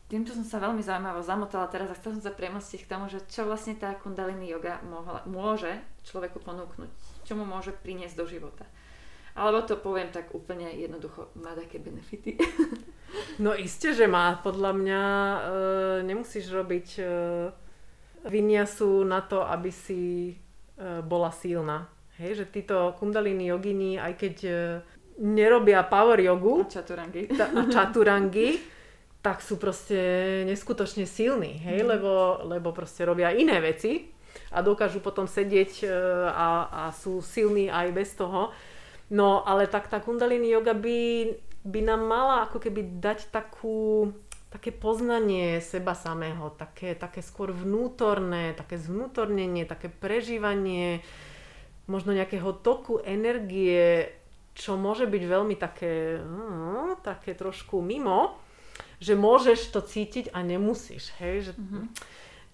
Týmto 0.07 0.31
som 0.31 0.47
sa 0.47 0.63
veľmi 0.63 0.79
zaujímavo 0.79 1.19
zamotala 1.19 1.67
teraz 1.67 1.91
a 1.91 1.97
chcela 1.99 2.15
som 2.15 2.31
sa 2.31 2.31
premostiť 2.31 2.87
k 2.87 2.91
tomu, 2.95 3.11
že 3.11 3.19
čo 3.27 3.43
vlastne 3.43 3.75
tá 3.75 3.91
kundalini 3.99 4.47
yoga 4.47 4.79
mohla, 4.87 5.19
môže 5.27 5.83
človeku 6.07 6.39
ponúknuť, 6.39 6.87
čo 7.27 7.35
mu 7.35 7.43
môže 7.43 7.75
priniesť 7.75 8.15
do 8.15 8.23
života. 8.23 8.63
Alebo 9.35 9.67
to 9.67 9.75
poviem 9.75 10.07
tak 10.09 10.31
úplne 10.31 10.71
jednoducho, 10.71 11.29
má 11.37 11.51
také 11.53 11.77
benefity. 11.77 12.39
No 13.39 13.55
isté, 13.55 13.95
že 13.95 14.03
má. 14.03 14.35
Podľa 14.43 14.71
mňa 14.75 15.01
e, 15.01 15.39
nemusíš 16.03 16.51
robiť 16.51 16.87
e, 16.99 17.03
vyniasu 18.27 19.07
na 19.07 19.23
to, 19.23 19.47
aby 19.47 19.71
si 19.71 20.01
e, 20.27 20.35
bola 21.07 21.31
silná. 21.31 21.87
Hej, 22.19 22.43
že 22.43 22.45
títo 22.51 22.97
kundalini 22.99 23.47
jogini, 23.47 23.95
aj 23.95 24.13
keď 24.19 24.35
e, 24.43 24.53
nerobia 25.23 25.87
power 25.87 26.19
jogu 26.19 26.65
a 26.65 26.67
čaturangy, 26.67 27.31
ta, 27.31 27.47
a 27.47 27.61
čaturangy 27.71 28.59
tak 29.21 29.43
sú 29.43 29.59
proste 29.59 29.97
neskutočne 30.47 31.03
silní, 31.09 31.59
hej, 31.59 31.83
mm. 31.83 31.87
lebo, 31.87 32.13
lebo 32.47 32.69
proste 32.71 33.03
robia 33.03 33.33
iné 33.33 33.59
veci 33.59 34.13
a 34.53 34.63
dokážu 34.63 35.03
potom 35.03 35.27
sedieť 35.27 35.71
e, 35.83 35.87
a, 36.31 36.49
a 36.69 36.83
sú 36.95 37.19
silní 37.19 37.67
aj 37.67 37.87
bez 37.91 38.15
toho. 38.15 38.53
No 39.11 39.43
ale 39.43 39.67
tak 39.67 39.87
tá 39.87 40.03
kundalini 40.03 40.51
yoga 40.51 40.75
by, 40.75 41.31
by 41.63 41.79
nám 41.83 42.01
mala 42.07 42.35
ako 42.47 42.59
keby 42.59 42.99
dať 42.99 43.31
takú, 43.31 44.11
také 44.51 44.71
poznanie 44.71 45.59
seba 45.63 45.95
samého, 45.95 46.51
také, 46.55 46.95
také 46.95 47.23
skôr 47.23 47.51
vnútorné, 47.51 48.55
také 48.55 48.79
zvnútornenie, 48.79 49.67
také 49.67 49.91
prežívanie 49.91 51.03
možno 51.87 52.11
nejakého 52.11 52.51
toku 52.59 52.99
energie, 52.99 54.11
čo 54.51 54.75
môže 54.75 55.07
byť 55.07 55.23
veľmi 55.23 55.55
také, 55.55 56.19
no, 56.19 56.99
také 56.99 57.31
trošku 57.31 57.79
mimo, 57.79 58.35
že 58.97 59.13
môžeš 59.13 59.69
to 59.69 59.79
cítiť 59.81 60.33
a 60.33 60.41
nemusíš, 60.41 61.13
hej, 61.21 61.51
že 61.51 61.53
mm-hmm 61.53 61.85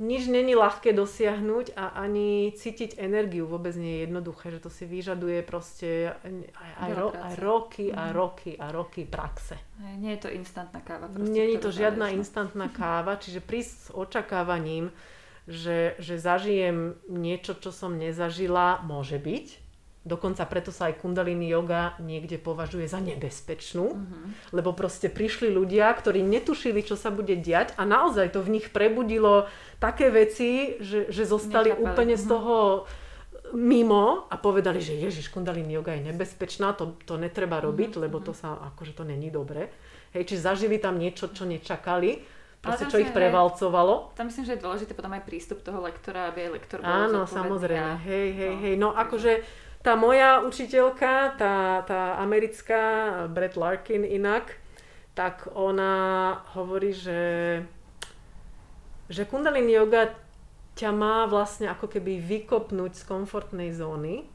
nič 0.01 0.25
není 0.25 0.57
ľahké 0.57 0.89
dosiahnuť 0.91 1.77
a 1.77 1.93
ani 2.01 2.49
cítiť 2.57 2.97
energiu 2.97 3.45
vôbec 3.45 3.77
nie 3.77 4.01
je 4.01 4.03
jednoduché, 4.09 4.45
že 4.49 4.63
to 4.65 4.69
si 4.73 4.89
vyžaduje 4.89 5.45
proste 5.45 6.17
aj, 6.25 6.33
aj, 6.81 6.91
ro, 6.97 7.07
aj 7.13 7.33
roky 7.37 7.85
a 7.93 8.09
mhm. 8.09 8.13
roky 8.13 8.51
a 8.57 8.65
roky 8.73 9.05
praxe. 9.05 9.55
Nie 10.01 10.17
je 10.17 10.27
to 10.27 10.29
instantná 10.33 10.81
káva. 10.81 11.07
nie 11.13 11.53
je 11.53 11.59
to 11.61 11.69
žiadna 11.69 12.09
instantná 12.17 12.67
káva, 12.73 13.21
čiže 13.21 13.39
prísť 13.39 13.73
s 13.73 13.87
očakávaním, 13.93 14.89
že, 15.45 15.99
že 15.99 16.17
zažijem 16.17 16.95
niečo, 17.11 17.53
čo 17.53 17.69
som 17.69 17.99
nezažila, 17.99 18.81
môže 18.81 19.19
byť, 19.19 19.47
Dokonca 20.03 20.43
preto 20.43 20.67
sa 20.75 20.91
aj 20.91 20.99
kundalini 20.99 21.47
yoga 21.47 21.95
niekde 22.03 22.35
považuje 22.35 22.91
za 22.91 22.99
nebezpečnú, 22.99 23.87
uh-huh. 23.95 24.51
lebo 24.51 24.75
proste 24.75 25.07
prišli 25.07 25.47
ľudia, 25.47 25.87
ktorí 25.95 26.19
netušili, 26.19 26.83
čo 26.83 26.99
sa 26.99 27.07
bude 27.07 27.39
diať 27.39 27.71
a 27.79 27.87
naozaj 27.87 28.35
to 28.35 28.43
v 28.43 28.59
nich 28.59 28.67
prebudilo 28.67 29.47
také 29.79 30.11
veci, 30.11 30.75
že, 30.83 31.07
že 31.07 31.23
zostali 31.23 31.71
Nechápali. 31.71 31.87
úplne 31.87 32.15
uh-huh. 32.19 32.27
z 32.27 32.27
mhm. 32.27 32.33
toho 32.35 32.57
mimo 33.55 34.27
a 34.27 34.35
povedali, 34.35 34.83
že 34.83 34.91
ježiš, 34.91 35.31
kundalini 35.31 35.79
yoga 35.79 35.95
je 35.95 36.11
nebezpečná, 36.11 36.75
to, 36.75 36.99
to 37.07 37.15
netreba 37.15 37.63
robiť, 37.63 37.95
uh-huh. 37.95 38.03
lebo 38.03 38.19
to 38.19 38.35
sa, 38.35 38.59
akože 38.75 38.99
to 38.99 39.07
není 39.07 39.31
dobre. 39.31 39.71
Hej, 40.11 40.35
či 40.35 40.35
zažili 40.35 40.83
tam 40.83 40.99
niečo, 40.99 41.31
čo 41.31 41.47
nečakali, 41.47 42.19
proste, 42.63 42.91
čo 42.91 42.99
ich 42.99 43.11
prevalcovalo. 43.11 44.15
Tam 44.15 44.27
myslím, 44.31 44.47
že 44.47 44.55
je 44.55 44.63
dôležité 44.63 44.91
potom 44.95 45.11
aj 45.11 45.23
prístup 45.27 45.59
toho 45.63 45.83
lektora, 45.83 46.31
aby 46.31 46.47
aj 46.47 46.51
lektor 46.55 46.79
bol 46.79 46.91
Áno, 46.91 47.27
samozrejme, 47.27 48.03
hej, 48.07 48.27
hej, 48.35 48.51
no, 48.51 48.61
hej. 48.63 48.73
No 48.79 48.89
akože 48.95 49.31
tá 49.84 49.99
moja 49.99 50.39
učiteľka, 50.39 51.36
tá, 51.36 51.84
tá 51.84 52.15
americká, 52.23 53.27
Brett 53.27 53.59
Larkin 53.59 54.07
inak, 54.07 54.55
tak 55.11 55.51
ona 55.53 56.39
hovorí, 56.55 56.95
že, 56.95 57.61
že 59.11 59.27
Kundalini 59.27 59.75
yoga 59.75 60.15
ťa 60.73 60.89
má 60.89 61.27
vlastne 61.29 61.69
ako 61.69 61.86
keby 61.91 62.17
vykopnúť 62.17 62.97
z 62.97 63.03
komfortnej 63.05 63.69
zóny. 63.75 64.25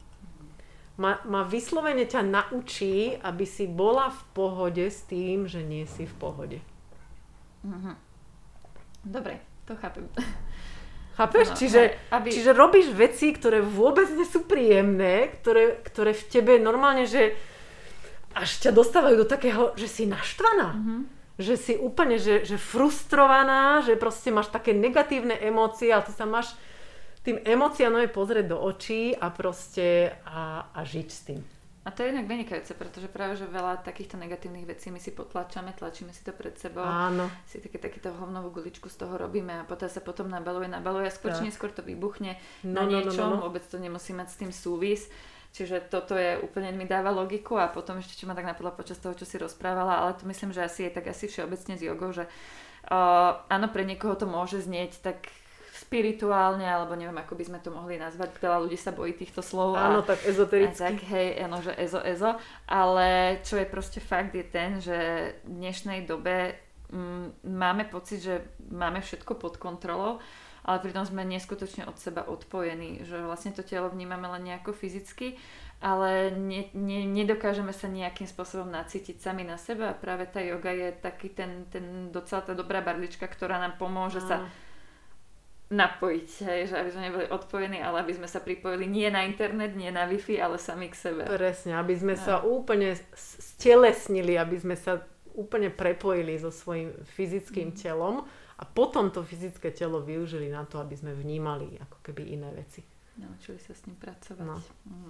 Má, 1.01 1.19
má 1.25 1.43
vyslovene 1.43 2.05
ťa 2.05 2.23
naučí, 2.23 3.17
aby 3.19 3.43
si 3.43 3.65
bola 3.67 4.11
v 4.11 4.21
pohode 4.35 4.85
s 4.85 5.03
tým, 5.09 5.49
že 5.49 5.65
nie 5.65 5.83
si 5.89 6.05
v 6.05 6.15
pohode. 6.15 6.59
Mhm. 7.65 7.97
Dobre, 9.03 9.41
to 9.65 9.75
chápem. 9.79 10.05
Chápeš? 11.19 11.51
No, 11.51 11.55
čiže, 11.59 11.81
aby... 12.15 12.31
čiže 12.31 12.55
robíš 12.55 12.95
veci, 12.95 13.35
ktoré 13.35 13.59
vôbec 13.59 14.07
nie 14.15 14.23
sú 14.23 14.47
príjemné, 14.47 15.27
ktoré, 15.35 15.83
ktoré 15.83 16.15
v 16.15 16.23
tebe 16.31 16.55
normálne, 16.55 17.03
že 17.03 17.35
až 18.31 18.63
ťa 18.63 18.71
dostávajú 18.71 19.19
do 19.19 19.27
takého, 19.27 19.75
že 19.75 19.91
si 19.91 20.07
naštvaná. 20.07 20.79
Mm-hmm. 20.79 20.99
Že 21.39 21.55
si 21.59 21.73
úplne, 21.75 22.19
že, 22.19 22.47
že 22.47 22.55
frustrovaná, 22.55 23.83
že 23.83 23.99
proste 23.99 24.31
máš 24.31 24.47
také 24.47 24.71
negatívne 24.71 25.35
emócie, 25.43 25.91
ale 25.91 26.07
ty 26.07 26.15
sa 26.15 26.23
máš 26.23 26.55
tým 27.27 27.43
emóciám 27.43 27.99
pozrieť 28.15 28.55
do 28.55 28.57
očí 28.63 29.11
a 29.11 29.27
proste 29.27 30.15
a, 30.23 30.71
a 30.71 30.79
žiť 30.87 31.07
s 31.11 31.19
tým. 31.27 31.39
A 31.89 31.91
to 31.91 32.05
je 32.05 32.13
inak 32.13 32.29
vynikajúce, 32.29 32.77
pretože 32.77 33.09
práve, 33.09 33.33
že 33.33 33.49
veľa 33.49 33.81
takýchto 33.81 34.21
negatívnych 34.21 34.69
vecí 34.69 34.93
my 34.93 35.01
si 35.01 35.09
potlačame, 35.09 35.73
tlačíme 35.73 36.13
si 36.13 36.21
to 36.21 36.37
pred 36.37 36.53
sebou. 36.53 36.85
Áno. 36.85 37.25
Si 37.49 37.57
také, 37.57 37.81
takéto 37.81 38.13
hovnovú 38.13 38.61
guličku 38.61 38.93
z 38.93 39.01
toho 39.01 39.17
robíme 39.17 39.57
a 39.57 39.65
potom 39.65 39.89
sa 39.89 39.97
potom 39.97 40.29
nabaluje, 40.29 40.69
nabaluje 40.69 41.09
a 41.09 41.13
skôr 41.13 41.33
či 41.33 41.49
neskôr 41.49 41.73
to 41.73 41.81
vybuchne 41.81 42.37
no, 42.61 42.77
na 42.77 42.83
niečom, 42.85 43.25
no, 43.25 43.33
no, 43.33 43.37
no. 43.41 43.43
vôbec 43.49 43.65
to 43.65 43.81
nemusí 43.81 44.13
mať 44.13 44.27
s 44.29 44.37
tým 44.37 44.53
súvis. 44.53 45.09
Čiže 45.49 45.89
toto 45.89 46.13
je 46.13 46.37
úplne 46.45 46.69
mi 46.77 46.85
dáva 46.85 47.09
logiku 47.09 47.57
a 47.57 47.65
potom 47.73 47.97
ešte 47.97 48.21
čo 48.21 48.29
ma 48.29 48.37
tak 48.37 48.45
napadlo 48.45 48.69
počas 48.69 49.01
toho, 49.01 49.17
čo 49.17 49.25
si 49.25 49.41
rozprávala, 49.41 50.05
ale 50.05 50.13
to 50.13 50.29
myslím, 50.29 50.53
že 50.53 50.61
asi 50.61 50.85
je 50.85 50.93
tak 50.93 51.09
asi 51.09 51.25
všeobecne 51.25 51.73
s 51.73 51.81
jogou, 51.81 52.13
že 52.13 52.29
uh, 52.29 53.33
áno, 53.49 53.65
pre 53.73 53.81
niekoho 53.81 54.13
to 54.13 54.29
môže 54.29 54.61
znieť 54.61 55.01
tak 55.01 55.25
spirituálne, 55.79 56.67
alebo 56.67 56.91
neviem, 56.99 57.15
ako 57.15 57.39
by 57.39 57.43
sme 57.47 57.59
to 57.63 57.71
mohli 57.71 57.95
nazvať. 57.95 58.35
Veľa 58.35 58.67
ľudí 58.67 58.75
sa 58.75 58.91
bojí 58.91 59.15
týchto 59.15 59.39
slov. 59.39 59.79
Áno, 59.79 60.03
a, 60.03 60.07
tak 60.07 60.19
ezotericky. 60.27 60.83
A 60.83 60.91
tak, 60.91 60.99
hej, 61.07 61.27
áno, 61.39 61.63
že 61.63 61.71
ezo, 61.79 62.03
ezo. 62.03 62.35
Ale 62.67 63.39
čo 63.47 63.55
je 63.55 63.67
proste 63.67 64.03
fakt 64.03 64.35
je 64.35 64.43
ten, 64.43 64.83
že 64.83 64.97
v 65.47 65.63
dnešnej 65.63 66.03
dobe 66.03 66.59
mm, 66.91 67.47
máme 67.47 67.87
pocit, 67.87 68.19
že 68.19 68.43
máme 68.67 68.99
všetko 68.99 69.39
pod 69.39 69.55
kontrolou, 69.55 70.19
ale 70.67 70.83
pritom 70.83 71.07
sme 71.07 71.23
neskutočne 71.23 71.87
od 71.87 71.95
seba 71.95 72.27
odpojení, 72.27 73.07
že 73.07 73.23
vlastne 73.23 73.55
to 73.55 73.63
telo 73.63 73.87
vnímame 73.87 74.27
len 74.27 74.51
nejako 74.51 74.75
fyzicky, 74.75 75.39
ale 75.79 76.35
ne, 76.35 76.67
ne, 76.75 77.07
nedokážeme 77.07 77.71
sa 77.71 77.87
nejakým 77.87 78.27
spôsobom 78.27 78.67
nacítiť 78.67 79.23
sami 79.23 79.47
na 79.47 79.55
seba 79.55 79.95
a 79.95 79.97
práve 79.97 80.27
tá 80.27 80.43
yoga 80.43 80.75
je 80.75 80.91
taký 80.99 81.31
ten, 81.31 81.63
ten 81.71 82.11
docela 82.11 82.43
tá 82.43 82.51
dobrá 82.51 82.83
barlička, 82.83 83.31
ktorá 83.31 83.63
nám 83.63 83.79
pomôže 83.79 84.19
sa 84.19 84.43
napojiť, 85.69 86.29
hej, 86.49 86.61
že 86.73 86.75
aby 86.81 86.89
sme 86.89 87.03
neboli 87.09 87.25
odpojení, 87.29 87.77
ale 87.77 88.01
aby 88.01 88.17
sme 88.17 88.25
sa 88.25 88.41
pripojili 88.41 88.89
nie 88.89 89.05
na 89.13 89.21
internet, 89.21 89.77
nie 89.77 89.93
na 89.93 90.09
Wi-Fi, 90.09 90.41
ale 90.41 90.57
sami 90.57 90.89
k 90.89 90.97
sebe. 90.97 91.29
Presne, 91.29 91.77
aby 91.77 91.93
sme 91.93 92.17
no. 92.17 92.21
sa 92.21 92.41
úplne 92.41 92.97
stelesnili, 93.13 94.33
aby 94.33 94.57
sme 94.57 94.73
sa 94.73 95.05
úplne 95.37 95.69
prepojili 95.69 96.41
so 96.41 96.49
svojím 96.49 96.89
fyzickým 97.13 97.69
mm. 97.71 97.77
telom 97.77 98.25
a 98.57 98.63
potom 98.65 99.13
to 99.13 99.21
fyzické 99.21 99.69
telo 99.69 100.01
využili 100.01 100.49
na 100.49 100.65
to, 100.65 100.81
aby 100.81 100.97
sme 100.97 101.13
vnímali 101.13 101.77
ako 101.79 102.01
keby 102.01 102.33
iné 102.33 102.49
veci. 102.51 102.81
Naučili 103.19 103.59
sa 103.59 103.75
s 103.75 103.83
ním 103.85 103.99
pracovať. 103.99 104.47
No. 104.47 104.57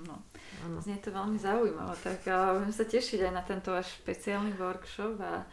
No. 0.10 0.78
Znie 0.82 0.98
to 1.00 1.14
veľmi 1.14 1.38
zaujímavé, 1.38 1.94
tak 2.02 2.26
budem 2.26 2.74
sa 2.74 2.86
tešiť 2.86 3.30
aj 3.30 3.34
na 3.34 3.44
tento 3.46 3.70
váš 3.70 3.96
špeciálny 4.02 4.58
workshop 4.58 5.22
a 5.22 5.46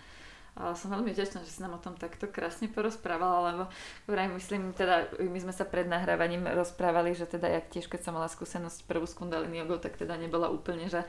a 0.56 0.72
som 0.72 0.88
veľmi 0.88 1.12
vďačná, 1.12 1.44
že 1.44 1.52
si 1.52 1.60
nám 1.60 1.76
o 1.76 1.84
tom 1.84 1.92
takto 2.00 2.24
krásne 2.24 2.72
porozprávala, 2.72 3.52
lebo 3.52 3.64
vraj 4.08 4.32
myslím, 4.32 4.72
teda 4.72 5.12
my 5.20 5.38
sme 5.44 5.52
sa 5.52 5.68
pred 5.68 5.84
nahrávaním 5.84 6.48
rozprávali, 6.48 7.12
že 7.12 7.28
teda 7.28 7.44
jak 7.60 7.68
tiež 7.68 7.86
keď 7.92 8.00
som 8.08 8.16
mala 8.16 8.32
skúsenosť 8.32 8.88
prvú 8.88 9.04
s 9.04 9.12
kundalini 9.12 9.60
jogou, 9.60 9.76
tak 9.76 10.00
teda 10.00 10.16
nebola 10.16 10.48
úplne, 10.48 10.88
že 10.88 11.04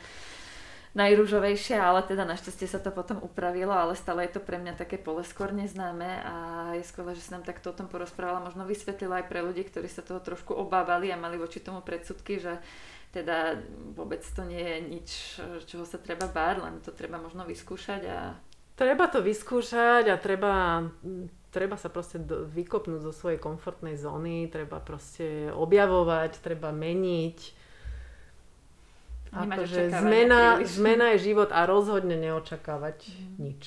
najrúžovejšia, 0.97 1.77
ale 1.77 2.01
teda 2.03 2.25
našťastie 2.25 2.67
sa 2.67 2.81
to 2.81 2.89
potom 2.89 3.21
upravilo, 3.21 3.69
ale 3.69 3.93
stále 3.93 4.25
je 4.25 4.35
to 4.35 4.41
pre 4.41 4.57
mňa 4.57 4.81
také 4.81 4.97
pole 4.97 5.21
skôr 5.21 5.53
neznáme 5.53 6.09
a 6.25 6.35
je 6.73 6.83
skvelé, 6.83 7.13
že 7.13 7.29
si 7.29 7.31
nám 7.31 7.45
takto 7.45 7.69
o 7.69 7.77
tom 7.77 7.85
porozprávala, 7.85 8.43
možno 8.43 8.65
vysvetlila 8.65 9.21
aj 9.21 9.29
pre 9.29 9.45
ľudí, 9.45 9.63
ktorí 9.69 9.85
sa 9.85 10.01
toho 10.01 10.17
trošku 10.19 10.57
obávali 10.57 11.13
a 11.13 11.19
mali 11.19 11.37
voči 11.37 11.61
tomu 11.61 11.85
predsudky, 11.85 12.41
že 12.41 12.57
teda 13.13 13.61
vôbec 13.95 14.25
to 14.25 14.43
nie 14.43 14.59
je 14.59 14.77
nič, 14.83 15.09
čoho 15.69 15.85
sa 15.85 16.01
treba 16.01 16.27
báť, 16.27 16.55
len 16.65 16.75
to 16.81 16.91
treba 16.91 17.21
možno 17.21 17.45
vyskúšať 17.45 18.01
a 18.09 18.35
Treba 18.77 19.09
to 19.09 19.25
vyskúšať 19.25 20.05
a 20.13 20.21
treba, 20.21 20.85
treba 21.49 21.81
sa 21.81 21.89
proste 21.89 22.21
do, 22.21 22.45
vykopnúť 22.45 23.01
zo 23.01 23.09
svojej 23.09 23.41
komfortnej 23.41 23.97
zóny, 23.97 24.45
treba 24.53 24.77
proste 24.77 25.49
objavovať, 25.49 26.37
treba 26.45 26.69
meniť. 26.69 27.39
Akože 29.33 29.89
zmena, 29.89 30.61
zmena 30.61 31.17
je 31.17 31.33
život 31.33 31.49
a 31.49 31.65
rozhodne 31.65 32.21
neočakávať 32.21 33.09
mm. 33.09 33.35
nič. 33.41 33.61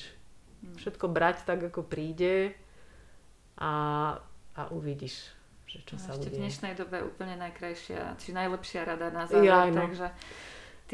Mm. 0.63 0.79
Všetko 0.79 1.05
brať 1.11 1.43
tak, 1.43 1.59
ako 1.59 1.83
príde 1.83 2.55
a, 3.59 3.73
a 4.55 4.61
uvidíš, 4.71 5.27
že 5.67 5.83
čo 5.83 5.99
a 5.99 6.07
sa 6.07 6.09
ešte 6.15 6.31
v 6.31 6.39
dnešnej 6.39 6.73
dobe 6.79 7.03
úplne 7.03 7.35
najkrajšia, 7.35 8.15
či 8.15 8.31
najlepšia 8.31 8.87
rada 8.87 9.11
na 9.11 9.27
záver. 9.27 9.43
Ja, 9.43 9.67
no. 9.67 9.91
Takže 9.91 10.07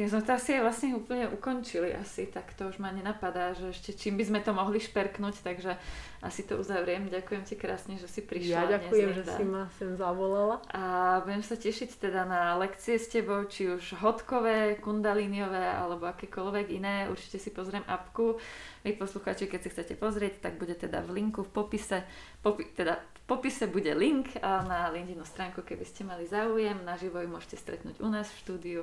asi 0.06 0.50
aj 0.54 0.62
vlastne 0.62 0.93
úplne 0.93 1.26
ukončili 1.26 1.89
asi, 1.98 2.30
tak 2.30 2.54
to 2.54 2.70
už 2.70 2.78
ma 2.78 2.93
nenapadá, 2.93 3.58
že 3.58 3.74
ešte 3.74 3.98
čím 3.98 4.22
by 4.22 4.24
sme 4.30 4.39
to 4.45 4.54
mohli 4.54 4.78
šperknúť, 4.78 5.41
takže 5.41 5.74
asi 6.22 6.45
to 6.45 6.62
uzavriem. 6.62 7.10
Ďakujem 7.10 7.43
ti 7.45 7.58
krásne, 7.58 7.98
že 7.98 8.06
si 8.06 8.22
prišla. 8.22 8.54
Ja 8.54 8.78
ďakujem, 8.78 9.10
dnes, 9.10 9.18
že 9.22 9.34
si 9.38 9.45
ma 9.45 9.66
sem 9.82 9.98
zavolala. 9.98 10.62
A 10.70 11.18
budem 11.26 11.41
sa 11.41 11.58
tešiť 11.58 11.98
teda 11.98 12.30
na 12.30 12.54
lekcie 12.62 13.02
s 13.02 13.10
tebou, 13.10 13.41
či 13.50 13.74
už 13.74 13.98
hodkové, 13.98 14.78
kundalíniové 14.78 15.66
alebo 15.66 16.06
akékoľvek 16.10 16.68
iné. 16.78 17.10
Určite 17.10 17.41
si 17.41 17.50
pozriem 17.50 17.86
apku. 17.89 18.38
Vy 18.86 18.98
poslucháči, 19.02 19.50
keď 19.50 19.60
si 19.66 19.70
chcete 19.74 19.93
pozrieť, 19.98 20.45
tak 20.45 20.62
bude 20.62 20.78
teda 20.78 21.02
v 21.02 21.22
linku 21.22 21.41
v 21.41 21.50
popise. 21.50 22.06
Popi- 22.45 22.70
teda 22.74 23.02
v 23.02 23.22
popise 23.26 23.66
bude 23.66 23.98
link 23.98 24.38
na 24.41 24.93
Lindinu 24.93 25.26
stránku, 25.26 25.66
keby 25.66 25.86
ste 25.89 26.06
mali 26.06 26.30
záujem. 26.30 26.82
Naživo 26.86 27.18
ju 27.18 27.30
môžete 27.30 27.58
stretnúť 27.58 27.98
u 28.02 28.10
nás 28.14 28.30
v 28.30 28.41
štúdiu. 28.45 28.82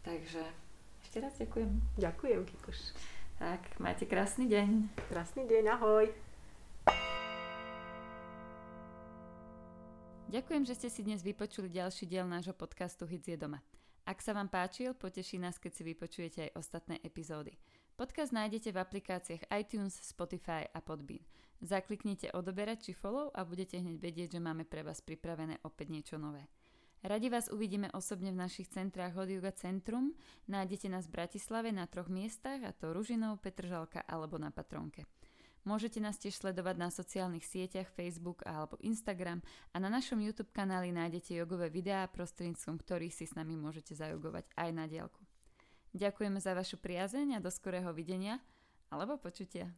Takže 0.00 0.42
ešte 1.04 1.16
raz 1.20 1.36
ďakujem. 1.36 1.70
Ďakujem, 2.00 2.40
Kikuš. 2.48 2.96
Tak, 3.36 3.80
majte 3.80 4.08
krásny 4.08 4.48
deň. 4.48 4.88
Krásny 5.12 5.44
deň, 5.44 5.64
ahoj. 5.76 6.08
Ďakujem, 10.30 10.62
že 10.62 10.78
ste 10.78 10.88
si 10.88 11.02
dnes 11.02 11.26
vypočuli 11.26 11.66
ďalší 11.66 12.06
diel 12.06 12.22
nášho 12.24 12.54
podcastu 12.54 13.02
Hits 13.02 13.26
je 13.26 13.34
doma. 13.34 13.58
Ak 14.06 14.22
sa 14.22 14.30
vám 14.30 14.46
páčil, 14.46 14.94
poteší 14.94 15.42
nás, 15.42 15.58
keď 15.58 15.72
si 15.74 15.82
vypočujete 15.82 16.38
aj 16.48 16.54
ostatné 16.54 16.96
epizódy. 17.02 17.58
Podcast 17.98 18.30
nájdete 18.32 18.72
v 18.72 18.80
aplikáciách 18.80 19.50
iTunes, 19.52 19.92
Spotify 19.92 20.64
a 20.70 20.78
Podbean. 20.80 21.20
Zakliknite 21.60 22.32
odoberať 22.32 22.88
či 22.88 22.92
follow 22.96 23.28
a 23.34 23.44
budete 23.44 23.76
hneď 23.76 24.00
vedieť, 24.00 24.28
že 24.38 24.40
máme 24.40 24.64
pre 24.64 24.80
vás 24.80 25.04
pripravené 25.04 25.60
opäť 25.66 25.92
niečo 25.92 26.16
nové. 26.16 26.48
Radi 27.00 27.32
vás 27.32 27.48
uvidíme 27.48 27.88
osobne 27.96 28.28
v 28.28 28.44
našich 28.44 28.68
centrách 28.68 29.16
Hot 29.16 29.32
Yoga 29.32 29.56
Centrum. 29.56 30.12
Nájdete 30.52 30.92
nás 30.92 31.08
v 31.08 31.16
Bratislave 31.16 31.72
na 31.72 31.88
troch 31.88 32.12
miestach, 32.12 32.60
a 32.60 32.76
to 32.76 32.92
Ružinov, 32.92 33.40
Petržalka 33.40 34.04
alebo 34.04 34.36
na 34.36 34.52
Patronke. 34.52 35.08
Môžete 35.64 35.96
nás 35.96 36.20
tiež 36.20 36.36
sledovať 36.36 36.76
na 36.76 36.92
sociálnych 36.92 37.48
sieťach 37.48 37.88
Facebook 37.88 38.44
alebo 38.44 38.76
Instagram 38.84 39.40
a 39.72 39.80
na 39.80 39.88
našom 39.88 40.20
YouTube 40.20 40.52
kanáli 40.52 40.92
nájdete 40.92 41.40
jogové 41.40 41.72
videá, 41.72 42.04
prostredníctvom 42.04 42.76
ktorých 42.76 43.16
si 43.16 43.24
s 43.24 43.32
nami 43.32 43.56
môžete 43.56 43.96
zajogovať 43.96 44.44
aj 44.60 44.68
na 44.68 44.84
diálku. 44.84 45.24
Ďakujeme 45.96 46.36
za 46.36 46.52
vašu 46.52 46.76
priazeň 46.76 47.40
a 47.40 47.44
do 47.44 47.48
skorého 47.48 47.96
videnia 47.96 48.44
alebo 48.92 49.16
počutia. 49.16 49.72